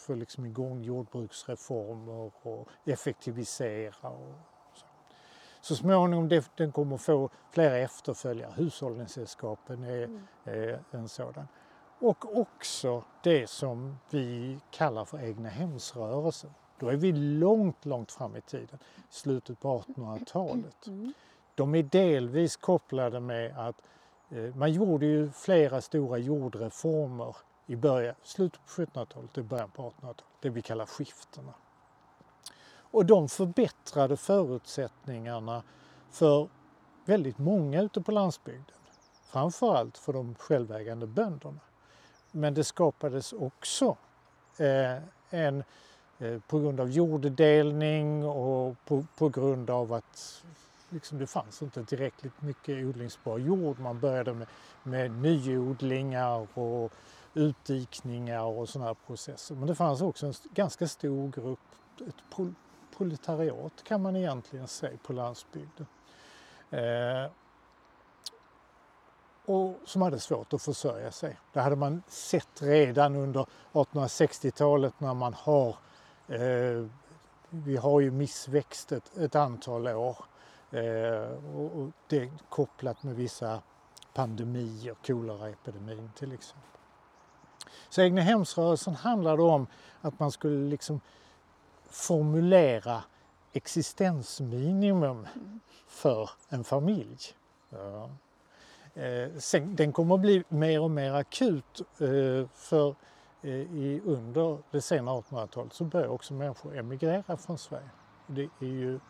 få 0.06 0.14
liksom 0.14 0.46
igång 0.46 0.82
jordbruksreformer 0.82 2.30
och 2.42 2.68
effektivisera. 2.84 4.08
Och 4.10 4.34
så. 4.74 4.86
så 5.60 5.76
småningom 5.76 6.28
det, 6.28 6.50
den 6.56 6.72
kommer 6.72 6.96
få 6.96 7.30
flera 7.50 7.78
efterföljare. 7.78 8.52
Hushållningssällskapen 8.56 9.84
är, 9.84 10.20
är 10.44 10.80
en 10.90 11.08
sådan. 11.08 11.48
Och 11.98 12.38
också 12.38 13.04
det 13.22 13.46
som 13.50 13.98
vi 14.10 14.58
kallar 14.70 15.04
för 15.04 15.24
egna 15.24 15.48
hemsrörelsen. 15.48 16.50
Då 16.78 16.88
är 16.88 16.96
vi 16.96 17.12
långt, 17.12 17.84
långt 17.84 18.12
fram 18.12 18.36
i 18.36 18.40
tiden, 18.40 18.78
slutet 19.10 19.60
på 19.60 19.78
1800-talet. 19.96 20.86
Mm. 20.86 21.12
De 21.54 21.74
är 21.74 21.82
delvis 21.82 22.56
kopplade 22.56 23.20
med 23.20 23.58
att 23.58 23.82
Eh, 24.30 24.54
man 24.56 24.72
gjorde 24.72 25.06
ju 25.06 25.30
flera 25.30 25.80
stora 25.80 26.18
jordreformer 26.18 27.36
i 27.66 27.76
början, 27.76 28.14
slutet 28.22 28.60
på 28.66 28.82
1700-talet 28.82 29.38
och 29.38 29.44
början 29.44 29.70
på 29.70 29.82
1800-talet, 29.82 30.24
det 30.40 30.50
vi 30.50 30.62
kallar 30.62 30.86
skiftena. 30.86 31.54
Och 32.90 33.06
de 33.06 33.28
förbättrade 33.28 34.16
förutsättningarna 34.16 35.62
för 36.10 36.48
väldigt 37.04 37.38
många 37.38 37.82
ute 37.82 38.00
på 38.00 38.12
landsbygden. 38.12 38.76
Framförallt 39.24 39.98
för 39.98 40.12
de 40.12 40.34
självägande 40.34 41.06
bönderna. 41.06 41.60
Men 42.30 42.54
det 42.54 42.64
skapades 42.64 43.32
också 43.32 43.96
eh, 44.58 45.02
en, 45.30 45.64
eh, 46.18 46.40
på 46.48 46.58
grund 46.58 46.80
av 46.80 46.90
jorddelning 46.90 48.24
och 48.24 48.76
på, 48.84 49.04
på 49.18 49.28
grund 49.28 49.70
av 49.70 49.92
att 49.92 50.44
liksom, 50.90 51.18
det 51.18 51.26
fanns 51.26 51.62
inte 51.62 51.84
tillräckligt 51.84 52.42
mycket 52.42 52.84
odlingsbar 52.84 53.38
jord. 53.38 53.78
Man 53.78 54.00
började 54.00 54.34
med, 54.34 54.46
med 54.82 55.10
nyodlingar 55.10 56.58
och 56.58 56.92
utdikningar 57.34 58.42
och 58.42 58.68
sådana 58.68 58.94
processer. 58.94 59.54
Men 59.54 59.66
det 59.66 59.74
fanns 59.74 60.02
också 60.02 60.26
en 60.26 60.34
ganska 60.54 60.88
stor 60.88 61.28
grupp, 61.28 61.58
ett 62.08 62.36
proletariat 62.96 63.84
kan 63.84 64.02
man 64.02 64.16
egentligen 64.16 64.68
säga 64.68 64.98
på 65.06 65.12
landsbygden. 65.12 65.86
Eh, 66.70 67.30
och 69.44 69.74
som 69.84 70.02
hade 70.02 70.20
svårt 70.20 70.52
att 70.52 70.62
försörja 70.62 71.12
sig. 71.12 71.38
Det 71.52 71.60
hade 71.60 71.76
man 71.76 72.02
sett 72.08 72.62
redan 72.62 73.16
under 73.16 73.46
1860-talet 73.72 75.00
när 75.00 75.14
man 75.14 75.34
har 75.34 75.76
eh, 76.28 76.86
vi 77.50 77.76
har 77.76 78.00
ju 78.00 78.10
missväxt 78.10 78.92
ett, 78.92 79.16
ett 79.16 79.34
antal 79.34 79.88
år 79.88 80.16
eh, 80.70 81.54
och, 81.56 81.80
och 81.80 81.90
det 82.08 82.18
är 82.18 82.30
kopplat 82.48 83.02
med 83.02 83.16
vissa 83.16 83.62
pandemier, 84.14 84.94
koleraepidemin 85.06 86.10
till 86.14 86.32
exempel. 86.32 86.80
Så 87.88 88.00
egnahemsrörelsen 88.00 88.94
handlade 88.94 89.42
om 89.42 89.66
att 90.00 90.18
man 90.18 90.30
skulle 90.30 90.70
liksom 90.70 91.00
formulera 91.90 93.02
existensminimum 93.52 95.26
för 95.86 96.30
en 96.48 96.64
familj. 96.64 97.18
Ja. 97.70 98.10
Eh, 99.02 99.38
sen, 99.38 99.76
den 99.76 99.92
kommer 99.92 100.14
att 100.14 100.20
bli 100.20 100.44
mer 100.48 100.80
och 100.80 100.90
mer 100.90 101.12
akut 101.12 101.80
eh, 101.98 102.48
för 102.54 102.94
eh, 103.42 103.50
i, 103.52 104.02
under 104.04 104.58
det 104.70 104.80
sena 104.80 105.10
1800-talet 105.10 105.72
så 105.72 105.84
börjar 105.84 106.08
också 106.08 106.34
människor 106.34 106.76
emigrera 106.76 107.36
från 107.36 107.58
Sverige. 107.58 107.90
Det 108.26 108.48
är 108.60 108.66
ju 108.66 109.00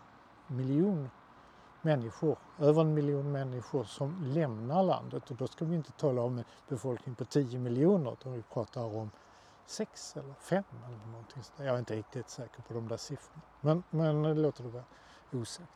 miljon 0.47 1.11
människor, 1.87 2.37
över 2.59 2.81
en 2.81 2.95
miljon 2.95 3.33
människor 3.33 3.85
som 3.85 4.25
lämnar 4.25 4.83
landet 4.83 5.31
och 5.31 5.37
då 5.37 5.47
ska 5.47 5.65
vi 5.65 5.77
inte 5.77 5.93
tala 5.93 6.23
om 6.23 6.39
en 6.39 6.45
befolkning 6.69 7.15
på 7.15 7.25
10 7.25 7.59
miljoner 7.59 8.13
utan 8.13 8.33
vi 8.33 8.43
pratar 8.43 8.85
om 8.97 9.11
sex 9.67 10.17
eller 10.17 10.35
fem 10.41 10.65
eller 10.87 11.07
någonting 11.07 11.43
sådär. 11.43 11.65
Jag 11.65 11.75
är 11.75 11.79
inte 11.79 11.97
riktigt 11.97 12.31
säker 12.31 12.63
på 12.63 12.75
de 12.75 12.89
där 12.89 12.97
siffrorna. 12.97 13.43
Men, 13.61 13.83
men 13.91 14.43
låter 14.43 14.63
det 14.63 14.71
vara 14.71 14.85
osäkert. 15.33 15.69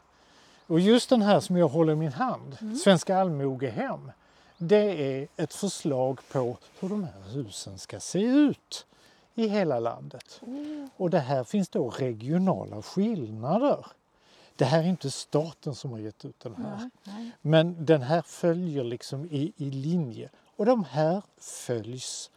Och 0.67 0.81
just 0.81 1.11
den 1.11 1.23
här 1.23 1.41
som 1.41 1.57
jag 1.57 1.69
håller 1.69 1.93
i 1.93 1.97
min 1.97 2.13
hand, 2.13 2.57
mm. 2.61 2.77
Svenska 2.77 3.19
allmogehem, 3.19 4.13
det 4.59 5.21
är 5.21 5.29
ett 5.37 5.55
förslag 5.55 6.21
på 6.33 6.57
hur 6.81 6.89
de 6.89 7.05
här 7.05 7.23
husen 7.35 7.79
ska 7.79 8.01
se 8.01 8.23
ut 8.23 8.87
i 9.35 9.49
hela 9.49 9.81
landet. 9.81 10.41
Mm. 10.47 10.91
Och 10.97 11.11
det 11.11 11.19
här 11.19 11.45
finns 11.45 11.69
då 11.69 11.91
regionala 11.91 12.83
skillnader. 12.83 13.87
Det 14.57 14.65
här 14.65 14.83
är 14.83 14.87
inte 14.87 15.11
staten 15.11 15.75
som 15.75 15.91
har 15.91 15.99
gett 15.99 16.25
ut 16.25 16.41
den 16.41 16.55
här. 16.55 16.77
Nej, 16.77 16.91
nej. 17.05 17.31
Men 17.43 17.85
den 17.85 18.03
här 18.03 18.23
följer 18.23 18.85
liksom 18.85 19.25
i, 19.25 19.53
i 19.57 19.71
linje. 19.71 20.31
Och 20.57 20.67
de 20.67 20.85
här 20.85 21.23
följs 21.39 22.31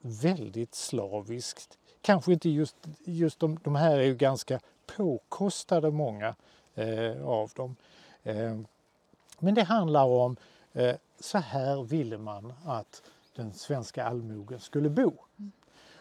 väldigt 0.00 0.74
slaviskt. 0.74 1.78
Kanske 2.00 2.32
inte 2.32 2.48
just, 2.48 2.76
just 3.04 3.40
de, 3.40 3.58
de 3.64 3.74
här 3.74 3.98
är 3.98 4.04
ju 4.04 4.14
ganska 4.14 4.60
påkostade 4.96 5.90
många 5.90 6.34
eh, 6.74 7.24
av 7.24 7.50
dem. 7.54 7.76
Eh, 8.22 8.58
men 9.38 9.54
det 9.54 9.62
handlar 9.62 10.04
om 10.04 10.36
eh, 10.72 10.96
så 11.20 11.38
här 11.38 11.82
ville 11.82 12.18
man 12.18 12.52
att 12.64 13.02
den 13.36 13.52
svenska 13.54 14.04
allmogen 14.04 14.60
skulle 14.60 14.90
bo. 14.90 15.12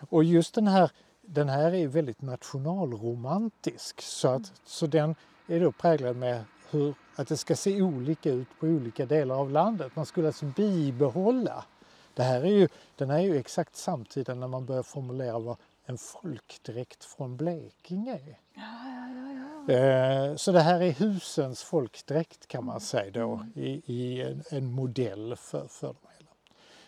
Och 0.09 0.23
just 0.23 0.53
den 0.53 0.67
här, 0.67 0.91
den 1.21 1.49
här 1.49 1.73
är 1.73 1.87
väldigt 1.87 2.21
nationalromantisk 2.21 4.01
så, 4.01 4.27
att, 4.27 4.53
så 4.65 4.87
den 4.87 5.15
är 5.47 5.59
då 5.59 5.71
präglad 5.71 6.15
med 6.15 6.43
hur, 6.69 6.93
att 7.15 7.27
det 7.27 7.37
ska 7.37 7.55
se 7.55 7.81
olika 7.81 8.31
ut 8.31 8.47
på 8.59 8.65
olika 8.65 9.05
delar 9.05 9.35
av 9.35 9.51
landet. 9.51 9.95
Man 9.95 10.05
skulle 10.05 10.27
alltså 10.27 10.45
bibehålla. 10.45 11.65
Det 12.13 12.23
här 12.23 12.41
är 12.41 12.51
ju, 12.51 12.67
den 12.95 13.09
här 13.09 13.17
är 13.17 13.23
ju 13.23 13.37
exakt 13.37 13.75
samtida 13.75 14.35
när 14.35 14.47
man 14.47 14.65
börjar 14.65 14.83
formulera 14.83 15.39
vad 15.39 15.57
en 15.85 15.97
folkdräkt 15.97 17.05
från 17.05 17.37
Blekinge 17.37 18.13
är. 18.13 18.39
Ja, 18.53 18.61
ja, 18.87 19.73
ja, 19.73 19.73
eh, 19.73 20.35
så 20.35 20.51
det 20.51 20.59
här 20.59 20.81
är 20.81 20.91
husens 20.91 21.63
folkdräkt 21.63 22.47
kan 22.47 22.65
man 22.65 22.79
säga 22.79 23.11
då 23.11 23.33
mm. 23.33 23.51
i, 23.55 23.81
i 23.85 24.21
en, 24.21 24.43
en, 24.49 24.71
modell 24.71 25.35
för, 25.35 25.67
för 25.67 25.87
de 25.87 25.95
hela. 26.17 26.31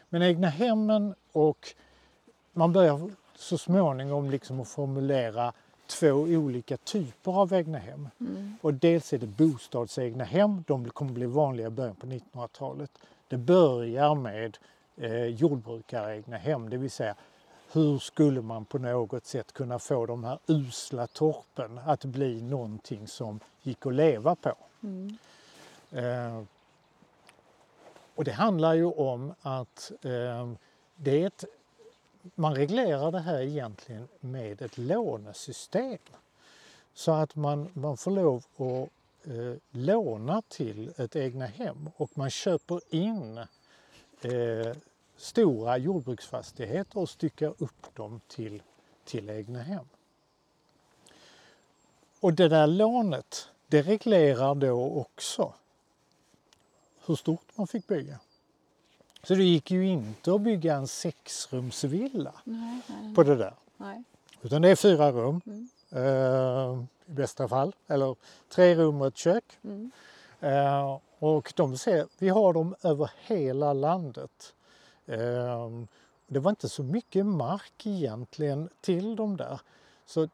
Men 0.09 0.21
egna 0.21 0.47
hemmen 0.47 1.15
och 1.31 1.75
man 2.53 2.73
börjar 2.73 3.11
så 3.35 3.57
småningom 3.57 4.29
liksom 4.29 4.59
att 4.59 4.67
formulera 4.67 5.53
två 5.89 6.11
olika 6.13 6.77
typer 6.77 7.31
av 7.31 7.53
egnahem. 7.53 8.09
Mm. 8.19 8.55
Och 8.61 8.73
dels 8.73 9.13
är 9.13 9.17
det 9.17 9.27
bostadsegna 9.27 10.23
hem, 10.23 10.63
de 10.67 10.89
kommer 10.89 11.11
bli 11.11 11.25
vanliga 11.25 11.67
i 11.67 11.69
början 11.69 11.95
på 11.95 12.07
1900-talet. 12.07 12.91
Det 13.27 13.37
börjar 13.37 14.15
med 14.15 14.57
eh, 14.97 15.25
jordbrukaregna 15.25 16.37
hem, 16.37 16.69
det 16.69 16.77
vill 16.77 16.91
säga 16.91 17.15
hur 17.71 17.99
skulle 17.99 18.41
man 18.41 18.65
på 18.65 18.77
något 18.77 19.25
sätt 19.25 19.51
kunna 19.51 19.79
få 19.79 20.05
de 20.05 20.23
här 20.23 20.39
usla 20.47 21.07
torpen 21.07 21.79
att 21.85 22.05
bli 22.05 22.41
någonting 22.41 23.07
som 23.07 23.39
gick 23.61 23.85
att 23.85 23.93
leva 23.93 24.35
på? 24.35 24.55
Mm. 24.83 25.17
Eh, 25.91 26.43
och 28.15 28.23
det 28.23 28.31
handlar 28.31 28.73
ju 28.73 28.85
om 28.85 29.33
att 29.41 29.91
eh, 30.01 30.51
det 30.95 31.23
är 31.23 31.27
ett 31.27 31.45
man 32.35 32.55
reglerar 32.55 33.11
det 33.11 33.19
här 33.19 33.41
egentligen 33.41 34.07
med 34.19 34.61
ett 34.61 34.77
lånesystem. 34.77 35.97
Så 36.93 37.11
att 37.11 37.35
man, 37.35 37.69
man 37.73 37.97
får 37.97 38.11
lov 38.11 38.43
att 38.55 38.89
eh, 39.27 39.53
låna 39.71 40.41
till 40.41 40.93
ett 40.97 41.15
egna 41.15 41.45
hem 41.45 41.89
och 41.97 42.17
man 42.17 42.29
köper 42.29 42.95
in 42.95 43.37
eh, 44.21 44.75
stora 45.17 45.77
jordbruksfastigheter 45.77 46.99
och 46.99 47.09
styckar 47.09 47.53
upp 47.57 47.95
dem 47.95 48.21
till, 48.27 48.61
till 49.05 49.29
egna 49.29 49.61
hem. 49.61 49.85
Och 52.19 52.33
det 52.33 52.47
där 52.47 52.67
lånet, 52.67 53.49
det 53.67 53.81
reglerar 53.81 54.55
då 54.55 54.91
också 54.91 55.53
hur 57.05 57.15
stort 57.15 57.57
man 57.57 57.67
fick 57.67 57.87
bygga. 57.87 58.19
Så 59.23 59.35
det 59.35 59.43
gick 59.43 59.71
ju 59.71 59.87
inte 59.87 60.33
att 60.33 60.41
bygga 60.41 60.75
en 60.75 60.87
sexrumsvilla 60.87 62.33
nej, 62.43 62.81
nej, 62.87 63.15
på 63.15 63.23
det 63.23 63.35
där. 63.35 63.53
Nej. 63.77 64.03
Utan 64.41 64.61
det 64.61 64.69
är 64.69 64.75
fyra 64.75 65.11
rum 65.11 65.41
mm. 65.45 65.69
eh, 65.91 66.85
i 67.05 67.11
bästa 67.11 67.47
fall, 67.47 67.75
eller 67.87 68.15
tre 68.49 68.75
rum 68.75 69.01
och 69.01 69.07
ett 69.07 69.17
kök. 69.17 69.43
Mm. 69.63 69.91
Eh, 70.39 70.99
och 71.19 71.53
de 71.55 71.77
ser, 71.77 72.07
vi 72.17 72.29
har 72.29 72.53
dem 72.53 72.75
över 72.83 73.11
hela 73.27 73.73
landet. 73.73 74.53
Eh, 75.05 75.69
det 76.27 76.39
var 76.39 76.49
inte 76.49 76.69
så 76.69 76.83
mycket 76.83 77.25
mark 77.25 77.85
egentligen 77.85 78.69
till 78.81 79.15
dem 79.15 79.37
där. 79.37 79.59
Så 80.05 80.29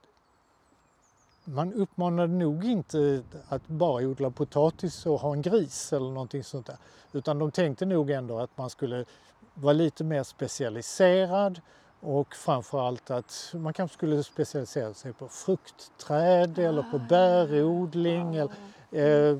man 1.45 1.73
uppmanade 1.73 2.33
nog 2.33 2.65
inte 2.65 3.23
att 3.47 3.67
bara 3.67 4.07
odla 4.07 4.29
potatis 4.29 5.05
och 5.05 5.19
ha 5.19 5.33
en 5.33 5.41
gris 5.41 5.93
eller 5.93 6.09
någonting 6.09 6.43
sånt 6.43 6.65
där. 6.65 6.77
Utan 7.13 7.39
de 7.39 7.51
tänkte 7.51 7.85
nog 7.85 8.09
ändå 8.09 8.39
att 8.39 8.57
man 8.57 8.69
skulle 8.69 9.05
vara 9.53 9.73
lite 9.73 10.03
mer 10.03 10.23
specialiserad 10.23 11.61
och 11.99 12.35
framförallt 12.35 13.11
att 13.11 13.53
man 13.53 13.73
kanske 13.73 13.97
skulle 13.97 14.23
specialisera 14.23 14.93
sig 14.93 15.13
på 15.13 15.27
fruktträd 15.27 16.59
eller 16.59 16.83
på 16.83 16.97
ah. 16.97 17.07
bärodling. 17.09 18.35
Eller, 18.35 19.31
eh, 19.31 19.39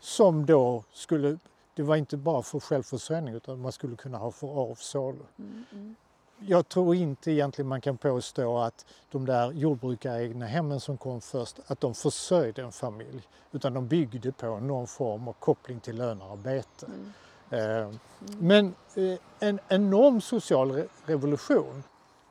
som 0.00 0.46
då 0.46 0.84
skulle, 0.92 1.38
det 1.74 1.82
var 1.82 1.96
inte 1.96 2.16
bara 2.16 2.42
för 2.42 2.60
självförsörjning 2.60 3.34
utan 3.34 3.60
man 3.60 3.72
skulle 3.72 3.96
kunna 3.96 4.18
ha 4.18 4.30
för 4.30 4.70
avsalu. 4.70 5.22
Mm, 5.38 5.64
mm 5.72 5.96
jag 6.40 6.68
tror 6.68 6.94
inte 6.94 7.32
egentligen 7.32 7.68
man 7.68 7.80
kan 7.80 7.96
påstå 7.96 8.58
att 8.58 8.86
de 9.10 9.26
där 9.26 9.52
jordbrukaregna 9.52 10.46
hemmen 10.46 10.80
som 10.80 10.96
kom 10.96 11.20
först, 11.20 11.58
att 11.66 11.80
de 11.80 11.94
försörjde 11.94 12.62
en 12.62 12.72
familj. 12.72 13.28
Utan 13.52 13.74
de 13.74 13.88
byggde 13.88 14.32
på 14.32 14.60
någon 14.60 14.86
form 14.86 15.28
av 15.28 15.32
koppling 15.32 15.80
till 15.80 15.96
lönearbete. 15.96 16.86
Mm. 16.86 17.12
Eh, 17.50 17.94
men 18.38 18.74
eh, 18.94 19.18
en 19.40 19.58
enorm 19.68 20.20
social 20.20 20.82
revolution, 21.04 21.82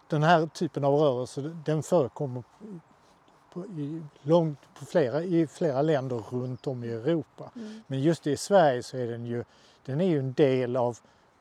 den 0.07 0.23
här 0.23 0.47
typen 0.47 0.83
av 0.83 0.93
rörelse, 0.93 1.41
den 1.65 1.83
förekommer 1.83 2.43
på, 3.53 3.65
i, 3.65 4.01
långt, 4.21 4.59
på 4.79 4.85
flera, 4.85 5.23
i 5.23 5.47
flera 5.47 5.81
länder 5.81 6.23
runt 6.29 6.67
om 6.67 6.83
i 6.83 6.87
Europa. 6.87 7.51
Mm. 7.55 7.81
Men 7.87 8.01
just 8.01 8.27
i 8.27 8.37
Sverige 8.37 8.83
så 8.83 8.97
är 8.97 9.07
den 9.07 9.25
ju, 9.25 9.43
den 9.85 10.01
är 10.01 10.05
ju 10.05 10.19
en 10.19 10.33
del 10.33 10.77
av 10.77 10.99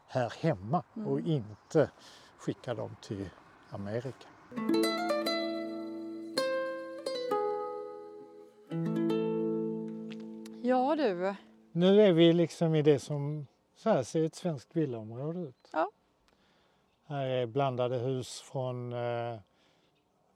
här 0.06 0.32
hemma 0.40 0.82
och 1.06 1.20
inte 1.20 1.90
skicka 2.38 2.74
dem 2.74 2.96
till 3.00 3.28
Amerika. 3.70 4.28
Ja 10.62 10.96
du. 10.96 11.34
Nu 11.72 12.02
är 12.02 12.12
vi 12.12 12.32
liksom 12.32 12.74
i 12.74 12.82
det 12.82 12.98
som, 12.98 13.46
så 13.76 13.90
här 13.90 14.02
ser 14.02 14.24
ett 14.24 14.34
svenskt 14.34 14.76
villaområde 14.76 15.40
ut. 15.40 15.68
Ja. 15.72 15.90
Här 17.06 17.26
är 17.26 17.46
blandade 17.46 17.98
hus 17.98 18.40
från 18.40 18.92
eh, 18.92 19.38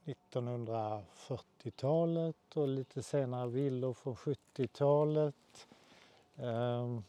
1940-talet 0.04 2.56
och 2.56 2.68
lite 2.68 3.02
senare 3.02 3.48
villor 3.48 3.94
från 3.94 4.14
70-talet. 4.14 5.68
Eh, 6.36 7.00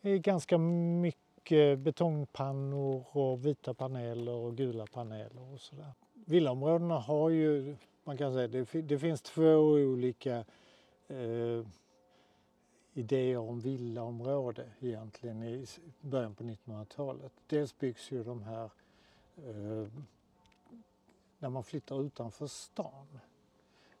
det 0.00 0.10
är 0.10 0.18
ganska 0.18 0.58
mycket 0.58 1.27
Eh, 1.52 1.76
betongpannor 1.76 3.04
och 3.12 3.46
vita 3.46 3.74
paneler 3.74 4.32
och 4.32 4.56
gula 4.56 4.86
paneler 4.86 5.52
och 5.52 5.60
sådär. 5.60 5.92
Villaområdena 6.14 6.98
har 6.98 7.30
ju, 7.30 7.76
man 8.04 8.16
kan 8.16 8.32
säga, 8.32 8.48
det, 8.48 8.82
det 8.82 8.98
finns 8.98 9.22
två 9.22 9.56
olika 9.58 10.44
eh, 11.08 11.66
idéer 12.92 13.38
om 13.38 13.60
villaområde 13.60 14.64
egentligen 14.80 15.42
i 15.42 15.66
början 16.00 16.34
på 16.34 16.44
1900-talet. 16.44 17.32
Dels 17.46 17.78
byggs 17.78 18.10
ju 18.10 18.24
de 18.24 18.42
här 18.42 18.70
eh, 19.36 19.86
när 21.38 21.48
man 21.48 21.64
flyttar 21.64 22.02
utanför 22.02 22.46
stan. 22.46 23.20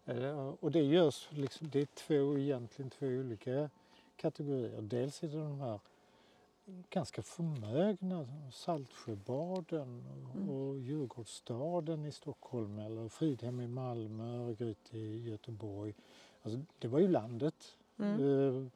Eh, 0.04 0.54
och 0.60 0.70
det 0.70 0.82
görs 0.82 1.28
liksom, 1.30 1.70
det 1.70 1.80
är 1.80 1.86
två, 1.86 2.38
egentligen 2.38 2.90
två 2.90 3.06
olika 3.06 3.70
kategorier. 4.16 4.80
Dels 4.82 5.22
är 5.22 5.28
det 5.28 5.38
de 5.38 5.60
här 5.60 5.80
ganska 6.90 7.22
förmögna 7.22 8.28
Saltsjöbaden 8.52 10.04
och, 10.06 10.54
och 10.54 10.78
Djurgårdsstaden 10.78 12.04
i 12.06 12.12
Stockholm 12.12 12.78
eller 12.78 13.08
Fridhem 13.08 13.60
i 13.60 13.66
Malmö, 13.66 14.36
Örgryte 14.48 14.98
i 14.98 15.28
Göteborg. 15.28 15.94
Alltså, 16.42 16.60
det 16.78 16.88
var 16.88 16.98
ju 16.98 17.08
landet. 17.08 17.76
Eh, 18.20 18.66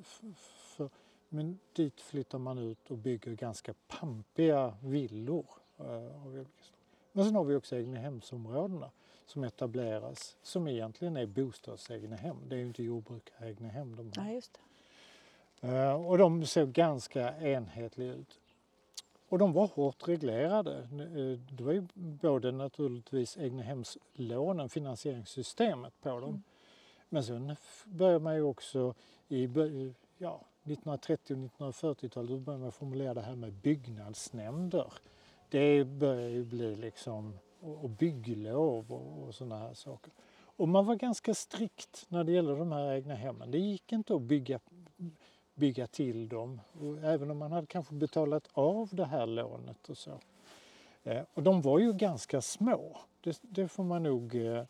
f- 0.00 0.22
för, 0.76 0.90
men 1.28 1.58
dit 1.72 2.00
flyttar 2.00 2.38
man 2.38 2.58
ut 2.58 2.90
och 2.90 2.98
bygger 2.98 3.32
ganska 3.34 3.74
pampiga 3.88 4.74
villor. 4.82 5.46
eh. 5.78 6.44
Men 7.12 7.24
sen 7.24 7.34
har 7.34 7.44
vi 7.44 7.54
också 7.54 7.76
egnahemsområdena 7.76 8.90
som 9.26 9.44
etableras 9.44 10.36
som 10.42 10.68
egentligen 10.68 11.16
är 11.16 11.26
bostadsegnahem. 11.26 12.36
Det 12.48 12.54
är 12.54 12.58
ju 12.58 12.66
inte 12.66 12.82
jordbrukaregnahem 12.82 13.96
de 13.96 14.02
har. 14.16 14.26
Ja, 14.28 14.32
just 14.34 14.52
det. 14.52 14.60
Eh, 15.62 16.06
Och 16.06 16.18
de 16.18 16.46
såg 16.46 16.72
ganska 16.72 17.38
enhetliga 17.38 18.12
ut. 18.12 18.38
Och 19.28 19.38
de 19.38 19.52
var 19.52 19.66
hårt 19.66 20.08
reglerade. 20.08 20.78
Eh, 20.78 21.54
Det 21.56 21.64
var 21.64 21.72
ju 21.72 21.86
både 21.94 22.52
naturligtvis 22.52 23.36
egnahemslånen, 23.36 24.68
finansieringssystemet 24.68 26.00
på 26.00 26.20
dem. 26.20 26.42
Men 27.08 27.24
sen 27.24 27.56
började 27.84 28.18
man 28.18 28.34
ju 28.34 28.42
också 28.42 28.94
i 29.28 29.44
ja, 30.18 30.40
1930 30.62 31.34
och 31.34 31.38
1940-talet 31.74 32.30
då 32.30 32.36
började 32.38 32.62
man 32.62 32.72
formulera 32.72 33.14
det 33.14 33.20
här 33.20 33.34
med 33.34 33.52
byggnadsnämnder. 33.52 34.92
Det 35.48 35.84
började 35.84 36.30
ju 36.30 36.44
bli 36.44 36.76
liksom, 36.76 37.38
och 37.60 37.84
och 37.84 37.90
bygglov 37.90 38.92
och, 38.92 39.22
och 39.28 39.34
sådana 39.34 39.58
här 39.58 39.74
saker. 39.74 40.12
Och 40.56 40.68
man 40.68 40.86
var 40.86 40.94
ganska 40.96 41.34
strikt 41.34 42.06
när 42.08 42.24
det 42.24 42.32
gäller 42.32 42.56
de 42.56 42.72
här 42.72 42.92
egna 42.92 43.14
hemmen. 43.14 43.50
Det 43.50 43.58
gick 43.58 43.92
inte 43.92 44.14
att 44.14 44.22
bygga, 44.22 44.60
bygga 45.62 45.86
till 45.86 46.28
dem, 46.28 46.60
och 46.80 46.98
även 47.04 47.30
om 47.30 47.38
man 47.38 47.52
hade 47.52 47.66
kanske 47.66 47.94
betalat 47.94 48.48
av 48.52 48.88
det 48.92 49.04
här 49.04 49.26
lånet 49.26 49.88
och 49.88 49.96
så. 49.98 50.18
Eh, 51.04 51.22
Och 51.34 51.42
de 51.42 51.62
var 51.62 51.78
ju 51.78 51.92
ganska 51.92 52.40
små, 52.40 52.98
det, 53.20 53.38
det 53.42 53.68
får 53.68 53.84
man 53.84 54.02
nog... 54.02 54.34
eh, 54.34 54.64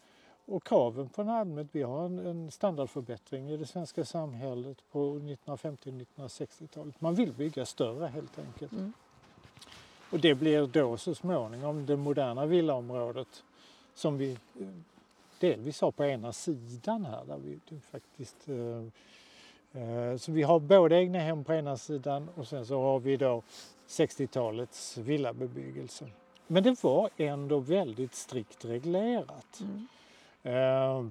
Och 0.45 0.65
kraven 0.65 1.09
på 1.09 1.23
en 1.23 1.29
allmänhet, 1.29 1.69
vi 1.73 1.83
har 1.83 2.05
en, 2.05 2.19
en 2.19 2.51
standardförbättring 2.51 3.51
i 3.51 3.57
det 3.57 3.67
svenska 3.67 4.05
samhället 4.05 4.79
på 4.93 5.17
1950 5.17 5.91
och 5.91 5.95
1960-talet. 5.95 7.01
Man 7.01 7.15
vill 7.15 7.33
bygga 7.33 7.67
större 7.67 8.07
helt 8.07 8.39
enkelt. 8.39 8.73
Mm. 8.73 8.93
Och 10.11 10.21
det 10.21 10.35
blir 10.35 10.67
då 10.67 10.97
så 10.97 11.15
småningom 11.15 11.87
det 11.87 11.97
moderna 11.97 12.47
villaområdet 12.47 13.43
som 13.95 14.19
vi 14.19 14.33
eh, 14.61 14.67
delvis 15.41 15.81
har 15.81 15.91
på 15.93 16.05
ena 16.05 16.33
sidan 16.33 17.05
här. 17.05 17.25
Där 17.25 17.39
vi 17.39 17.81
faktiskt, 17.81 18.49
eh, 18.49 18.87
så 20.19 20.33
vi 20.33 20.43
har 20.43 20.61
både 20.61 20.97
egna 20.97 21.19
hem 21.19 21.45
på 21.45 21.55
ena 21.55 21.77
sidan 21.77 22.29
och 22.35 22.49
sen 22.49 22.67
så 22.67 22.83
har 22.83 22.99
vi 23.01 23.17
då 23.17 23.43
60-talets 23.89 24.99
villabebyggelse. 24.99 26.07
Men 26.47 26.63
det 26.63 26.85
var 26.85 27.11
ändå 27.17 27.59
väldigt 27.59 28.15
strikt 28.15 28.65
reglerat. 28.65 29.61
Mm. 29.61 29.87
Eh, 30.43 31.07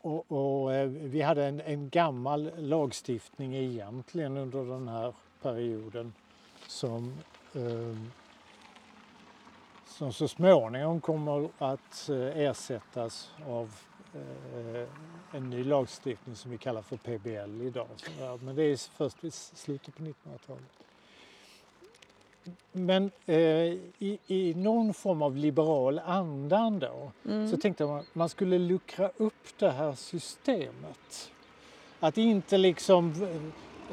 och, 0.00 0.32
och 0.32 0.74
eh, 0.74 0.88
vi 0.88 1.22
hade 1.22 1.44
en, 1.44 1.60
en 1.60 1.88
gammal 1.88 2.50
lagstiftning 2.56 3.54
egentligen 3.54 4.36
under 4.36 4.64
den 4.64 4.88
här 4.88 5.14
perioden 5.42 6.12
som, 6.66 7.14
eh, 7.54 7.96
som 9.86 10.12
så 10.12 10.28
småningom 10.28 11.00
kommer 11.00 11.48
att 11.58 12.08
eh, 12.08 12.38
ersättas 12.38 13.30
av 13.46 13.64
eh, 13.64 13.89
en 15.32 15.50
ny 15.50 15.64
lagstiftning 15.64 16.36
som 16.36 16.50
vi 16.50 16.58
kallar 16.58 16.82
för 16.82 16.96
PBL 16.96 17.62
idag. 17.62 17.86
Men 18.40 18.56
det 18.56 18.62
är 18.62 18.76
först 18.96 19.24
vid 19.24 19.34
slutet 19.34 19.96
på 19.96 20.02
1900-talet. 20.02 20.62
Men 22.72 23.10
eh, 23.26 23.36
i, 23.98 24.18
i 24.26 24.54
någon 24.54 24.94
form 24.94 25.22
av 25.22 25.36
liberal 25.36 25.98
andan 25.98 26.78
då 26.78 27.12
Mm. 27.24 27.50
så 27.50 27.56
tänkte 27.56 27.86
man 27.86 27.98
att 27.98 28.14
man 28.14 28.28
skulle 28.28 28.58
luckra 28.58 29.10
upp 29.16 29.58
det 29.58 29.70
här 29.70 29.94
systemet. 29.94 31.30
Att 32.00 32.18
inte 32.18 32.58
liksom 32.58 33.14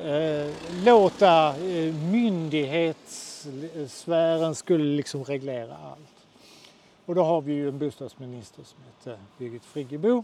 eh, 0.02 0.54
låta 0.86 1.56
eh, 1.58 1.94
myndighetssfären 1.94 4.56
skulle 4.56 4.84
liksom 4.96 5.24
reglera 5.24 5.78
allt. 5.78 6.17
Och 7.08 7.16
då 7.16 7.24
har 7.24 7.42
vi 7.42 7.54
ju 7.54 7.68
en 7.68 7.80
bostadsminister 7.80 8.64
som 8.64 8.80
heter 8.84 9.20
Birgit 9.38 9.66
Friggebo 9.66 10.24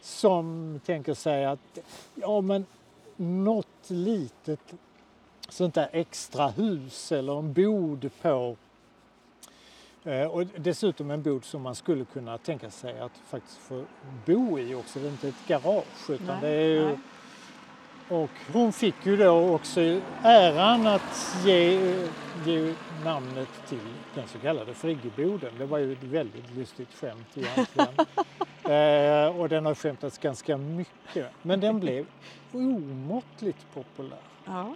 som 0.00 0.80
tänker 0.86 1.14
sig 1.14 1.44
att 1.44 1.78
ja 2.14 2.40
men 2.40 2.66
något 3.16 3.66
litet 3.90 4.74
sånt 5.48 5.74
där 5.74 5.88
extra 5.92 6.48
hus 6.48 7.12
eller 7.12 7.38
en 7.38 7.52
bod 7.52 8.10
på 8.22 8.56
Eh, 10.04 10.26
Och 10.26 10.46
dessutom 10.56 11.10
en 11.10 11.22
bod 11.22 11.44
som 11.44 11.62
man 11.62 11.74
skulle 11.74 12.04
kunna 12.04 12.38
tänka 12.38 12.70
sig 12.70 13.00
att 13.00 13.12
faktiskt 13.28 13.58
få 13.58 13.84
bo 14.26 14.58
i 14.58 14.74
också. 14.74 14.98
Det 14.98 15.06
är 15.06 15.10
inte 15.10 15.28
ett 15.28 15.46
garage 15.46 16.10
utan 16.10 16.26
Nej, 16.26 16.40
det 16.40 16.48
är 16.48 16.68
ju... 16.68 16.84
nej. 16.86 16.98
Och 18.10 18.30
hon 18.52 18.72
fick 18.72 19.06
ju 19.06 19.16
då 19.16 19.54
också 19.54 19.80
äran 20.22 20.86
att 20.86 21.36
ge, 21.44 21.80
ge 22.44 22.74
namnet 23.04 23.48
till 23.68 23.78
den 24.14 24.28
så 24.28 24.38
kallade 24.38 24.74
friggeboden. 24.74 25.52
Det 25.58 25.66
var 25.66 25.78
ju 25.78 25.92
ett 25.92 26.02
väldigt 26.02 26.54
lustigt 26.56 26.94
skämt 26.94 27.36
egentligen. 27.36 27.94
eh, 29.28 29.40
och 29.40 29.48
den 29.48 29.66
har 29.66 29.74
skämtats 29.74 30.18
ganska 30.18 30.56
mycket. 30.56 31.26
Men 31.42 31.60
den 31.60 31.80
blev 31.80 32.06
omåttligt 32.52 33.66
populär. 33.74 34.18
Ja. 34.44 34.74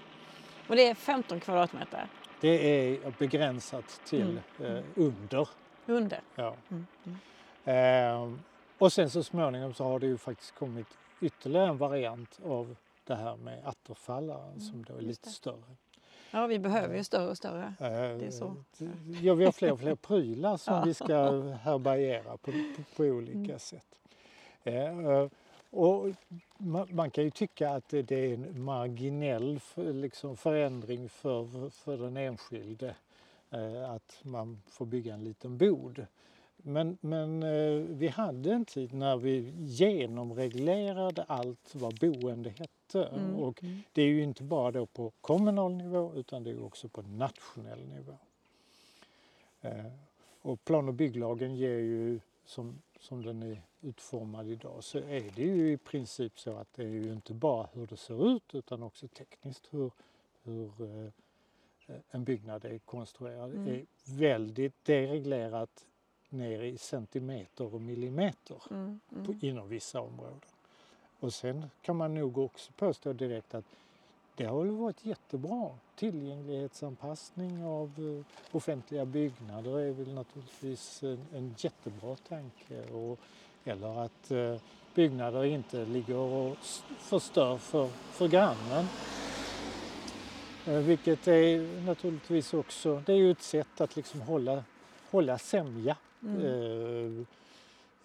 Och 0.69 0.77
det 0.77 0.89
är 0.89 0.95
15 0.95 1.41
kvadratmeter 1.41 2.07
Det 2.41 2.89
är 2.95 3.13
begränsat 3.19 4.01
till 4.05 4.41
eh, 4.65 4.79
under. 4.95 5.49
under. 5.87 6.21
Ja. 6.35 6.55
Mm. 6.71 6.87
Mm. 7.05 7.19
Ehm, 7.65 8.41
och 8.79 8.93
sen 8.93 9.11
så 9.11 9.23
småningom 9.23 9.75
så 9.75 9.85
har 9.85 9.99
det 9.99 10.07
ju 10.07 10.19
faktiskt 10.19 10.55
kommit 10.55 10.87
ytterligare 11.21 11.69
en 11.69 11.79
variant 11.79 12.41
av 12.45 12.77
det 13.05 13.15
här 13.15 13.37
med 13.37 13.61
atterfallaren 13.67 14.61
som 14.61 14.85
då 14.85 14.95
är 14.97 15.01
lite 15.01 15.29
det. 15.29 15.33
större. 15.35 15.77
Ja, 16.31 16.47
vi 16.47 16.59
behöver 16.59 16.97
ju 16.97 17.05
större 17.05 17.31
och 17.31 17.37
större. 17.37 17.75
Eh, 17.81 17.87
är 18.27 18.31
så. 18.31 18.57
Ja, 19.23 19.35
vi 19.35 19.45
har 19.45 19.53
fler 19.53 19.73
och 19.73 19.81
fler 19.81 19.95
prylar 19.95 20.57
som 20.57 20.75
Ja. 20.79 20.83
vi 20.85 20.95
ska 20.95 21.41
härbärgera 21.53 22.37
på, 22.37 22.53
på, 22.53 22.83
på 22.97 23.03
olika 23.05 23.39
Mm. 23.39 23.59
sätt. 23.59 23.99
Eh, 24.63 25.27
och 25.71 26.07
man, 26.59 26.89
man 26.95 27.11
kan 27.11 27.25
ju 27.25 27.31
tycka 27.31 27.71
att 27.71 27.89
det, 27.89 28.03
det 28.03 28.15
är 28.31 28.35
en 28.35 28.63
marginell 28.63 29.61
liksom 29.77 30.37
förändring 30.37 31.09
för, 31.09 31.71
för 31.71 31.97
den 31.97 32.17
enskilde. 32.17 32.95
eh, 33.51 33.91
att 33.91 34.19
man 34.23 34.63
får 34.67 34.87
bygga 34.87 35.15
en 35.15 35.25
liten 35.25 35.59
bod. 35.59 36.07
Men, 36.57 36.99
men 37.01 37.43
eh, 37.43 37.83
vi 37.89 38.09
hade 38.09 38.53
en 38.53 38.65
tid 38.65 38.93
när 38.95 39.17
vi 39.17 39.53
genomreglerade 39.59 41.25
allt 41.29 41.75
vad 41.75 41.99
boende 41.99 42.51
hette. 42.51 42.74
Mm. 42.95 43.37
Och 43.37 43.65
det 43.93 44.03
är 44.03 44.07
ju 44.07 44.23
inte 44.23 44.43
bara 44.43 44.71
då 44.71 44.87
på 44.87 45.13
kommunal 45.21 45.75
nivå 45.75 46.13
utan 46.15 46.45
det 46.45 46.51
är 46.51 46.65
också 46.65 46.89
på 46.89 47.03
nationell 47.03 47.87
nivå. 47.89 48.19
Eh, 49.61 49.93
och 50.43 50.65
plan 50.65 50.89
och 50.89 50.95
bygglagen 50.95 51.57
ger 51.57 51.79
ju, 51.79 52.21
som, 52.45 52.83
som 53.01 53.23
den 53.25 53.43
är 53.43 53.63
utformad 53.83 54.49
idag, 54.49 54.85
så 54.85 54.99
är 54.99 55.31
det 55.35 55.43
ju 55.43 55.73
i 55.73 55.77
princip 55.77 56.39
så 56.39 56.57
att 56.57 56.69
det 56.75 56.83
är 56.83 56.89
ju 56.89 57.13
inte 57.13 57.35
bara 57.35 57.69
hur 57.73 57.87
det 57.87 57.97
ser 57.97 58.37
ut 58.37 58.55
utan 58.55 58.83
också 58.83 59.09
tekniskt 59.09 59.69
hur, 59.71 59.91
hur 60.43 60.71
eh, 60.83 61.11
en 62.11 62.25
byggnad 62.25 62.65
är 62.65 62.79
konstruerad. 62.79 63.55
Mm. 63.55 63.69
är 63.69 63.85
väldigt 64.05 64.85
dereglerat 64.85 65.87
ner 66.29 66.63
i 66.63 66.79
centimeter 66.79 67.75
och 67.75 67.81
millimeter 67.81 68.63
Mm. 68.71 69.01
Mm. 69.13 69.25
på, 69.27 69.47
inom 69.47 69.69
vissa 69.69 70.01
områden. 70.01 70.41
Och 71.21 71.33
sen 71.33 71.71
kan 71.83 71.97
man 71.97 72.15
nog 72.15 72.39
också 72.39 72.73
påstå 72.73 73.13
direkt 73.13 73.55
att 73.55 73.65
det 74.37 74.45
har 74.45 74.65
varit 74.65 75.05
jättebra. 75.07 75.71
Tillgänglighetsanpassning 75.97 77.65
av 77.65 77.93
eh, 77.99 78.57
offentliga 78.57 79.05
byggnader 79.05 79.79
är 79.79 79.91
väl 79.91 80.15
naturligtvis 80.15 81.03
en, 81.03 81.27
en 81.35 81.55
jättebra 81.59 82.17
tanke. 82.29 82.83
Och, 82.93 83.19
eller 83.65 84.05
att 84.05 84.31
eh, 84.31 84.57
byggnader 84.95 85.45
inte 85.45 85.85
ligger 85.85 86.17
och 86.17 86.57
förstör 86.99 87.59
för, 87.59 87.89
för 87.89 88.29
grannen. 88.29 88.87
Eh, 90.67 90.79
vilket 90.79 91.29
är 91.29 91.87
naturligtvis 91.87 92.55
också, 92.55 93.03
det 93.07 93.13
är 93.13 93.17
ju 93.17 93.31
ett 93.31 93.43
sätt 93.43 93.81
att 93.81 93.97
liksom 93.97 94.21
hålla, 94.21 94.65
hålla 95.11 95.39
sämja 95.39 95.97
Mm. 96.23 97.27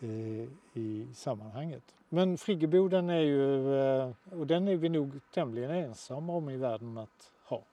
eh, 0.02 0.48
i 0.74 1.08
sammanhanget. 1.14 1.84
Men 2.10 2.38
friggeboden 2.38 3.10
är 3.10 3.20
ju, 3.20 3.76
eh, 3.80 4.12
och 4.32 4.48
den 4.48 4.68
är 4.68 4.76
vi 4.76 4.90
nog 4.90 5.20
tämligen 5.34 5.72
ensamma 5.72 6.34
om 6.34 6.50
i 6.50 6.58
världen 6.58 6.98
att 6.98 7.32
ha. 7.44 7.64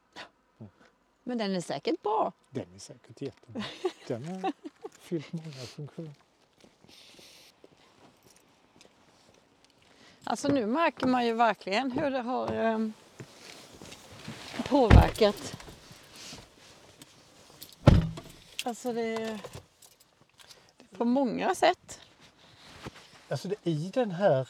Men 1.22 1.38
den 1.38 1.56
är 1.56 1.60
säkert 1.60 2.02
bra. 2.02 2.32
Den 2.50 2.74
är 2.74 2.78
säkert 2.78 3.22
jättebra. 3.22 3.64
Den 4.06 4.24
har 4.24 4.52
fyllt 4.90 5.32
många 5.32 5.52
funktioner. 5.52 6.14
Alltså 10.24 10.48
nu 10.48 10.66
märker 10.66 11.06
man 11.06 11.26
ju 11.26 11.32
verkligen 11.32 11.90
hur 11.92 12.10
det 12.10 12.20
har 12.20 12.52
eh, 12.52 12.88
påverkat. 14.68 15.56
Alltså 18.64 18.92
det, 18.92 19.38
det 20.76 20.98
på 20.98 21.04
många 21.04 21.54
sätt. 21.54 21.95
Alltså 23.28 23.48
det, 23.48 23.56
i 23.62 23.90
den 23.94 24.10
här, 24.10 24.48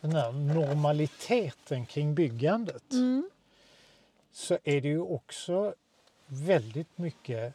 den 0.00 0.12
här 0.12 0.32
normaliteten 0.32 1.86
kring 1.86 2.14
byggandet 2.14 2.92
Mm. 2.92 3.30
så 4.32 4.58
är 4.64 4.80
det 4.80 4.88
ju 4.88 5.00
också 5.00 5.74
väldigt 6.26 6.98
mycket 6.98 7.54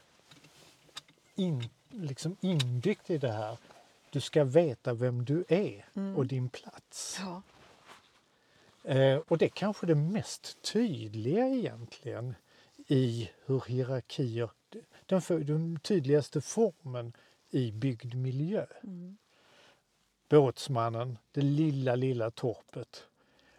in, 1.35 1.69
liksom 1.89 2.37
inbyggt 2.41 3.09
i 3.09 3.17
det 3.17 3.31
här. 3.31 3.57
Du 4.09 4.21
ska 4.21 4.43
veta 4.43 4.93
vem 4.93 5.25
du 5.25 5.45
är 5.47 5.85
Mm. 5.95 6.15
och 6.15 6.25
din 6.27 6.49
plats. 6.49 7.19
Ja. 7.19 7.41
Eh, 8.83 9.17
och 9.17 9.37
det 9.37 9.45
är 9.45 9.49
kanske 9.49 9.85
det 9.85 9.95
mest 9.95 10.61
tydliga 10.61 11.47
egentligen 11.47 12.35
i 12.87 13.29
hur 13.45 13.63
hierarkier, 13.67 14.49
den, 15.05 15.21
för, 15.21 15.39
den 15.39 15.79
tydligaste 15.79 16.41
formen 16.41 17.13
i 17.49 17.71
byggd 17.71 18.15
miljö. 18.15 18.65
Mm. 18.83 19.17
Båtsmannen, 20.30 21.17
det 21.32 21.41
lilla, 21.41 21.95
lilla 21.95 22.32
torpet. 22.32 23.03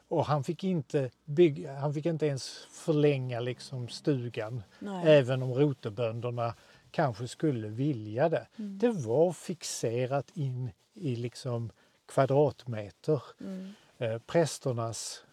Och 0.09 0.27
han 0.27 0.45
fick 0.45 0.65
inte, 0.65 1.11
bygga, 1.25 1.79
han 1.79 1.95
fick 1.95 2.07
inte 2.07 2.27
ens 2.27 2.67
förlänga 2.71 3.41
liksom 3.41 3.89
stugan, 3.89 4.63
Nej. 4.79 5.19
även 5.19 5.43
om 5.43 5.55
rotebönderna 5.55 6.55
kanske 6.91 7.29
skulle 7.29 7.69
vilja 7.69 8.29
det. 8.29 8.47
Mm. 8.57 8.79
Det 8.79 8.89
var 8.89 9.33
fixerat 9.33 10.31
in 10.35 10.71
i 10.95 11.17
liksom 11.17 11.71
kvadratmeter. 12.07 13.23
Mm. 13.41 13.73
Eh, 13.99 14.19
prästernas, 14.19 15.25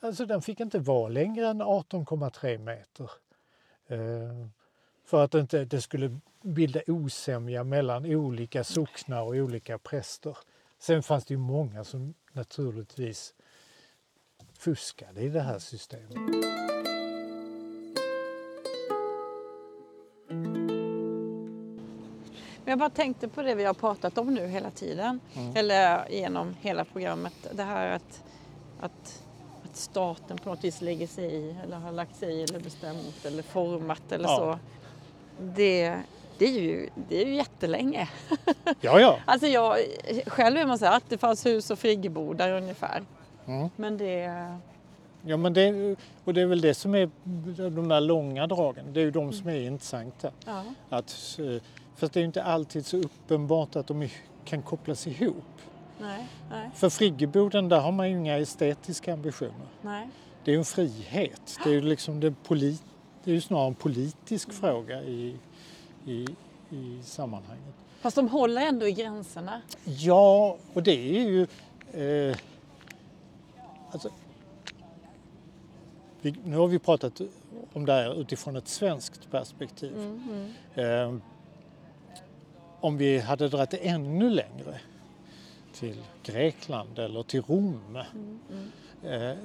alltså 0.00 0.26
den 0.26 0.42
fick 0.42 0.60
inte 0.60 0.78
vara 0.78 1.08
längre 1.08 1.48
än 1.48 1.62
18,3 1.62 2.58
meter. 2.58 3.10
Eh, 3.86 4.48
för 5.04 5.24
att 5.24 5.34
inte 5.34 5.64
det 5.64 5.80
skulle 5.80 6.20
bilda 6.42 6.80
osämja 6.86 7.64
mellan 7.64 8.06
olika 8.06 8.64
socknar 8.64 9.22
och 9.22 9.34
olika 9.34 9.78
präster. 9.78 10.36
Sen 10.84 11.02
fanns 11.02 11.24
det 11.24 11.34
ju 11.34 11.38
många 11.38 11.84
som 11.84 12.14
naturligtvis 12.32 13.34
fuskade 14.58 15.20
i 15.20 15.28
det 15.28 15.40
här 15.40 15.58
systemet. 15.58 16.44
Men 22.64 22.70
jag 22.70 22.78
bara 22.78 22.90
tänkte 22.90 23.28
på 23.28 23.42
det 23.42 23.54
vi 23.54 23.64
har 23.64 23.74
pratat 23.74 24.18
om 24.18 24.34
nu 24.34 24.46
hela 24.46 24.70
tiden. 24.70 25.20
Mm. 25.34 25.56
Eller 25.56 26.08
genom 26.10 26.54
hela 26.60 26.84
programmet. 26.84 27.34
Det 27.52 27.62
här 27.62 27.88
att, 27.88 28.24
att, 28.80 29.24
att 29.64 29.76
staten 29.76 30.38
på 30.38 30.48
något 30.48 30.64
vis 30.64 30.80
lägger 30.80 31.06
sig 31.06 31.24
i 31.34 31.56
eller 31.62 31.76
har 31.76 31.92
lagt 31.92 32.16
sig 32.16 32.34
i 32.34 32.42
eller 32.42 32.60
bestämt 32.60 33.24
eller 33.24 33.42
format 33.42 34.12
eller 34.12 34.28
Ja. 34.28 34.36
så. 34.36 34.58
Det, 35.44 36.02
det, 36.38 36.44
är 36.44 36.60
ju, 36.60 36.88
det 37.08 37.22
är 37.22 37.26
ju 37.26 37.34
jättelänge. 37.34 38.08
Ja, 38.80 39.00
ja. 39.00 39.18
Alltså 39.26 39.46
jag, 39.46 39.76
själv 40.26 40.56
är 40.56 40.66
man 40.66 40.78
så 40.78 40.84
här 40.84 40.96
attefallshus 40.96 41.70
och 41.70 41.78
friggebodar 41.78 42.50
ungefär. 42.50 43.02
Mm. 43.46 43.68
Men 43.76 43.98
det... 43.98 44.30
ja 45.22 45.36
men 45.36 45.52
det, 45.52 45.96
och 46.24 46.34
det 46.34 46.40
är 46.40 46.46
väl 46.46 46.60
det 46.60 46.74
som 46.74 46.94
är 46.94 47.10
de 47.70 47.88
där 47.88 48.00
långa 48.00 48.46
dragen. 48.46 48.92
Det 48.92 49.00
är 49.00 49.04
ju 49.04 49.10
de 49.10 49.32
som 49.32 49.48
är 49.48 49.60
intressanta. 49.60 50.30
Ja. 50.46 50.64
Att, 50.88 51.38
eh, 51.38 51.62
för 51.96 52.08
det 52.12 52.16
är 52.16 52.20
ju 52.20 52.26
inte 52.26 52.42
alltid 52.42 52.86
så 52.86 52.96
uppenbart 52.96 53.76
att 53.76 53.86
de 53.86 54.08
kan 54.44 54.62
kopplas 54.62 55.06
ihop. 55.06 55.44
Nej, 56.00 56.26
nej, 56.50 56.70
För 56.74 56.90
friggeboden 56.90 57.68
där 57.68 57.80
har 57.80 57.92
man 57.92 58.10
ju 58.10 58.16
inga 58.16 58.38
estetiska 58.38 59.12
ambitioner. 59.12 59.66
nej. 59.82 60.08
Det 60.44 60.50
är 60.50 60.52
ju 60.52 60.58
en 60.58 60.64
frihet. 60.64 61.58
Det 61.64 61.70
är 61.70 61.74
ju, 61.74 61.80
liksom 61.80 62.20
det 62.20 62.34
polit, 62.44 62.82
det 63.24 63.30
är 63.30 63.34
ju 63.34 63.40
snarare 63.40 63.66
en 63.66 63.74
politisk 63.74 64.52
fråga 64.52 65.02
i, 65.02 65.36
i, 66.06 66.26
i 66.70 67.02
sammanhanget. 67.02 67.74
Fast 68.00 68.16
de 68.16 68.28
håller 68.28 68.62
ändå 68.62 68.88
i 68.88 68.92
gränserna. 68.92 69.62
Ja, 69.84 70.56
och 70.72 70.82
det 70.82 71.18
är 71.18 71.22
ju... 71.22 71.46
Eh, 71.92 72.36
alltså, 73.90 74.10
vi, 76.20 76.34
nu 76.44 76.56
har 76.56 76.66
vi 76.66 76.78
pratat 76.78 77.20
om 77.72 77.86
det 77.86 77.92
här 77.92 78.20
utifrån 78.20 78.56
ett 78.56 78.68
svenskt 78.68 79.30
perspektiv. 79.30 79.92
Mm, 79.96 80.52
mm. 80.74 81.14
Eh, 81.14 81.20
om 82.80 82.96
vi 82.96 83.18
hade 83.18 83.48
dragit 83.48 83.70
det 83.70 83.76
ännu 83.76 84.30
längre 84.30 84.80
till 85.72 85.96
Grekland 86.22 86.98
eller 86.98 87.22
till 87.22 87.42
Rom 87.42 87.80
Mm, 88.14 88.38
mm. 88.50 89.30
eh, 89.30 89.36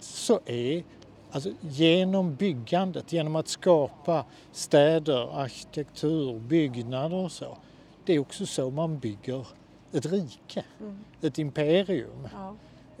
så 0.00 0.40
är 0.46 0.84
alltså, 1.32 1.50
genom 1.60 2.34
byggandet, 2.34 3.12
genom 3.12 3.36
att 3.36 3.48
skapa 3.48 4.24
städer, 4.52 5.40
arkitektur, 5.40 6.38
byggnader 6.38 7.16
och 7.16 7.32
så. 7.32 7.58
Det 8.04 8.12
är 8.14 8.18
också 8.18 8.46
så 8.46 8.70
man 8.70 8.98
bygger 8.98 9.46
ett 9.92 10.06
rike, 10.06 10.64
Mm. 10.80 10.98
ett 11.22 11.38
imperium. 11.38 12.28
Ja. 12.32 12.54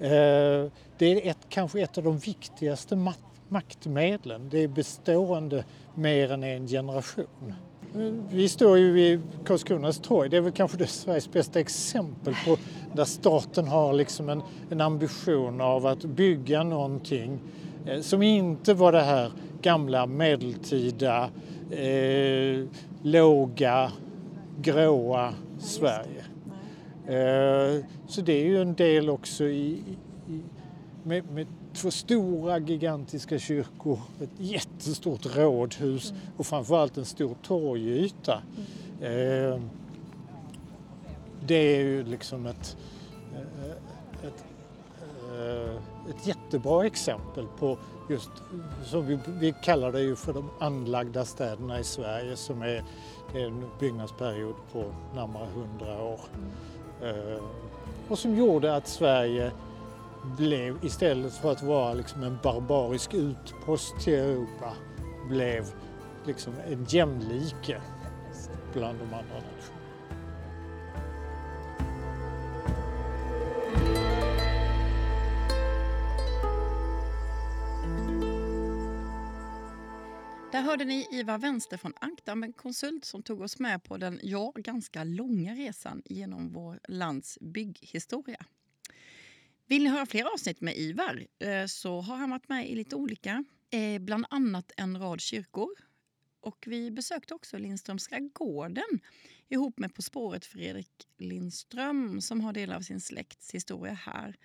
Eh, 0.04 0.70
Det 0.98 1.06
är 1.26 1.30
ett, 1.30 1.38
kanske 1.48 1.80
ett 1.82 1.98
av 1.98 2.04
de 2.04 2.18
viktigaste 2.18 2.94
ma- 2.94 3.14
maktmedlen. 3.48 4.48
Det 4.50 4.58
är 4.58 4.68
bestående 4.68 5.64
mer 5.94 6.32
än 6.32 6.42
en 6.42 6.66
generation. 6.68 7.54
Vi 8.30 8.48
står 8.48 8.78
ju 8.78 8.92
vid 8.92 9.20
Karlskronas 9.44 9.98
torg. 9.98 10.28
Det 10.28 10.36
är 10.36 10.40
väl 10.40 10.52
kanske 10.52 10.76
det 10.76 10.86
Sveriges 10.86 11.32
bästa 11.32 11.60
exempel 11.60 12.34
på 12.46 12.56
där 12.94 13.04
staten 13.04 13.68
har 13.68 13.92
liksom 13.92 14.28
en, 14.28 14.42
en 14.70 14.80
ambition 14.80 15.60
av 15.60 15.86
att 15.86 16.04
bygga 16.04 16.62
någonting 16.62 17.38
som 18.02 18.22
inte 18.22 18.74
var 18.74 18.92
det 18.92 19.02
här 19.02 19.32
gamla 19.62 20.06
medeltida, 20.06 21.30
eh, 21.70 22.64
låga, 23.02 23.92
gråa 24.60 25.34
Sverige. 25.58 26.24
Eh, 27.06 27.84
Så 28.06 28.20
det 28.20 28.32
är 28.32 28.44
ju 28.44 28.62
en 28.62 28.74
del 28.74 29.10
också 29.10 29.44
i, 29.44 29.82
i, 30.28 30.40
med, 31.04 31.30
med 31.30 31.46
två 31.74 31.90
stora 31.90 32.58
gigantiska 32.58 33.38
kyrkor, 33.38 33.98
ett 34.22 34.30
jättestort 34.38 35.36
rådhus 35.36 36.12
och 36.36 36.46
framförallt 36.46 36.96
en 36.96 37.04
stor 37.04 37.34
torgyta. 37.42 38.42
Eh, 39.00 39.60
Det 41.46 41.54
är 41.76 41.80
ju 41.80 42.04
liksom 42.04 42.46
ett, 42.46 42.76
eh, 43.34 44.26
ett, 44.28 44.44
eh, 45.32 45.82
ett 46.08 46.26
jättebra 46.26 46.86
exempel 46.86 47.46
på 47.58 47.78
just, 48.08 48.30
som 48.84 49.06
vi, 49.06 49.18
vi 49.26 49.54
kallar 49.62 49.92
det 49.92 50.00
ju 50.00 50.16
för 50.16 50.32
de 50.32 50.50
anlagda 50.58 51.24
städerna 51.24 51.80
i 51.80 51.84
Sverige 51.84 52.36
som 52.36 52.62
är 52.62 52.84
en 53.34 53.64
byggnadsperiod 53.78 54.54
på 54.72 54.84
närmare 55.14 55.48
100 55.80 56.02
år. 56.02 56.20
Eh, 57.02 57.42
och 58.08 58.18
som 58.18 58.36
gjorde 58.36 58.76
att 58.76 58.88
Sverige 58.88 59.52
blev, 60.22 60.84
istället 60.84 61.34
för 61.34 61.52
att 61.52 61.62
vara 61.62 61.94
liksom 61.94 62.22
en 62.22 62.38
barbarisk 62.42 63.14
utpost 63.14 64.00
till 64.00 64.14
Europa, 64.14 64.72
blev 65.28 65.66
liksom 66.26 66.52
en 66.66 66.84
jämlike 66.88 67.80
bland 68.72 68.98
de 68.98 69.04
andra 69.04 69.34
Där 80.52 80.62
hörde 80.62 80.84
ni 80.84 81.08
Ivar 81.10 81.38
Vänster 81.38 81.76
från 81.76 81.94
Ankdamm 82.00 82.52
konsult 82.52 83.04
som 83.04 83.22
tog 83.22 83.40
oss 83.40 83.58
med 83.58 83.82
på 83.84 83.96
den, 83.96 84.20
ja, 84.22 84.52
ganska 84.56 85.04
långa 85.04 85.54
resan 85.54 86.02
genom 86.04 86.52
vår 86.52 86.80
lands 86.88 87.38
bygghistoria. 87.40 88.44
Vill 89.66 89.82
ni 89.82 89.88
höra 89.88 90.06
fler 90.06 90.24
avsnitt 90.34 90.60
med 90.60 90.76
Ivar 90.76 91.26
eh, 91.38 91.66
så 91.66 92.00
har 92.00 92.16
han 92.16 92.30
varit 92.30 92.48
med 92.48 92.70
i 92.70 92.74
lite 92.74 92.96
olika, 92.96 93.44
eh, 93.70 93.98
bland 93.98 94.26
annat 94.30 94.72
en 94.76 94.98
rad 94.98 95.20
kyrkor. 95.20 95.70
Och 96.40 96.64
vi 96.66 96.90
besökte 96.90 97.34
också 97.34 97.58
Lindströmska 97.58 98.18
gården 98.18 99.00
ihop 99.48 99.78
med 99.78 99.94
På 99.94 100.02
spåret 100.02 100.46
Fredrik 100.46 101.08
Lindström 101.18 102.20
som 102.20 102.40
har 102.40 102.52
delar 102.52 102.76
av 102.76 102.80
sin 102.80 103.00
släkts 103.00 103.54
historia 103.54 103.94
här. 103.94 104.36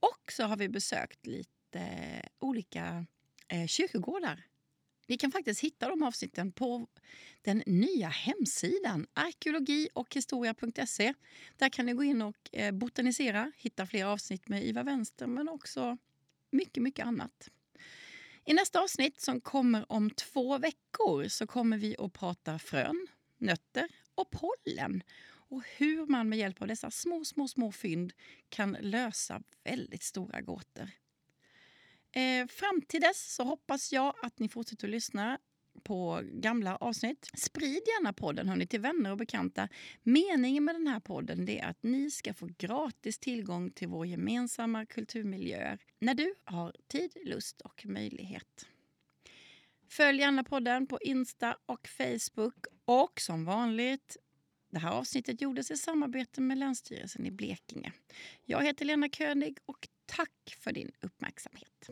Och 0.00 0.32
så 0.32 0.44
har 0.44 0.56
vi 0.56 0.68
besökt 0.68 1.26
lite 1.26 2.22
olika 2.38 3.06
eh, 3.48 3.66
kyrkogårdar 3.66 4.44
ni 5.06 5.16
kan 5.16 5.32
faktiskt 5.32 5.60
hitta 5.60 5.88
de 5.88 6.02
avsnitten 6.02 6.52
på 6.52 6.86
den 7.42 7.62
nya 7.66 8.08
hemsidan 8.08 9.06
arkeologi 9.14 9.88
och 9.94 10.14
historia.se. 10.14 11.14
Där 11.56 11.68
kan 11.68 11.86
ni 11.86 11.92
gå 11.92 12.04
in 12.04 12.22
och 12.22 12.36
eh, 12.52 12.72
botanisera, 12.72 13.52
hitta 13.56 13.86
fler 13.86 14.04
avsnitt 14.04 14.48
med 14.48 14.64
Ivar 14.64 14.84
Vänster 14.84 15.26
men 15.26 15.48
också 15.48 15.98
mycket, 16.50 16.82
mycket 16.82 17.06
annat. 17.06 17.50
I 18.44 18.54
nästa 18.54 18.80
avsnitt 18.80 19.20
som 19.20 19.40
kommer 19.40 19.92
om 19.92 20.10
två 20.10 20.58
veckor 20.58 21.28
så 21.28 21.46
kommer 21.46 21.78
vi 21.78 21.96
att 21.98 22.12
prata 22.12 22.58
frön, 22.58 23.06
nötter 23.38 23.88
och 24.14 24.30
pollen 24.30 25.02
och 25.48 25.62
hur 25.76 26.06
man 26.06 26.28
med 26.28 26.38
hjälp 26.38 26.62
av 26.62 26.68
dessa 26.68 26.90
små, 26.90 27.24
små, 27.24 27.48
små 27.48 27.72
fynd 27.72 28.12
kan 28.48 28.76
lösa 28.80 29.42
väldigt 29.64 30.02
stora 30.02 30.40
gåtor. 30.40 30.90
Eh, 32.12 32.46
fram 32.46 32.82
till 32.88 33.00
dess 33.00 33.34
så 33.34 33.44
hoppas 33.44 33.92
jag 33.92 34.14
att 34.22 34.38
ni 34.38 34.48
fortsätter 34.48 34.86
att 34.86 34.90
lyssna 34.90 35.38
på 35.82 36.22
gamla 36.24 36.76
avsnitt. 36.76 37.30
Sprid 37.34 37.82
gärna 37.86 38.12
podden 38.12 38.48
hörni, 38.48 38.66
till 38.66 38.80
vänner 38.80 39.10
och 39.10 39.16
bekanta. 39.16 39.68
Meningen 40.02 40.64
med 40.64 40.74
den 40.74 40.86
här 40.86 41.00
podden 41.00 41.48
är 41.48 41.64
att 41.64 41.82
ni 41.82 42.10
ska 42.10 42.34
få 42.34 42.48
gratis 42.58 43.18
tillgång 43.18 43.70
till 43.70 43.88
vår 43.88 44.06
gemensamma 44.06 44.86
kulturmiljöer 44.86 45.78
när 45.98 46.14
du 46.14 46.34
har 46.44 46.72
tid, 46.88 47.16
lust 47.24 47.60
och 47.60 47.86
möjlighet. 47.86 48.66
Följ 49.88 50.20
gärna 50.20 50.44
podden 50.44 50.86
på 50.86 50.98
Insta 51.00 51.56
och 51.66 51.88
Facebook. 51.88 52.66
Och 52.84 53.20
som 53.20 53.44
vanligt, 53.44 54.16
det 54.70 54.78
här 54.78 54.90
avsnittet 54.90 55.40
gjordes 55.40 55.70
i 55.70 55.76
samarbete 55.76 56.40
med 56.40 56.58
Länsstyrelsen 56.58 57.26
i 57.26 57.30
Blekinge. 57.30 57.92
Jag 58.44 58.64
heter 58.64 58.84
Lena 58.84 59.08
König 59.08 59.58
och 59.66 59.88
Tack 60.06 60.56
för 60.58 60.72
din 60.72 60.90
uppmärksamhet. 61.00 61.90